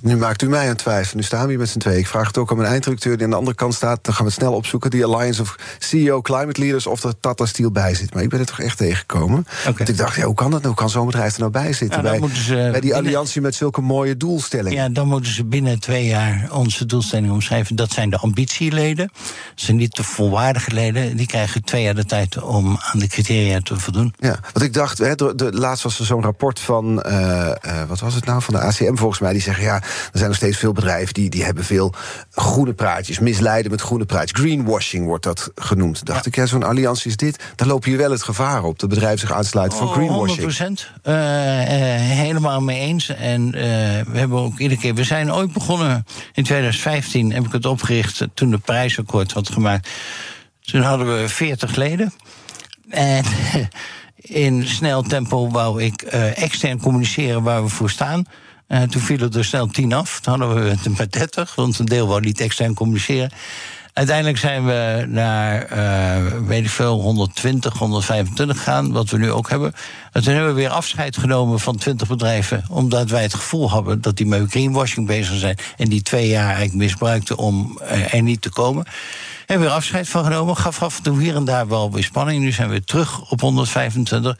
nu 0.01 0.17
maakt 0.17 0.41
u 0.41 0.49
mij 0.49 0.61
aan 0.61 0.67
het 0.67 0.77
twijfelen. 0.77 1.17
Nu 1.17 1.23
staan 1.23 1.43
we 1.43 1.49
hier 1.49 1.57
met 1.59 1.69
z'n 1.69 1.77
tweeën. 1.79 1.97
Ik 1.99 2.07
vraag 2.07 2.27
het 2.27 2.37
ook 2.37 2.51
aan 2.51 2.57
mijn 2.57 2.69
eindredacteur 2.69 3.15
die 3.15 3.23
aan 3.23 3.29
de 3.31 3.35
andere 3.35 3.55
kant 3.55 3.73
staat. 3.73 3.99
Dan 4.03 4.13
gaan 4.13 4.25
we 4.25 4.31
het 4.31 4.39
snel 4.41 4.53
opzoeken. 4.53 4.89
Die 4.89 5.05
Alliance 5.05 5.41
of 5.41 5.55
CEO 5.79 6.21
Climate 6.21 6.59
Leaders 6.61 6.87
of 6.87 7.03
er 7.03 7.19
Tata 7.19 7.45
Steel 7.45 7.71
bij 7.71 7.95
zit. 7.95 8.13
Maar 8.13 8.23
ik 8.23 8.29
ben 8.29 8.39
er 8.39 8.45
toch 8.45 8.59
echt 8.59 8.77
tegengekomen. 8.77 9.45
Want 9.65 9.89
ik 9.89 9.97
dacht, 9.97 10.15
ja, 10.15 10.23
hoe 10.25 10.35
kan 10.35 10.51
dat 10.51 10.61
nou? 10.61 10.67
Hoe 10.73 10.81
kan 10.83 10.89
zo'n 10.89 11.05
bedrijf 11.05 11.33
er 11.33 11.39
nou 11.39 11.51
bij 11.51 11.73
zitten? 11.73 12.01
Bij, 12.01 12.19
ze 12.33 12.53
bij 12.53 12.71
die 12.71 12.71
binnen- 12.81 12.95
alliantie 12.97 13.41
met 13.41 13.55
zulke 13.55 13.81
mooie 13.81 14.17
doelstellingen. 14.17 14.77
Ja, 14.83 14.89
dan 14.89 15.07
moeten 15.07 15.31
ze 15.33 15.45
binnen 15.45 15.79
twee 15.79 16.05
jaar 16.05 16.47
onze 16.51 16.85
doelstelling 16.85 17.31
omschrijven. 17.31 17.75
Dat 17.75 17.91
zijn 17.91 18.09
de 18.09 18.17
ambitieleden. 18.17 19.11
Dat 19.13 19.23
zijn 19.55 19.77
niet 19.77 19.95
de 19.95 20.03
volwaardige 20.03 20.71
leden. 20.71 21.17
Die 21.17 21.27
krijgen 21.27 21.63
twee 21.63 21.83
jaar 21.83 21.95
de 21.95 22.05
tijd 22.05 22.41
om 22.41 22.77
aan 22.81 22.99
de 22.99 23.07
criteria 23.07 23.59
te 23.59 23.79
voldoen. 23.79 24.13
Ja, 24.19 24.39
want 24.53 24.65
ik 24.65 24.73
dacht, 24.73 24.97
hè, 24.97 25.15
de, 25.15 25.35
de, 25.35 25.51
laatst 25.53 25.83
was 25.83 25.99
er 25.99 26.05
zo'n 26.05 26.21
rapport 26.23 26.59
van, 26.59 26.82
eh, 26.83 27.49
eh, 27.49 27.87
wat 27.87 27.99
was 27.99 28.13
het 28.13 28.25
nou, 28.25 28.41
van 28.41 28.53
de 28.53 28.59
ACM 28.59 28.95
volgens 28.95 29.19
mij. 29.19 29.31
Die 29.31 29.41
zeggen, 29.41 29.63
ja, 29.63 29.75
er 29.75 30.09
zijn 30.11 30.27
nog 30.27 30.35
steeds 30.35 30.57
veel 30.57 30.71
bedrijven 30.71 31.13
die, 31.13 31.29
die 31.29 31.43
hebben 31.43 31.63
veel 31.63 31.93
groene 32.31 32.73
praatjes. 32.73 33.19
Misleiden 33.19 33.71
met 33.71 33.81
groene 33.81 34.05
praatjes. 34.05 34.39
Greenwashing 34.39 35.05
wordt 35.05 35.23
dat 35.23 35.51
genoemd. 35.55 36.05
Dacht 36.05 36.25
ik, 36.25 36.35
ja, 36.35 36.45
zo'n 36.45 36.63
alliantie 36.63 37.09
is 37.09 37.17
dit. 37.17 37.43
Dan 37.55 37.67
loop 37.67 37.85
je 37.85 37.97
wel 37.97 38.11
het 38.11 38.23
gevaar 38.23 38.63
op 38.63 38.79
dat 38.79 38.89
bedrijven 38.89 39.19
zich 39.19 39.31
aansluiten 39.31 39.77
van 39.77 39.87
Oh, 39.87 39.93
greenwashing. 39.93 40.79
100% 40.79 41.01
eh, 41.01 41.13
helemaal 41.99 42.61
mee 42.61 42.79
eens. 42.79 43.09
En 43.09 43.51
we 43.51 44.17
hebben 44.17 44.39
ook 44.39 44.59
iedere 44.59 44.79
keer. 44.79 44.95
We 44.95 45.03
zijn 45.03 45.33
ooit 45.33 45.53
begonnen 45.53 46.05
in 46.33 46.43
2015, 46.43 47.33
heb 47.33 47.45
ik 47.45 47.51
het 47.51 47.65
opgericht 47.65 48.27
toen 48.33 48.51
de 48.51 48.57
prijsakkoord 48.57 49.31
had 49.31 49.49
gemaakt. 49.49 49.89
Toen 50.61 50.81
hadden 50.81 51.21
we 51.21 51.29
40 51.29 51.75
leden. 51.75 52.13
En 52.89 53.23
in 54.23 54.67
snel 54.67 55.01
tempo 55.01 55.49
wou 55.49 55.83
ik 55.83 56.01
eh, 56.01 56.43
extern 56.43 56.81
communiceren 56.81 57.43
waar 57.43 57.63
we 57.63 57.69
voor 57.69 57.89
staan. 57.89 58.25
Eh, 58.67 58.81
toen 58.81 59.01
vielen 59.01 59.33
er 59.33 59.45
snel 59.45 59.67
tien 59.67 59.93
af. 59.93 60.19
Toen 60.19 60.39
hadden 60.39 60.63
we 60.63 60.69
het 60.69 60.97
met 60.97 61.11
30, 61.11 61.55
want 61.55 61.79
een 61.79 61.85
deel 61.85 62.07
wou 62.07 62.21
niet 62.21 62.39
extern 62.39 62.73
communiceren. 62.73 63.31
Uiteindelijk 63.93 64.37
zijn 64.37 64.65
we 64.65 65.05
naar, 65.07 65.61
eh, 65.61 66.39
weet 66.47 66.63
ik 66.63 66.69
veel, 66.69 67.01
120, 67.01 67.77
125 67.77 68.57
gegaan, 68.57 68.91
wat 68.91 69.09
we 69.09 69.17
nu 69.17 69.31
ook 69.31 69.49
hebben. 69.49 69.73
En 70.11 70.23
toen 70.23 70.33
hebben 70.33 70.53
we 70.53 70.59
weer 70.59 70.69
afscheid 70.69 71.17
genomen 71.17 71.59
van 71.59 71.77
20 71.77 72.07
bedrijven, 72.07 72.63
omdat 72.69 73.09
wij 73.09 73.21
het 73.21 73.33
gevoel 73.33 73.69
hadden 73.69 74.01
dat 74.01 74.17
die 74.17 74.25
met 74.25 74.49
greenwashing 74.49 75.07
bezig 75.07 75.39
zijn 75.39 75.57
en 75.77 75.89
die 75.89 76.01
twee 76.01 76.27
jaar 76.27 76.45
eigenlijk 76.45 76.75
misbruikten 76.75 77.37
om 77.37 77.79
er 78.11 78.21
niet 78.21 78.41
te 78.41 78.49
komen. 78.49 78.85
Hebben 79.53 79.71
we 79.71 79.73
weer 79.73 79.83
afscheid 79.83 80.09
van 80.09 80.23
genomen, 80.23 80.57
gaf 80.57 80.83
af 80.83 80.97
en 80.97 81.03
toe 81.03 81.21
hier 81.21 81.35
en 81.35 81.45
daar 81.45 81.67
wel 81.67 81.91
weer 81.91 82.03
spanning. 82.03 82.43
Nu 82.43 82.51
zijn 82.51 82.69
we 82.69 82.83
terug 82.83 83.31
op 83.31 83.41
125. 83.41 84.37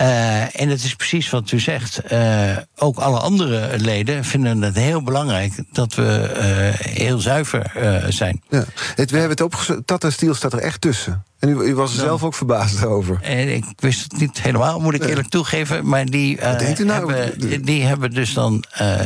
Uh, 0.00 0.60
en 0.60 0.68
het 0.68 0.84
is 0.84 0.94
precies 0.94 1.30
wat 1.30 1.50
u 1.50 1.60
zegt. 1.60 2.12
Uh, 2.12 2.56
ook 2.76 2.98
alle 2.98 3.18
andere 3.18 3.78
leden 3.78 4.24
vinden 4.24 4.62
het 4.62 4.76
heel 4.76 5.02
belangrijk 5.02 5.52
dat 5.72 5.94
we 5.94 6.32
uh, 6.36 6.94
heel 6.94 7.18
zuiver 7.18 7.72
zijn. 8.08 8.42
Ja. 8.48 8.64
Het, 8.94 9.10
we 9.10 9.16
hebben 9.16 9.36
het 9.36 9.40
opgezocht. 9.40 9.86
Tata 9.86 10.10
Steel 10.10 10.34
staat 10.34 10.52
er 10.52 10.58
echt 10.58 10.80
tussen. 10.80 11.24
En 11.38 11.48
u, 11.48 11.60
u 11.60 11.74
was 11.74 11.92
er 11.92 12.00
zelf 12.00 12.22
ook 12.22 12.34
verbaasd 12.34 12.84
over. 12.84 13.18
En 13.22 13.54
ik 13.54 13.64
wist 13.76 14.02
het 14.02 14.20
niet 14.20 14.42
helemaal, 14.42 14.80
moet 14.80 14.94
ik 14.94 15.04
eerlijk 15.04 15.28
toegeven. 15.28 15.88
Maar 15.88 16.06
die, 16.06 16.40
nou? 16.40 17.12
hebben, 17.14 17.64
die 17.64 17.82
hebben 17.82 18.10
dus 18.10 18.34
dan 18.34 18.64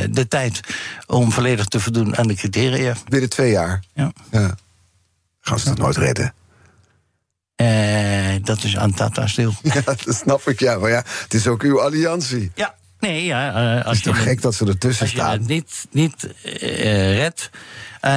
de 0.09 0.27
tijd 0.27 0.59
om 1.07 1.31
volledig 1.31 1.65
te 1.65 1.79
voldoen 1.79 2.17
aan 2.17 2.27
de 2.27 2.35
criteria. 2.35 2.95
Binnen 3.07 3.29
twee 3.29 3.51
jaar? 3.51 3.83
Ja. 3.93 4.11
ja. 4.31 4.55
Gaan 5.47 5.59
ze 5.59 5.65
dat 5.65 5.77
nooit 5.77 5.97
redden? 5.97 6.33
Uh, 7.61 8.43
dat 8.43 8.63
is 8.63 8.77
aan 8.77 8.93
Tata 8.93 9.27
Steel. 9.27 9.53
Ja, 9.73 9.81
dat 9.85 10.15
snap 10.15 10.47
ik, 10.47 10.59
ja. 10.59 10.77
Maar 10.77 10.89
ja, 10.89 11.03
het 11.23 11.33
is 11.33 11.47
ook 11.47 11.61
uw 11.61 11.81
alliantie. 11.81 12.51
Ja, 12.55 12.75
nee, 12.99 13.25
ja. 13.25 13.49
Uh, 13.49 13.85
als 13.85 13.97
het 13.97 14.05
is 14.05 14.13
toch 14.13 14.23
gek 14.23 14.41
dat 14.41 14.55
ze 14.55 14.65
ertussen 14.65 15.07
staan? 15.07 15.25
Als 15.25 15.33
je 15.35 15.39
het 15.39 15.47
niet, 15.47 15.85
niet 15.91 16.27
uh, 16.45 17.17
redt. 17.17 17.49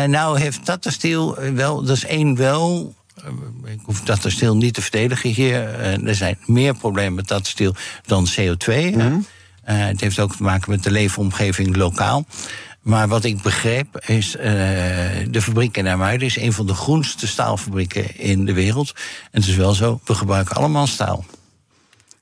nou 0.07 0.41
heeft 0.41 0.65
Tata 0.65 0.91
Steel 0.91 1.39
wel, 1.55 1.83
dat 1.83 1.97
is 1.97 2.05
één 2.05 2.37
wel... 2.37 2.95
Ik 3.65 3.81
hoef 3.83 4.01
Tata 4.01 4.31
Steel 4.31 4.57
niet 4.57 4.75
te 4.75 4.83
verdedigen 4.83 5.31
hier. 5.31 5.81
er 6.07 6.15
zijn 6.15 6.39
meer 6.47 6.75
problemen 6.75 7.15
met 7.15 7.27
Tata 7.27 7.49
Steel 7.49 7.75
dan 8.07 8.27
CO2. 8.41 8.75
Mm 8.75 9.01
-hmm. 9.01 9.27
het 9.63 10.01
heeft 10.01 10.19
ook 10.19 10.37
te 10.37 10.43
maken 10.43 10.71
met 10.71 10.83
de 10.83 10.91
leefomgeving 10.91 11.77
lokaal. 11.77 12.27
Maar 12.81 13.09
wat 13.09 13.25
ik 13.25 13.43
begreep 13.43 14.05
is, 14.07 14.37
uh, 14.37 14.43
de 15.31 15.43
fabriek 15.43 15.77
in 15.77 15.87
Ermuiden 15.87 16.27
is 16.27 16.37
een 16.37 16.53
van 16.53 16.67
de 16.67 16.75
groenste 16.75 17.27
staalfabrieken 17.27 18.19
in 18.19 18.45
de 18.45 18.53
wereld. 18.53 18.93
En 19.31 19.41
het 19.41 19.51
is 19.51 19.57
wel 19.57 19.73
zo, 19.73 20.01
we 20.05 20.15
gebruiken 20.15 20.57
allemaal 20.57 20.87
staal. 20.87 21.25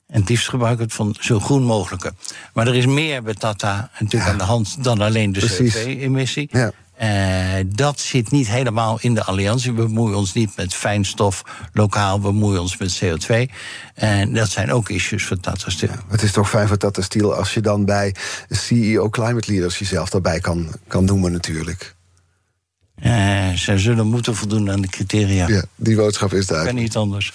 En 0.07 0.19
het 0.19 0.29
liefst 0.29 0.49
gebruiken 0.49 0.83
het 0.83 0.93
van 0.93 1.15
zo 1.19 1.39
groen 1.39 1.63
mogelijke. 1.63 2.13
Maar 2.53 2.67
er 2.67 2.75
is 2.75 2.85
meer 2.85 3.23
bij 3.23 3.33
Tata 3.33 3.89
natuurlijk 3.99 4.25
ja. 4.25 4.31
aan 4.31 4.37
de 4.37 4.43
hand 4.43 4.83
dan 4.83 5.01
alleen 5.01 5.31
de 5.31 5.41
CO2-emissie. 5.41 6.47
Ja. 6.51 6.71
Uh, 7.01 7.55
dat 7.67 7.99
zit 7.99 8.31
niet 8.31 8.47
helemaal 8.47 8.97
in 9.01 9.13
de 9.13 9.23
alliantie. 9.23 9.73
We 9.73 9.81
bemoeien 9.81 10.17
ons 10.17 10.33
niet 10.33 10.55
met 10.55 10.73
fijnstof 10.73 11.43
lokaal, 11.73 12.15
we 12.21 12.21
bemoeien 12.21 12.61
ons 12.61 12.77
met 12.77 13.01
CO2. 13.03 13.53
En 13.93 14.33
dat 14.33 14.49
zijn 14.49 14.71
ook 14.71 14.89
issues 14.89 15.25
voor 15.25 15.39
Tata 15.39 15.69
Steel. 15.69 15.89
Ja, 15.89 16.03
het 16.07 16.21
is 16.21 16.31
toch 16.31 16.49
fijn 16.49 16.67
voor 16.67 16.77
Tata 16.77 17.01
Steel 17.01 17.33
als 17.35 17.53
je 17.53 17.61
dan 17.61 17.85
bij 17.85 18.15
CEO 18.49 19.09
Climate 19.09 19.51
Leaders 19.51 19.79
jezelf 19.79 20.09
daarbij 20.09 20.39
kan, 20.39 20.67
kan 20.87 21.05
noemen 21.05 21.31
natuurlijk. 21.31 21.95
Uh, 23.03 23.53
zij 23.53 23.77
zullen 23.77 24.07
moeten 24.07 24.35
voldoen 24.35 24.71
aan 24.71 24.81
de 24.81 24.87
criteria. 24.87 25.47
Ja, 25.47 25.63
die 25.75 25.95
boodschap 25.95 26.33
is 26.33 26.45
duidelijk. 26.45 26.75
Kan 26.75 26.85
niet 26.85 26.95
anders. 26.95 27.33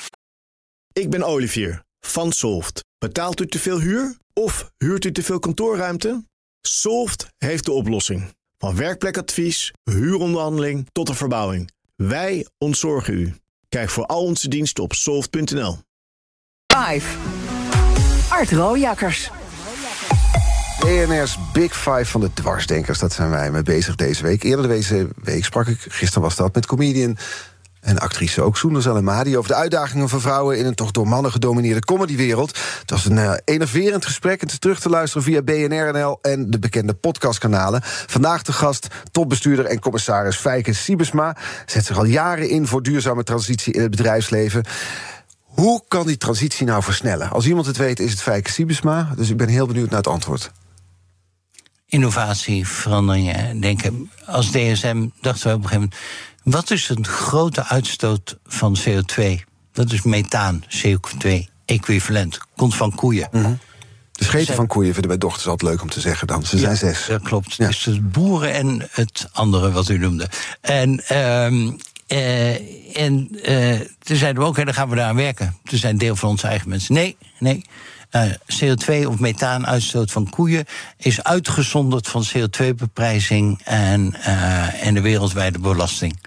Ik 0.93 1.11
ben 1.11 1.23
Olivier 1.23 1.83
van 2.01 2.33
Solft. 2.33 2.85
Betaalt 2.99 3.41
u 3.41 3.47
te 3.47 3.59
veel 3.59 3.81
huur 3.81 4.17
of 4.33 4.71
huurt 4.79 5.05
u 5.05 5.13
te 5.13 5.23
veel 5.23 5.39
kantoorruimte? 5.39 6.25
Solft 6.61 7.27
heeft 7.39 7.65
de 7.65 7.73
oplossing. 7.73 8.35
Van 8.65 8.77
werkplekadvies, 8.77 9.73
huuronderhandeling 9.83 10.89
tot 10.93 11.07
de 11.07 11.15
verbouwing. 11.15 11.71
Wij 11.97 12.47
ontzorgen 12.59 13.15
u. 13.15 13.35
Kijk 13.69 13.91
voor 13.91 14.07
al 14.07 14.23
onze 14.23 14.49
diensten 14.49 14.85
op 14.85 14.93
soft.nl. 14.93 15.79
5. 16.67 17.17
Art 18.29 18.51
Rooijakkers. 18.51 19.31
BNR's 20.81 21.39
Big 21.53 21.77
Five 21.77 22.05
van 22.05 22.21
de 22.21 22.33
dwarsdenkers, 22.33 22.99
dat 22.99 23.13
zijn 23.13 23.31
wij 23.31 23.51
mee 23.51 23.63
bezig 23.63 23.95
deze 23.95 24.23
week. 24.23 24.43
Eerder 24.43 24.69
deze 24.69 25.09
week 25.23 25.45
sprak 25.45 25.67
ik, 25.67 25.81
gisteren 25.89 26.23
was 26.23 26.37
dat, 26.37 26.55
met 26.55 26.67
comedian 26.67 27.17
en 27.85 27.99
actrice 27.99 28.43
ook 28.43 28.57
Soeners 28.57 28.87
Madi 28.87 29.37
over 29.37 29.51
de 29.51 29.57
uitdagingen 29.57 30.09
van 30.09 30.21
vrouwen 30.21 30.59
in 30.59 30.67
een 30.67 30.75
toch 30.75 30.91
door 30.91 31.09
mannen 31.09 31.33
gedomineerde 31.33 31.81
comedywereld. 31.81 32.59
Het 32.81 32.91
was 32.91 33.05
een 33.05 33.17
uh, 33.17 33.35
enerverend 33.45 34.05
gesprek. 34.05 34.41
Het 34.41 34.51
is 34.51 34.59
terug 34.59 34.81
te 34.81 34.89
luisteren 34.89 35.23
via 35.23 35.43
BNRNL 35.43 36.19
en 36.23 36.51
de 36.51 36.59
bekende 36.59 36.95
podcastkanalen. 36.95 37.81
Vandaag 37.85 38.43
de 38.43 38.53
gast, 38.53 38.87
topbestuurder 39.11 39.65
en 39.65 39.81
commissaris 39.81 40.37
Fijke 40.37 40.73
Siebesma. 40.73 41.37
Zet 41.67 41.85
zich 41.85 41.99
al 41.99 42.05
jaren 42.05 42.49
in 42.49 42.67
voor 42.67 42.83
duurzame 42.83 43.23
transitie 43.23 43.73
in 43.73 43.81
het 43.81 43.91
bedrijfsleven. 43.91 44.65
Hoe 45.41 45.83
kan 45.89 46.07
die 46.07 46.17
transitie 46.17 46.67
nou 46.67 46.83
versnellen? 46.83 47.31
Als 47.31 47.47
iemand 47.47 47.67
het 47.67 47.77
weet, 47.77 48.01
is 48.01 48.11
het 48.11 48.23
Fijke 48.23 48.51
Siebesma. 48.51 49.13
Dus 49.17 49.31
ik 49.31 49.37
ben 49.37 49.49
heel 49.49 49.67
benieuwd 49.67 49.89
naar 49.89 49.99
het 49.99 50.09
antwoord. 50.09 50.51
Innovatie, 51.87 52.69
veranderingen, 52.69 53.61
denken. 53.61 54.11
Als 54.27 54.51
DSM 54.51 55.07
dachten 55.21 55.49
we 55.49 55.55
op 55.55 55.63
een 55.63 55.69
gegeven 55.69 55.81
moment 55.81 55.95
wat 56.45 56.71
is 56.71 56.89
een 56.89 57.07
grote 57.07 57.65
uitstoot 57.65 58.39
van 58.47 58.77
CO2? 58.89 59.23
Dat 59.73 59.93
is 59.93 60.03
methaan, 60.03 60.65
CO2-equivalent. 60.65 62.39
Komt 62.57 62.75
van 62.75 62.95
koeien. 62.95 63.29
Mm 63.31 63.43
-hmm. 63.43 63.59
De 64.13 64.25
scheten 64.25 64.55
van 64.55 64.67
koeien 64.67 64.93
vinden 64.93 65.09
mijn 65.09 65.21
dochters 65.21 65.47
altijd 65.47 65.71
leuk 65.71 65.83
om 65.83 65.91
te 65.91 66.01
zeggen 66.01 66.27
dan. 66.27 66.47
Ze 66.47 66.59
zijn 66.59 66.77
zes. 66.77 67.07
Dat 67.07 67.23
klopt. 67.23 67.55
Ja. 67.55 67.67
Dus 67.67 67.85
het 67.85 68.13
boeren 68.13 68.53
en 68.53 68.89
het 68.91 69.29
andere 69.33 69.71
wat 69.71 69.89
u 69.89 69.99
noemde. 69.99 70.29
En, 70.61 71.17
um, 71.19 71.77
uh, 72.09 72.97
en 72.97 73.29
uh, 73.33 73.81
toen 73.99 74.17
zeiden 74.17 74.43
we 74.43 74.49
ook, 74.49 74.53
okay, 74.53 74.65
dan 74.65 74.75
gaan 74.75 74.89
we 74.89 74.97
daar 74.97 75.09
aan 75.09 75.17
werken. 75.17 75.57
Toen 75.65 75.79
zijn 75.79 75.99
deel 75.99 76.17
van 76.17 76.29
onze 76.29 76.47
eigen 76.47 76.69
mensen. 76.69 76.95
Nee, 76.95 77.17
nee. 77.39 77.65
Uh, 78.11 78.23
CO2 78.33 79.07
of 79.07 79.19
methaanuitstoot 79.19 80.13
van 80.13 80.31
koeien 80.31 80.65
is 80.97 81.23
uitgezonderd 81.23 82.09
van 82.09 82.25
CO2-beprijzing 82.27 83.61
en, 83.65 84.15
en 84.81 84.95
de 84.95 85.01
wereldwijde 85.01 85.59
belasting. 85.59 86.19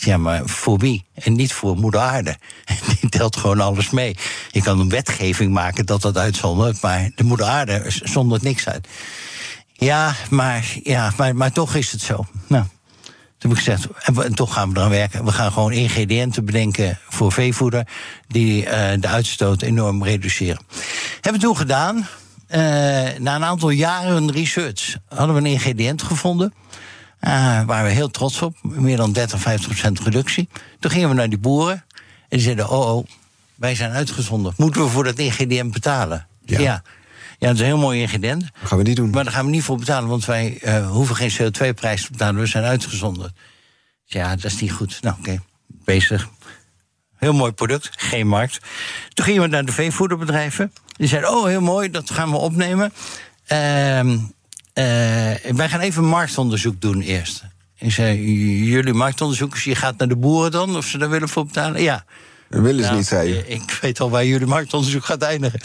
Ja, 0.00 0.16
maar 0.16 0.42
voor 0.44 0.78
wie? 0.78 1.04
En 1.14 1.32
niet 1.32 1.52
voor 1.52 1.76
moeder 1.76 2.00
aarde. 2.00 2.36
Die 3.00 3.10
telt 3.10 3.36
gewoon 3.36 3.60
alles 3.60 3.90
mee. 3.90 4.16
Je 4.50 4.62
kan 4.62 4.80
een 4.80 4.88
wetgeving 4.88 5.52
maken 5.52 5.86
dat 5.86 6.02
dat 6.02 6.16
uitzondert, 6.16 6.82
maar 6.82 7.10
de 7.14 7.24
moeder 7.24 7.46
aarde 7.46 7.82
zondert 7.86 8.42
niks 8.42 8.68
uit. 8.68 8.88
Ja, 9.72 10.14
maar, 10.30 10.76
ja, 10.82 11.12
maar, 11.16 11.36
maar 11.36 11.52
toch 11.52 11.74
is 11.74 11.92
het 11.92 12.00
zo. 12.00 12.26
Nou, 12.46 12.64
toen 13.38 13.50
heb 13.50 13.58
ik 13.58 13.64
gezegd, 13.64 13.86
en, 14.02 14.34
toch 14.34 14.52
gaan 14.52 14.72
we 14.72 14.78
eraan 14.78 14.90
werken. 14.90 15.24
We 15.24 15.32
gaan 15.32 15.52
gewoon 15.52 15.72
ingrediënten 15.72 16.44
bedenken 16.44 16.98
voor 17.08 17.32
veevoeder... 17.32 17.86
die 18.28 18.64
uh, 18.64 18.70
de 19.00 19.08
uitstoot 19.08 19.62
enorm 19.62 20.04
reduceren. 20.04 20.62
Hebben 21.14 21.40
we 21.40 21.46
toen 21.46 21.56
gedaan. 21.56 21.96
Uh, 21.96 22.56
na 23.18 23.34
een 23.34 23.44
aantal 23.44 23.70
jaren 23.70 24.30
research 24.30 24.96
hadden 25.08 25.34
we 25.34 25.40
een 25.40 25.46
ingrediënt 25.46 26.02
gevonden... 26.02 26.54
Uh, 27.20 27.30
waren 27.64 27.84
we 27.84 27.90
heel 27.90 28.10
trots 28.10 28.42
op. 28.42 28.56
Meer 28.62 28.96
dan 28.96 29.12
30, 29.12 29.40
50 29.40 29.68
procent 29.68 30.00
reductie. 30.00 30.48
Toen 30.78 30.90
gingen 30.90 31.08
we 31.08 31.14
naar 31.14 31.28
die 31.28 31.38
boeren. 31.38 31.84
En 31.94 32.26
die 32.28 32.40
zeiden: 32.40 32.68
Oh, 32.68 32.96
oh 32.96 33.06
wij 33.54 33.74
zijn 33.74 33.90
uitgezonden. 33.90 34.54
Moeten 34.56 34.82
we 34.82 34.88
voor 34.88 35.04
dat 35.04 35.18
ingrediënt 35.18 35.72
betalen? 35.72 36.26
Ja. 36.44 36.58
ja. 36.60 36.82
Ja, 37.38 37.46
dat 37.46 37.54
is 37.54 37.60
een 37.60 37.66
heel 37.66 37.78
mooi 37.78 38.00
ingrediënt. 38.00 38.40
Dat 38.40 38.68
gaan 38.68 38.78
we 38.78 38.84
niet 38.84 38.96
doen. 38.96 39.10
Maar 39.10 39.24
daar 39.24 39.32
gaan 39.32 39.44
we 39.44 39.50
niet 39.50 39.62
voor 39.62 39.78
betalen, 39.78 40.08
want 40.08 40.24
wij 40.24 40.58
uh, 40.62 40.90
hoeven 40.90 41.16
geen 41.16 41.32
CO2-prijs 41.32 42.04
te 42.04 42.10
betalen. 42.10 42.40
We 42.40 42.46
zijn 42.46 42.64
uitgezonden. 42.64 43.34
Ja, 44.04 44.36
dat 44.36 44.44
is 44.44 44.60
niet 44.60 44.72
goed. 44.72 44.98
Nou, 45.02 45.16
oké, 45.18 45.28
okay. 45.28 45.40
bezig. 45.84 46.28
Heel 47.16 47.32
mooi 47.32 47.52
product, 47.52 47.90
geen 47.90 48.26
markt. 48.26 48.58
Toen 49.14 49.24
gingen 49.24 49.42
we 49.42 49.48
naar 49.48 49.64
de 49.64 49.72
veevoederbedrijven. 49.72 50.72
Die 50.96 51.08
zeiden: 51.08 51.30
Oh, 51.30 51.46
heel 51.46 51.60
mooi, 51.60 51.90
dat 51.90 52.10
gaan 52.10 52.30
we 52.30 52.36
opnemen. 52.36 52.92
Uh, 53.52 54.18
wij 55.56 55.68
gaan 55.68 55.80
even 55.80 56.04
marktonderzoek 56.04 56.80
doen 56.80 57.00
eerst. 57.00 57.44
Ik 57.78 57.92
zei, 57.92 58.32
jullie 58.64 58.94
marktonderzoekers, 58.94 59.64
je 59.64 59.74
gaat 59.74 59.98
naar 59.98 60.08
de 60.08 60.16
boeren 60.16 60.50
dan, 60.50 60.76
of 60.76 60.86
ze 60.86 60.98
daar 60.98 61.10
willen 61.10 61.28
voor 61.28 61.46
betalen? 61.46 61.82
Ja. 61.82 62.04
Dat 62.48 62.60
willen 62.60 62.80
ze 62.80 62.86
nou, 62.86 62.96
niet, 62.96 63.06
zei 63.06 63.28
je. 63.28 63.46
Ik 63.46 63.78
weet 63.80 64.00
al 64.00 64.10
waar 64.10 64.24
jullie 64.24 64.46
marktonderzoek 64.46 65.04
gaat 65.04 65.22
eindigen. 65.22 65.60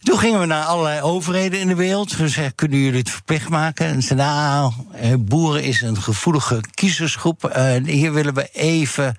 Toen 0.00 0.18
gingen 0.18 0.40
we 0.40 0.46
naar 0.46 0.64
allerlei 0.64 1.00
overheden 1.00 1.60
in 1.60 1.68
de 1.68 1.74
wereld. 1.74 2.16
We 2.16 2.28
zeiden, 2.28 2.54
kunnen 2.54 2.78
jullie 2.78 2.98
het 2.98 3.10
verplicht 3.10 3.48
maken? 3.48 3.86
En 3.86 4.02
ze 4.02 4.06
zeiden, 4.06 4.26
nou, 4.26 4.72
boeren 5.18 5.62
is 5.62 5.80
een 5.80 6.02
gevoelige 6.02 6.60
kiezersgroep. 6.74 7.52
Uh, 7.56 7.74
hier 7.84 8.12
willen 8.12 8.34
we 8.34 8.48
even 8.52 9.16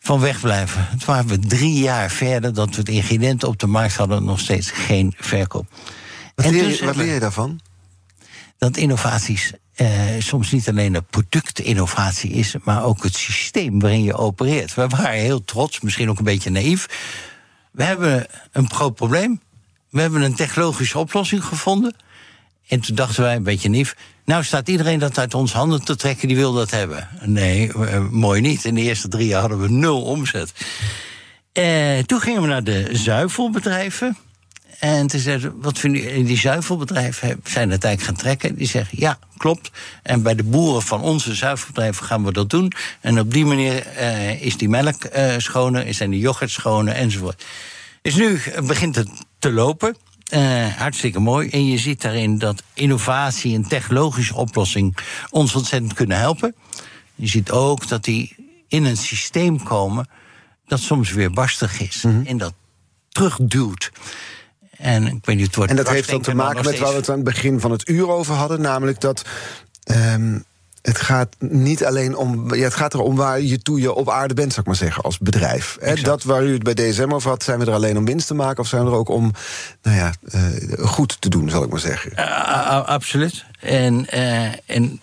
van 0.00 0.20
wegblijven. 0.20 0.88
Toen 0.90 1.06
waren 1.06 1.26
we 1.26 1.38
drie 1.38 1.80
jaar 1.80 2.10
verder 2.10 2.54
dat 2.54 2.68
we 2.68 2.76
het 2.76 2.88
ingrediënt 2.88 3.44
op 3.44 3.58
de 3.58 3.66
markt 3.66 3.96
hadden, 3.96 4.24
nog 4.24 4.40
steeds 4.40 4.70
geen 4.70 5.14
verkoop. 5.16 5.66
Wat, 6.34 6.44
en 6.44 6.52
leer, 6.52 6.68
je, 6.68 6.84
wat 6.84 6.96
leer 6.96 7.14
je 7.14 7.20
daarvan? 7.20 7.60
Dat 8.62 8.76
innovaties 8.76 9.52
eh, 9.74 9.88
soms 10.18 10.50
niet 10.50 10.68
alleen 10.68 10.94
een 10.94 11.04
productinnovatie 11.04 12.30
is, 12.30 12.54
maar 12.64 12.84
ook 12.84 13.02
het 13.02 13.14
systeem 13.14 13.80
waarin 13.80 14.02
je 14.02 14.16
opereert. 14.16 14.74
We 14.74 14.86
waren 14.86 15.20
heel 15.20 15.44
trots, 15.44 15.80
misschien 15.80 16.10
ook 16.10 16.18
een 16.18 16.24
beetje 16.24 16.50
naïef. 16.50 16.86
we 17.70 17.82
hebben 17.84 18.26
een 18.52 18.70
groot 18.70 18.94
probleem. 18.94 19.40
We 19.90 20.00
hebben 20.00 20.22
een 20.22 20.34
technologische 20.34 20.98
oplossing 20.98 21.44
gevonden. 21.44 21.94
En 22.68 22.80
toen 22.80 22.94
dachten 22.94 23.22
wij, 23.22 23.36
een 23.36 23.42
beetje 23.42 23.68
nief... 23.68 23.96
nou 24.24 24.44
staat 24.44 24.68
iedereen 24.68 24.98
dat 24.98 25.18
uit 25.18 25.34
ons 25.34 25.52
handen 25.52 25.84
te 25.84 25.96
trekken, 25.96 26.28
die 26.28 26.36
wil 26.36 26.52
dat 26.52 26.70
hebben. 26.70 27.08
Nee, 27.24 27.72
eh, 27.72 28.08
mooi 28.08 28.40
niet. 28.40 28.64
In 28.64 28.74
de 28.74 28.80
eerste 28.80 29.08
drie 29.08 29.26
jaar 29.26 29.40
hadden 29.40 29.60
we 29.60 29.68
nul 29.68 30.02
omzet. 30.02 30.52
Eh, 31.52 31.98
toen 31.98 32.20
gingen 32.20 32.42
we 32.42 32.48
naar 32.48 32.64
de 32.64 32.88
zuivelbedrijven. 32.92 34.16
En 34.82 35.06
toen 35.06 35.20
zeiden 35.20 35.60
wat 35.60 35.78
vinden 35.78 36.02
jullie? 36.02 36.24
Die 36.24 36.38
zuivelbedrijven 36.38 37.40
zijn 37.44 37.70
het 37.70 37.84
eigenlijk 37.84 38.02
gaan 38.02 38.24
trekken. 38.24 38.54
Die 38.54 38.66
zeggen, 38.66 39.00
ja, 39.00 39.18
klopt. 39.36 39.70
En 40.02 40.22
bij 40.22 40.34
de 40.34 40.42
boeren 40.42 40.82
van 40.82 41.00
onze 41.00 41.34
zuivelbedrijven 41.34 42.06
gaan 42.06 42.24
we 42.24 42.32
dat 42.32 42.50
doen. 42.50 42.72
En 43.00 43.18
op 43.18 43.32
die 43.32 43.44
manier 43.44 43.86
eh, 43.86 44.42
is 44.42 44.56
die 44.56 44.68
melk 44.68 45.04
eh, 45.04 45.34
schoner, 45.38 45.94
zijn 45.94 46.10
die 46.10 46.20
yoghurt 46.20 46.50
schoner, 46.50 46.94
enzovoort. 46.94 47.44
Dus 48.02 48.14
nu 48.14 48.40
begint 48.66 48.96
het 48.96 49.08
te 49.38 49.52
lopen. 49.52 49.96
Eh, 50.28 50.66
hartstikke 50.76 51.20
mooi. 51.20 51.48
En 51.48 51.66
je 51.66 51.78
ziet 51.78 52.02
daarin 52.02 52.38
dat 52.38 52.62
innovatie 52.74 53.54
en 53.54 53.68
technologische 53.68 54.34
oplossing 54.34 54.96
ons 55.30 55.54
ontzettend 55.54 55.94
kunnen 55.94 56.18
helpen. 56.18 56.54
Je 57.14 57.26
ziet 57.26 57.50
ook 57.50 57.88
dat 57.88 58.04
die 58.04 58.36
in 58.68 58.84
een 58.84 58.96
systeem 58.96 59.62
komen 59.62 60.08
dat 60.66 60.80
soms 60.80 61.12
weer 61.12 61.30
barstig 61.30 61.80
is. 61.80 62.04
En 62.24 62.36
dat 62.36 62.54
terugduwt. 63.08 63.90
En 64.82 65.06
ik 65.06 65.24
weet 65.26 65.36
niet, 65.36 65.46
het 65.46 65.56
wordt 65.56 65.70
En 65.70 65.76
dat 65.76 65.88
heeft 65.88 66.10
dan 66.10 66.20
te 66.20 66.34
maken 66.34 66.64
met 66.64 66.78
waar 66.78 66.90
we 66.90 66.96
het 66.96 67.08
aan 67.08 67.14
het 67.14 67.24
begin 67.24 67.60
van 67.60 67.70
het 67.70 67.88
uur 67.88 68.08
over 68.08 68.34
hadden. 68.34 68.60
Namelijk 68.60 69.00
dat. 69.00 69.22
ehm, 69.84 70.38
het 70.82 70.98
gaat 71.00 71.36
niet 71.38 71.84
alleen 71.84 72.16
om. 72.16 72.54
Ja, 72.54 72.62
het 72.62 72.74
gaat 72.74 72.94
erom 72.94 73.16
waar 73.16 73.40
je 73.40 73.62
toe 73.62 73.80
je 73.80 73.92
op 73.92 74.10
aarde 74.10 74.34
bent, 74.34 74.48
zou 74.48 74.60
ik 74.60 74.66
maar 74.66 74.76
zeggen, 74.76 75.02
als 75.02 75.18
bedrijf. 75.18 75.76
Exact. 75.80 76.04
dat 76.04 76.22
waar 76.22 76.44
u 76.44 76.52
het 76.52 76.62
bij 76.62 76.74
DSM 76.74 77.12
over 77.12 77.30
had, 77.30 77.42
zijn 77.42 77.58
we 77.58 77.66
er 77.66 77.72
alleen 77.72 77.96
om 77.96 78.04
winst 78.04 78.26
te 78.26 78.34
maken, 78.34 78.58
of 78.62 78.68
zijn 78.68 78.84
we 78.84 78.90
er 78.90 78.96
ook 78.96 79.08
om 79.08 79.32
nou 79.82 79.96
ja, 79.96 80.12
eh, 80.30 80.40
goed 80.86 81.20
te 81.20 81.28
doen, 81.28 81.50
zal 81.50 81.62
ik 81.62 81.70
maar 81.70 81.80
zeggen. 81.80 82.18
A- 82.18 82.78
absoluut. 82.86 83.44
En, 83.60 84.06
eh, 84.08 84.44
en 84.66 85.00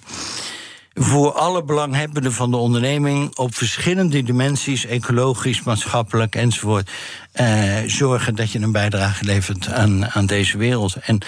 voor 1.02 1.32
alle 1.32 1.64
belanghebbenden 1.64 2.34
van 2.34 2.52
de 2.52 2.58
onderneming 2.58 3.36
op 3.38 3.56
verschillende 3.56 4.24
dimensies, 4.24 4.86
ecologisch, 4.86 5.64
maatschappelijk 5.64 6.36
enzovoort, 6.36 6.92
eh, 7.32 7.78
zorgen 7.86 8.36
dat 8.36 8.52
je 8.52 8.60
een 8.60 8.72
bijdrage 8.72 9.24
levert 9.24 9.72
aan, 9.72 10.10
aan 10.10 10.26
deze 10.26 10.58
wereld. 10.58 10.96
En 10.96 11.22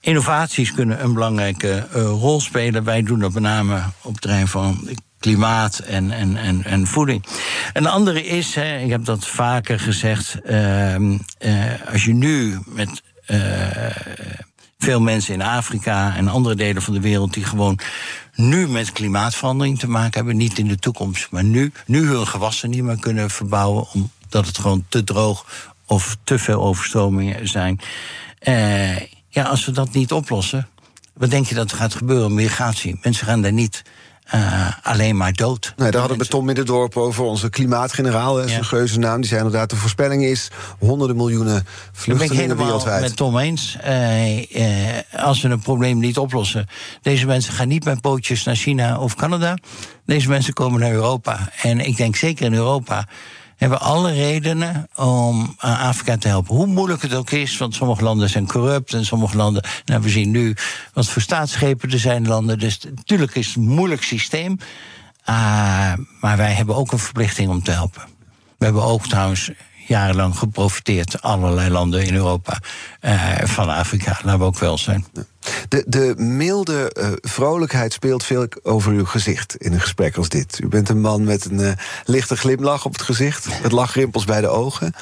innovaties 0.00 0.72
kunnen 0.72 1.04
een 1.04 1.12
belangrijke 1.12 1.86
eh, 1.92 2.02
rol 2.02 2.40
spelen. 2.40 2.84
Wij 2.84 3.02
doen 3.02 3.18
dat 3.18 3.32
met 3.32 3.42
name 3.42 3.82
op 4.02 4.12
het 4.12 4.20
terrein 4.20 4.48
van 4.48 4.88
klimaat 5.18 5.78
en, 5.78 6.10
en, 6.10 6.36
en, 6.36 6.64
en 6.64 6.86
voeding. 6.86 7.24
Een 7.72 7.86
andere 7.86 8.24
is, 8.24 8.54
hè, 8.54 8.78
ik 8.78 8.90
heb 8.90 9.04
dat 9.04 9.26
vaker 9.26 9.80
gezegd, 9.80 10.40
ehm, 10.44 11.18
eh, 11.38 11.54
als 11.92 12.04
je 12.04 12.12
nu 12.12 12.58
met 12.66 13.02
eh, 13.26 13.38
veel 14.78 15.00
mensen 15.00 15.34
in 15.34 15.42
Afrika 15.42 16.16
en 16.16 16.28
andere 16.28 16.54
delen 16.54 16.82
van 16.82 16.94
de 16.94 17.00
wereld 17.00 17.34
die 17.34 17.44
gewoon 17.44 17.78
nu 18.40 18.68
met 18.68 18.92
klimaatverandering 18.92 19.78
te 19.78 19.88
maken 19.88 20.14
hebben, 20.14 20.36
niet 20.36 20.58
in 20.58 20.68
de 20.68 20.78
toekomst, 20.78 21.30
maar 21.30 21.44
nu, 21.44 21.72
nu 21.86 22.06
hun 22.06 22.26
gewassen 22.26 22.70
niet 22.70 22.82
meer 22.82 22.98
kunnen 22.98 23.30
verbouwen 23.30 23.86
omdat 23.92 24.46
het 24.46 24.58
gewoon 24.58 24.84
te 24.88 25.04
droog 25.04 25.46
of 25.86 26.16
te 26.24 26.38
veel 26.38 26.62
overstromingen 26.62 27.48
zijn. 27.48 27.80
Eh, 28.38 28.96
ja, 29.28 29.42
als 29.42 29.64
we 29.64 29.72
dat 29.72 29.92
niet 29.92 30.12
oplossen, 30.12 30.68
wat 31.12 31.30
denk 31.30 31.46
je 31.46 31.54
dat 31.54 31.70
er 31.70 31.76
gaat 31.76 31.94
gebeuren? 31.94 32.34
Migratie. 32.34 32.98
Mensen 33.02 33.26
gaan 33.26 33.42
daar 33.42 33.52
niet 33.52 33.82
eh, 34.30 34.66
alleen 34.82 35.16
maar 35.16 35.32
dood. 35.32 35.72
Nee, 35.76 35.90
daar 35.90 36.00
hadden 36.00 36.18
we 36.18 36.26
Tom 36.26 36.44
Middendorp 36.44 36.96
over, 36.96 37.24
onze 37.24 37.50
klimaatgeneraal. 37.50 38.48
Ja. 38.48 38.56
een 38.56 38.64
geuze 38.64 38.98
naam. 38.98 39.20
Die 39.20 39.28
zei 39.28 39.42
inderdaad, 39.42 39.70
de 39.70 39.76
voorspelling 39.76 40.24
is 40.24 40.50
honderden 40.78 41.16
miljoenen 41.16 41.54
Dat 41.54 41.62
ben 41.62 41.70
ik 41.82 41.92
vluchtelingen 41.92 42.36
helemaal 42.36 42.64
wereldwijd. 42.64 43.00
met 43.00 43.16
Tom 43.16 43.38
eens. 43.38 43.76
Eh, 43.80 44.96
eh, 44.96 45.04
als 45.16 45.42
we 45.42 45.48
een 45.48 45.60
probleem 45.60 45.98
niet 45.98 46.18
oplossen. 46.18 46.66
Deze 47.02 47.26
mensen 47.26 47.52
gaan 47.52 47.68
niet 47.68 47.84
met 47.84 48.00
bootjes 48.00 48.44
naar 48.44 48.56
China 48.56 48.98
of 48.98 49.14
Canada. 49.14 49.58
Deze 50.06 50.28
mensen 50.28 50.52
komen 50.52 50.80
naar 50.80 50.92
Europa. 50.92 51.50
En 51.62 51.86
ik 51.86 51.96
denk 51.96 52.16
zeker 52.16 52.46
in 52.46 52.54
Europa 52.54 53.06
hebben 53.60 53.80
alle 53.80 54.12
redenen 54.12 54.88
om 54.96 55.54
aan 55.58 55.78
Afrika 55.78 56.16
te 56.16 56.28
helpen. 56.28 56.56
Hoe 56.56 56.66
moeilijk 56.66 57.02
het 57.02 57.14
ook 57.14 57.30
is, 57.30 57.56
want 57.56 57.74
sommige 57.74 58.02
landen 58.02 58.28
zijn 58.28 58.46
corrupt 58.46 58.94
en 58.94 59.04
sommige 59.04 59.36
landen. 59.36 59.64
Nou, 59.84 60.02
we 60.02 60.08
zien 60.08 60.30
nu 60.30 60.56
wat 60.92 61.08
voor 61.08 61.22
staatsschepen 61.22 61.90
er 61.90 61.98
zijn 61.98 62.26
landen. 62.26 62.58
Dus 62.58 62.78
natuurlijk 62.94 63.34
is 63.34 63.46
het 63.46 63.56
een 63.56 63.68
moeilijk 63.68 64.02
systeem. 64.02 64.58
Ah, 65.24 65.92
maar 66.20 66.36
wij 66.36 66.52
hebben 66.52 66.76
ook 66.76 66.92
een 66.92 66.98
verplichting 66.98 67.48
om 67.48 67.62
te 67.62 67.70
helpen. 67.70 68.02
We 68.58 68.64
hebben 68.64 68.82
ook 68.82 69.06
trouwens 69.06 69.50
jarenlang 69.90 70.38
geprofiteerd, 70.38 71.22
allerlei 71.22 71.70
landen 71.70 72.04
in 72.04 72.14
Europa, 72.14 72.60
eh, 73.00 73.38
van 73.44 73.68
Afrika. 73.68 74.18
Laten 74.22 74.38
we 74.38 74.44
ook 74.44 74.58
wel 74.58 74.78
zijn. 74.78 75.04
De, 75.68 75.84
de 75.86 76.14
milde 76.16 76.92
eh, 76.92 77.08
vrolijkheid 77.20 77.92
speelt 77.92 78.24
veel 78.24 78.46
over 78.62 78.92
uw 78.92 79.04
gezicht 79.04 79.56
in 79.56 79.72
een 79.72 79.80
gesprek 79.80 80.16
als 80.16 80.28
dit. 80.28 80.60
U 80.62 80.68
bent 80.68 80.88
een 80.88 81.00
man 81.00 81.24
met 81.24 81.44
een 81.44 81.60
eh, 81.60 81.72
lichte 82.04 82.36
glimlach 82.36 82.84
op 82.84 82.92
het 82.92 83.02
gezicht, 83.02 83.62
met 83.62 83.72
lachrimpels 83.72 84.24
bij 84.24 84.40
de 84.40 84.48
ogen. 84.48 84.94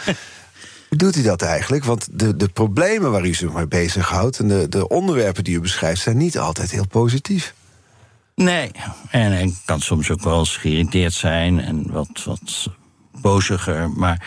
Hoe 0.89 0.99
doet 0.99 1.17
u 1.17 1.23
dat 1.23 1.43
eigenlijk? 1.43 1.85
Want 1.85 2.09
de, 2.13 2.37
de 2.37 2.49
problemen 2.49 3.11
waar 3.11 3.25
u 3.25 3.35
zich 3.35 3.53
mee 3.53 3.67
bezighoudt... 3.67 4.39
en 4.39 4.49
de, 4.49 4.69
de 4.69 4.89
onderwerpen 4.89 5.45
die 5.45 5.57
u 5.57 5.61
beschrijft... 5.61 6.01
zijn 6.01 6.17
niet 6.17 6.39
altijd 6.39 6.71
heel 6.71 6.87
positief. 6.87 7.55
Nee, 8.35 8.71
en 9.11 9.33
ik 9.33 9.55
kan 9.65 9.81
soms 9.81 10.11
ook 10.11 10.23
wel 10.23 10.39
eens 10.39 10.57
geïrriteerd 10.57 11.13
zijn 11.13 11.61
en 11.61 11.91
wat, 11.93 12.25
wat 12.25 12.69
boziger. 13.21 13.91
Maar 13.91 14.27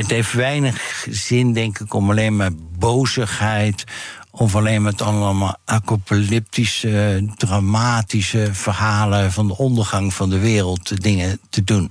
het 0.00 0.10
heeft 0.10 0.32
weinig 0.32 1.06
zin, 1.10 1.52
denk 1.52 1.78
ik, 1.78 1.94
om 1.94 2.10
alleen 2.10 2.36
maar 2.36 2.50
bozigheid. 2.78 3.84
of 4.30 4.54
alleen 4.54 4.82
met 4.82 5.02
allemaal 5.02 5.56
apocalyptische, 5.64 7.28
dramatische 7.36 8.48
verhalen. 8.52 9.32
van 9.32 9.46
de 9.46 9.56
ondergang 9.56 10.14
van 10.14 10.30
de 10.30 10.38
wereld 10.38 11.02
dingen 11.02 11.40
te 11.50 11.64
doen. 11.64 11.90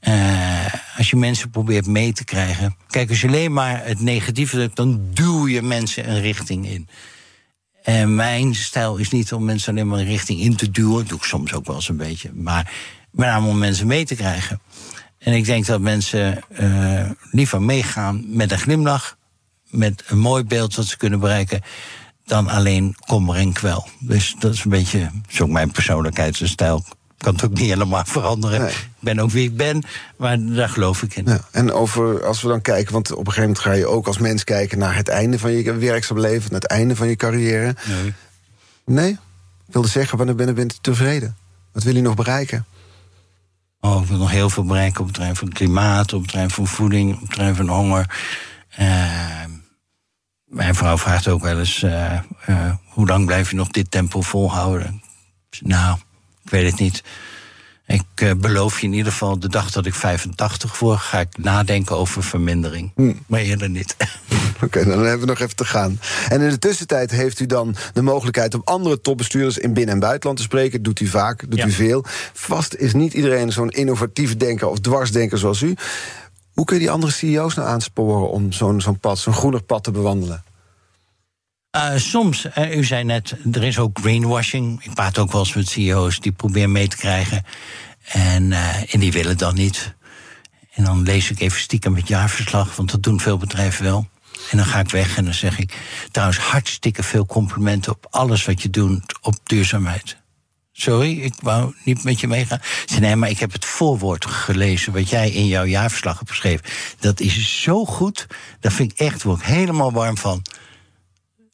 Eh, 0.00 0.74
als 0.96 1.10
je 1.10 1.16
mensen 1.16 1.50
probeert 1.50 1.86
mee 1.86 2.12
te 2.12 2.24
krijgen. 2.24 2.76
Kijk, 2.88 3.08
als 3.08 3.20
je 3.20 3.26
alleen 3.26 3.52
maar 3.52 3.84
het 3.84 4.00
negatieve 4.00 4.56
doet, 4.56 4.76
dan 4.76 5.00
duw 5.12 5.48
je 5.48 5.62
mensen 5.62 6.10
een 6.10 6.20
richting 6.20 6.68
in. 6.68 6.88
En 7.82 8.14
mijn 8.14 8.54
stijl 8.54 8.96
is 8.96 9.10
niet 9.10 9.32
om 9.32 9.44
mensen 9.44 9.72
alleen 9.72 9.88
maar 9.88 9.98
een 9.98 10.04
richting 10.04 10.40
in 10.40 10.56
te 10.56 10.70
duwen. 10.70 10.98
Dat 10.98 11.08
doe 11.08 11.18
ik 11.18 11.24
soms 11.24 11.52
ook 11.52 11.66
wel 11.66 11.76
eens 11.76 11.88
een 11.88 11.96
beetje. 11.96 12.30
Maar 12.34 12.72
met 13.10 13.28
name 13.28 13.48
om 13.48 13.58
mensen 13.58 13.86
mee 13.86 14.04
te 14.04 14.14
krijgen. 14.14 14.60
En 15.24 15.32
ik 15.32 15.44
denk 15.44 15.66
dat 15.66 15.80
mensen 15.80 16.40
eh, 16.48 17.10
liever 17.30 17.62
meegaan 17.62 18.24
met 18.28 18.52
een 18.52 18.58
glimlach. 18.58 19.16
Met 19.70 20.04
een 20.06 20.18
mooi 20.18 20.44
beeld 20.44 20.74
dat 20.74 20.86
ze 20.86 20.96
kunnen 20.96 21.20
bereiken. 21.20 21.60
Dan 22.24 22.48
alleen 22.48 22.96
kommer 23.06 23.36
en 23.36 23.52
kwel. 23.52 23.88
Dus 24.00 24.36
dat 24.38 24.52
is 24.52 24.64
een 24.64 24.70
beetje, 24.70 24.98
dat 24.98 25.32
is 25.32 25.40
ook 25.40 25.48
mijn 25.48 25.70
persoonlijkheidsstijl. 25.70 26.84
Ik 26.88 27.30
kan 27.30 27.34
het 27.34 27.44
ook 27.44 27.58
niet 27.58 27.68
helemaal 27.68 28.04
veranderen. 28.04 28.60
Nee. 28.60 28.70
Ik 28.70 28.88
ben 29.00 29.18
ook 29.18 29.30
wie 29.30 29.44
ik 29.44 29.56
ben, 29.56 29.82
maar 30.16 30.38
daar 30.40 30.68
geloof 30.68 31.02
ik 31.02 31.16
in. 31.16 31.24
Ja, 31.26 31.40
en 31.50 31.72
over, 31.72 32.24
als 32.24 32.42
we 32.42 32.48
dan 32.48 32.60
kijken, 32.60 32.92
want 32.92 33.12
op 33.12 33.18
een 33.18 33.32
gegeven 33.32 33.42
moment 33.42 33.58
ga 33.58 33.72
je 33.72 33.86
ook 33.86 34.06
als 34.06 34.18
mens 34.18 34.44
kijken 34.44 34.78
naar 34.78 34.96
het 34.96 35.08
einde 35.08 35.38
van 35.38 35.52
je 35.52 35.74
werkzaam 35.74 36.20
leven, 36.20 36.50
naar 36.50 36.60
het 36.60 36.70
einde 36.70 36.96
van 36.96 37.08
je 37.08 37.16
carrière. 37.16 37.74
Nee. 37.86 38.12
Nee? 38.84 39.10
Ik 39.66 39.72
wilde 39.72 39.88
zeggen, 39.88 40.18
wanneer 40.18 40.34
ben, 40.34 40.58
u 40.58 40.66
tevreden? 40.80 41.36
Wat 41.72 41.82
wil 41.82 41.96
u 41.96 42.00
nog 42.00 42.14
bereiken? 42.14 42.66
Oh, 43.84 44.02
ik 44.02 44.08
wil 44.08 44.18
nog 44.18 44.30
heel 44.30 44.50
veel 44.50 44.64
bereiken 44.64 45.00
op 45.00 45.06
het 45.06 45.14
terrein 45.14 45.36
van 45.36 45.48
klimaat, 45.48 46.12
op 46.12 46.20
het 46.20 46.28
terrein 46.28 46.50
van 46.50 46.66
voeding, 46.66 47.14
op 47.14 47.20
het 47.20 47.30
terrein 47.30 47.54
van 47.54 47.68
honger. 47.68 48.24
Eh, 48.68 49.44
mijn 50.44 50.74
vrouw 50.74 50.98
vraagt 50.98 51.28
ook 51.28 51.42
wel 51.42 51.58
eens: 51.58 51.82
eh, 51.82 52.14
eh, 52.46 52.74
hoe 52.86 53.06
lang 53.06 53.26
blijf 53.26 53.50
je 53.50 53.56
nog 53.56 53.68
dit 53.68 53.90
tempo 53.90 54.20
volhouden? 54.20 55.02
Nou, 55.60 55.98
ik 56.44 56.50
weet 56.50 56.70
het 56.70 56.80
niet. 56.80 57.04
Ik 57.86 58.02
eh, 58.14 58.30
beloof 58.36 58.80
je 58.80 58.86
in 58.86 58.92
ieder 58.92 59.12
geval, 59.12 59.38
de 59.38 59.48
dag 59.48 59.70
dat 59.70 59.86
ik 59.86 59.94
85 59.94 60.78
word, 60.78 60.98
ga 61.00 61.20
ik 61.20 61.38
nadenken 61.38 61.96
over 61.96 62.22
vermindering. 62.22 62.92
Maar 63.26 63.40
eerder 63.40 63.68
niet. 63.70 63.96
Oké, 64.64 64.84
dan 64.84 64.98
hebben 65.02 65.20
we 65.20 65.26
nog 65.26 65.40
even 65.40 65.56
te 65.56 65.64
gaan. 65.64 66.00
En 66.28 66.40
in 66.40 66.48
de 66.48 66.58
tussentijd 66.58 67.10
heeft 67.10 67.40
u 67.40 67.46
dan 67.46 67.76
de 67.92 68.02
mogelijkheid 68.02 68.54
om 68.54 68.60
andere 68.64 69.00
topbestuurders 69.00 69.58
in 69.58 69.72
binnen- 69.72 69.94
en 69.94 70.00
buitenland 70.00 70.36
te 70.38 70.44
spreken. 70.44 70.82
Doet 70.82 71.00
u 71.00 71.06
vaak, 71.06 71.44
doet 71.50 71.58
Ja. 71.58 71.66
u 71.66 71.70
veel. 71.70 72.04
Vast 72.32 72.74
is 72.74 72.92
niet 72.94 73.12
iedereen 73.12 73.52
zo'n 73.52 73.68
innovatief 73.70 74.36
denker 74.36 74.68
of 74.68 74.80
dwarsdenker 74.80 75.38
zoals 75.38 75.60
u. 75.62 75.76
Hoe 76.52 76.64
kun 76.64 76.74
je 76.76 76.80
die 76.82 76.90
andere 76.90 77.12
CEO's 77.12 77.54
nou 77.54 77.68
aansporen 77.68 78.30
om 78.30 78.52
zo'n 78.52 78.80
zo'n 78.80 78.98
pad, 78.98 79.18
zo'n 79.18 79.32
groener 79.34 79.62
pad 79.62 79.84
te 79.84 79.90
bewandelen? 79.90 80.42
Eh, 81.74 81.96
soms, 81.96 82.44
eh, 82.50 82.76
u 82.76 82.84
zei 82.84 83.04
net, 83.04 83.36
er 83.52 83.64
is 83.64 83.78
ook 83.78 83.98
greenwashing. 83.98 84.84
Ik 84.84 84.94
praat 84.94 85.18
ook 85.18 85.32
wel 85.32 85.40
eens 85.40 85.54
met 85.54 85.68
CEO's 85.68 86.20
die 86.20 86.32
proberen 86.32 86.72
mee 86.72 86.88
te 86.88 86.96
krijgen. 86.96 87.44
En, 88.04 88.52
eh, 88.52 88.94
en 88.94 89.00
die 89.00 89.12
willen 89.12 89.38
dan 89.38 89.54
niet. 89.54 89.94
En 90.74 90.84
dan 90.84 91.02
lees 91.02 91.30
ik 91.30 91.40
even 91.40 91.60
stiekem 91.60 91.96
het 91.96 92.08
jaarverslag, 92.08 92.76
want 92.76 92.90
dat 92.90 93.02
doen 93.02 93.20
veel 93.20 93.36
bedrijven 93.36 93.84
wel. 93.84 94.08
En 94.50 94.56
dan 94.56 94.66
ga 94.66 94.78
ik 94.78 94.90
weg 94.90 95.16
en 95.16 95.24
dan 95.24 95.34
zeg 95.34 95.58
ik... 95.58 95.78
trouwens, 96.10 96.38
hartstikke 96.38 97.02
veel 97.02 97.26
complimenten 97.26 97.92
op 97.92 98.06
alles 98.10 98.44
wat 98.44 98.62
je 98.62 98.70
doet 98.70 99.18
op 99.20 99.34
duurzaamheid. 99.42 100.16
Sorry, 100.72 101.20
ik 101.20 101.34
wou 101.42 101.74
niet 101.84 102.04
met 102.04 102.20
je 102.20 102.26
meegaan. 102.26 102.60
Ze 102.62 102.84
zei, 102.86 103.00
nee, 103.00 103.16
maar 103.16 103.30
ik 103.30 103.38
heb 103.38 103.52
het 103.52 103.64
voorwoord 103.64 104.26
gelezen... 104.26 104.92
wat 104.92 105.08
jij 105.08 105.30
in 105.30 105.46
jouw 105.46 105.64
jaarverslag 105.64 106.18
hebt 106.18 106.30
geschreven. 106.30 106.64
Dat 106.98 107.20
is 107.20 107.62
zo 107.62 107.84
goed. 107.84 108.26
Daar 108.60 108.72
vind 108.72 108.92
ik 108.92 108.98
echt, 108.98 109.22
word 109.22 109.42
helemaal 109.42 109.92
warm 109.92 110.18
van. 110.18 110.42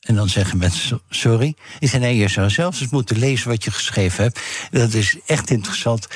En 0.00 0.14
dan 0.14 0.28
zeggen 0.28 0.58
mensen, 0.58 0.88
"So- 0.88 1.00
sorry. 1.10 1.54
Ik 1.78 1.88
zei, 1.88 2.02
nee, 2.02 2.16
je 2.16 2.28
zou 2.28 2.50
zelfs 2.50 2.80
eens 2.80 2.90
moeten 2.90 3.18
lezen 3.18 3.48
wat 3.48 3.64
je 3.64 3.70
geschreven 3.70 4.22
hebt. 4.22 4.40
Dat 4.70 4.92
is 4.92 5.16
echt 5.26 5.50
interessant. 5.50 6.08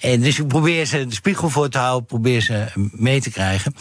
En 0.00 0.20
dus 0.20 0.38
ik 0.38 0.48
probeer 0.48 0.86
ze 0.86 1.06
de 1.06 1.14
spiegel 1.14 1.48
voor 1.50 1.68
te 1.68 1.78
houden, 1.78 2.06
probeer 2.06 2.40
ze 2.40 2.66
mee 2.92 3.20
te 3.20 3.30
krijgen. 3.30 3.74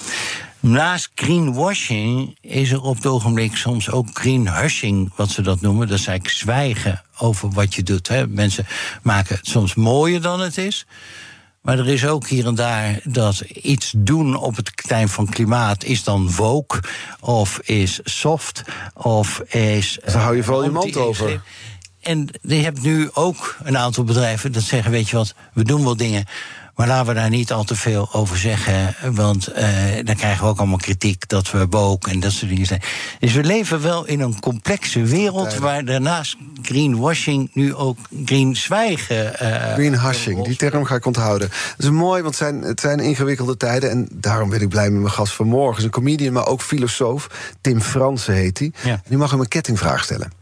Naast 0.59 1.11
greenwashing 1.15 2.37
is 2.41 2.71
er 2.71 2.81
op 2.81 2.95
het 2.95 3.05
ogenblik 3.05 3.55
soms 3.55 3.89
ook 3.89 4.07
greenhushing, 4.13 5.11
wat 5.15 5.29
ze 5.29 5.41
dat 5.41 5.61
noemen. 5.61 5.87
Dat 5.87 5.99
is 5.99 6.07
eigenlijk 6.07 6.37
zwijgen 6.37 7.01
over 7.17 7.49
wat 7.49 7.75
je 7.75 7.83
doet. 7.83 8.07
Hè. 8.07 8.27
Mensen 8.27 8.65
maken 9.01 9.35
het 9.35 9.47
soms 9.47 9.75
mooier 9.75 10.21
dan 10.21 10.39
het 10.39 10.57
is. 10.57 10.85
Maar 11.61 11.79
er 11.79 11.87
is 11.87 12.05
ook 12.05 12.27
hier 12.27 12.45
en 12.45 12.55
daar 12.55 12.99
dat 13.03 13.39
iets 13.39 13.93
doen 13.97 14.35
op 14.35 14.55
het 14.55 14.71
terrein 14.75 15.09
van 15.09 15.29
klimaat 15.29 15.83
is 15.83 16.03
dan 16.03 16.31
woke, 16.31 16.79
of 17.19 17.59
is 17.59 17.99
soft, 18.03 18.63
of 18.93 19.39
is. 19.39 19.99
Dus 20.03 20.13
dan 20.13 20.21
hou 20.21 20.35
je 20.35 20.43
vooral 20.43 20.63
je 20.63 20.69
mond 20.69 20.97
over. 20.97 21.41
En 22.01 22.29
je 22.41 22.55
hebt 22.55 22.81
nu 22.81 23.09
ook 23.13 23.57
een 23.63 23.77
aantal 23.77 24.03
bedrijven 24.03 24.51
dat 24.51 24.63
zeggen: 24.63 24.91
Weet 24.91 25.09
je 25.09 25.15
wat, 25.15 25.33
we 25.53 25.63
doen 25.63 25.83
wel 25.83 25.97
dingen. 25.97 26.25
Maar 26.81 26.89
laten 26.89 27.07
we 27.07 27.19
daar 27.19 27.29
niet 27.29 27.51
al 27.51 27.63
te 27.63 27.75
veel 27.75 28.09
over 28.11 28.37
zeggen. 28.37 28.95
Want 29.13 29.47
eh, 29.47 29.65
dan 30.03 30.15
krijgen 30.15 30.43
we 30.43 30.49
ook 30.49 30.57
allemaal 30.57 30.77
kritiek 30.77 31.27
dat 31.27 31.51
we 31.51 31.67
woke 31.69 32.09
en 32.09 32.19
dat 32.19 32.31
soort 32.31 32.51
dingen 32.51 32.65
zijn. 32.65 32.81
Dus 33.19 33.33
we 33.33 33.43
leven 33.43 33.81
wel 33.81 34.05
in 34.05 34.19
een 34.19 34.39
complexe 34.39 35.03
wereld. 35.03 35.55
waar 35.55 35.85
daarnaast 35.85 36.37
greenwashing 36.61 37.49
nu 37.53 37.75
ook 37.75 37.97
green 38.25 38.55
zwijgen. 38.55 39.33
Greenhushing, 39.73 40.43
die 40.43 40.55
term 40.55 40.85
ga 40.85 40.95
ik 40.95 41.05
onthouden. 41.05 41.49
Dat 41.77 41.85
is 41.85 41.89
mooi, 41.89 42.21
want 42.21 42.39
het 42.39 42.47
zijn, 42.47 42.61
het 42.61 42.79
zijn 42.79 42.99
ingewikkelde 42.99 43.57
tijden. 43.57 43.89
En 43.89 44.07
daarom 44.11 44.49
ben 44.49 44.61
ik 44.61 44.69
blij 44.69 44.89
met 44.89 45.01
mijn 45.01 45.13
gast 45.13 45.33
vanmorgen. 45.33 45.69
Hij 45.69 45.77
is 45.77 45.83
een 45.83 46.03
comedian, 46.03 46.33
maar 46.33 46.47
ook 46.47 46.61
filosoof. 46.61 47.27
Tim 47.61 47.81
Fransen 47.81 48.33
heet 48.33 48.59
hij. 48.59 48.71
Ja. 48.83 49.01
Nu 49.07 49.17
mag 49.17 49.31
hem 49.31 49.39
een 49.39 49.47
kettingvraag 49.47 50.03
stellen. 50.03 50.40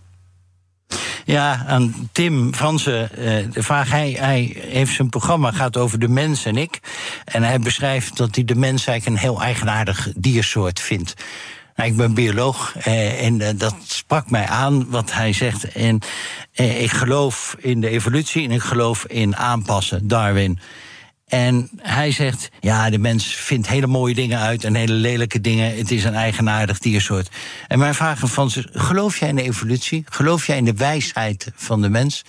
Ja, 1.30 1.64
aan 1.68 2.10
Tim 2.12 2.54
Fransen. 2.54 3.16
eh, 3.16 3.52
de 3.52 3.64
vraag, 3.64 3.90
hij, 3.90 4.16
hij 4.20 4.56
heeft 4.60 4.94
zijn 4.94 5.10
programma 5.10 5.52
gaat 5.52 5.78
over 5.78 6.00
de 6.00 6.08
mens 6.08 6.46
en 6.46 6.58
ik. 6.58 6.80
En 7.26 7.44
hij 7.44 7.60
beschrijft 7.60 8.18
dat 8.18 8.36
hij 8.36 8.44
de 8.44 8.56
mens 8.56 8.86
eigenlijk 8.86 9.06
een 9.22 9.30
heel 9.30 9.42
eigenaardig 9.42 10.10
diersoort 10.16 10.80
vindt. 10.80 11.14
Nou, 11.76 11.90
ik 11.92 11.98
ben 11.98 12.14
bioloog 12.14 12.76
eh, 12.78 13.26
en 13.26 13.42
eh, 13.42 13.50
dat 13.58 13.76
sprak 13.88 14.30
mij 14.30 14.46
aan 14.46 14.90
wat 14.90 15.14
hij 15.14 15.34
zegt. 15.34 15.72
En 15.72 16.00
eh, 16.54 16.82
ik 16.82 16.92
geloof 16.92 17.56
in 17.60 17.82
de 17.82 17.90
evolutie 17.90 18.44
en 18.44 18.52
ik 18.52 18.62
geloof 18.62 19.06
in 19.06 19.36
aanpassen, 19.36 20.08
Darwin. 20.08 20.60
En 21.30 21.70
hij 21.78 22.12
zegt, 22.12 22.50
ja, 22.60 22.90
de 22.90 22.98
mens 22.98 23.36
vindt 23.36 23.68
hele 23.68 23.88
mooie 23.88 24.14
dingen 24.14 24.40
uit 24.40 24.64
en 24.64 24.76
hele 24.76 24.94
lelijke 24.94 25.42
dingen. 25.42 25.78
Het 25.78 25.92
is 25.92 26.04
een 26.04 26.16
eigenaardig 26.16 26.80
diersoort. 26.80 27.30
En 27.68 27.80
mijn 27.80 27.96
vraag 27.96 28.20
Frans 28.20 28.58
is, 28.58 28.68
geloof 28.72 29.18
jij 29.20 29.30
in 29.30 29.36
de 29.36 29.44
evolutie? 29.44 30.04
Geloof 30.10 30.48
jij 30.48 30.58
in 30.58 30.66
de 30.66 30.74
wijsheid 30.74 31.52
van 31.56 31.82
de 31.82 31.90
mens? 31.90 32.26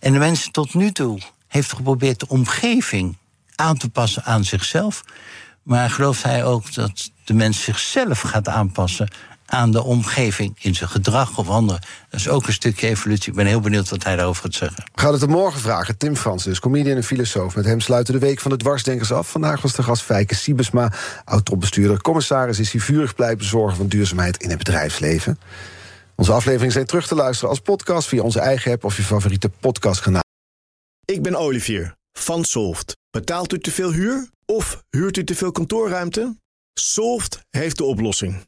En 0.00 0.12
de 0.12 0.18
mens 0.18 0.48
tot 0.50 0.74
nu 0.74 0.92
toe 0.92 1.20
heeft 1.48 1.72
geprobeerd 1.72 2.20
de 2.20 2.28
omgeving 2.28 3.16
aan 3.54 3.76
te 3.76 3.88
passen 3.88 4.24
aan 4.24 4.44
zichzelf. 4.44 5.04
Maar 5.62 5.90
gelooft 5.90 6.22
hij 6.22 6.44
ook 6.44 6.74
dat 6.74 7.10
de 7.24 7.34
mens 7.34 7.62
zichzelf 7.62 8.20
gaat 8.20 8.48
aanpassen 8.48 9.08
aan 9.50 9.70
de 9.70 9.82
omgeving 9.82 10.56
in 10.60 10.74
zijn 10.74 10.90
gedrag 10.90 11.38
of 11.38 11.48
andere? 11.48 11.80
Dat 12.10 12.20
is 12.20 12.28
ook 12.28 12.46
een 12.46 12.52
stukje 12.52 12.88
evolutie. 12.88 13.30
Ik 13.30 13.36
ben 13.36 13.46
heel 13.46 13.60
benieuwd 13.60 13.88
wat 13.88 14.04
hij 14.04 14.16
daarover 14.16 14.42
gaat 14.42 14.54
zeggen. 14.54 14.84
We 14.94 15.00
gaan 15.00 15.12
het 15.12 15.22
er 15.22 15.28
morgen 15.28 15.60
vragen. 15.60 15.96
Tim 15.96 16.16
Fransen 16.16 16.50
is 16.50 16.60
comedian 16.60 16.96
en 16.96 17.04
filosoof. 17.04 17.54
Met 17.56 17.64
hem 17.64 17.80
sluiten 17.80 18.14
de 18.14 18.20
week 18.20 18.40
van 18.40 18.50
de 18.50 18.56
dwarsdenkers 18.56 19.12
af. 19.12 19.30
Vandaag 19.30 19.62
was 19.62 19.74
de 19.74 19.82
gast 19.82 20.02
Fijke 20.02 20.34
Siebesma, 20.34 20.92
oud-topbestuurder. 21.24 22.02
Commissaris 22.02 22.58
is 22.58 22.72
hij 22.72 22.80
vurig 22.80 23.14
blijven 23.14 23.44
zorgen 23.44 23.76
van 23.76 23.86
duurzaamheid 23.86 24.42
in 24.42 24.48
het 24.48 24.58
bedrijfsleven. 24.58 25.38
Onze 26.14 26.32
afleveringen 26.32 26.72
zijn 26.72 26.86
terug 26.86 27.06
te 27.06 27.14
luisteren 27.14 27.50
als 27.50 27.60
podcast... 27.60 28.08
via 28.08 28.22
onze 28.22 28.40
eigen 28.40 28.72
app 28.72 28.84
of 28.84 28.96
je 28.96 29.02
favoriete 29.02 29.48
podcastkanaal. 29.48 30.22
Ik 31.04 31.22
ben 31.22 31.36
Olivier 31.36 31.94
van 32.12 32.44
Solft. 32.44 32.96
Betaalt 33.10 33.52
u 33.52 33.58
te 33.58 33.70
veel 33.70 33.92
huur 33.92 34.28
of 34.46 34.82
huurt 34.90 35.16
u 35.16 35.24
te 35.24 35.34
veel 35.34 35.52
kantoorruimte? 35.52 36.36
Solft 36.74 37.40
heeft 37.50 37.76
de 37.76 37.84
oplossing. 37.84 38.47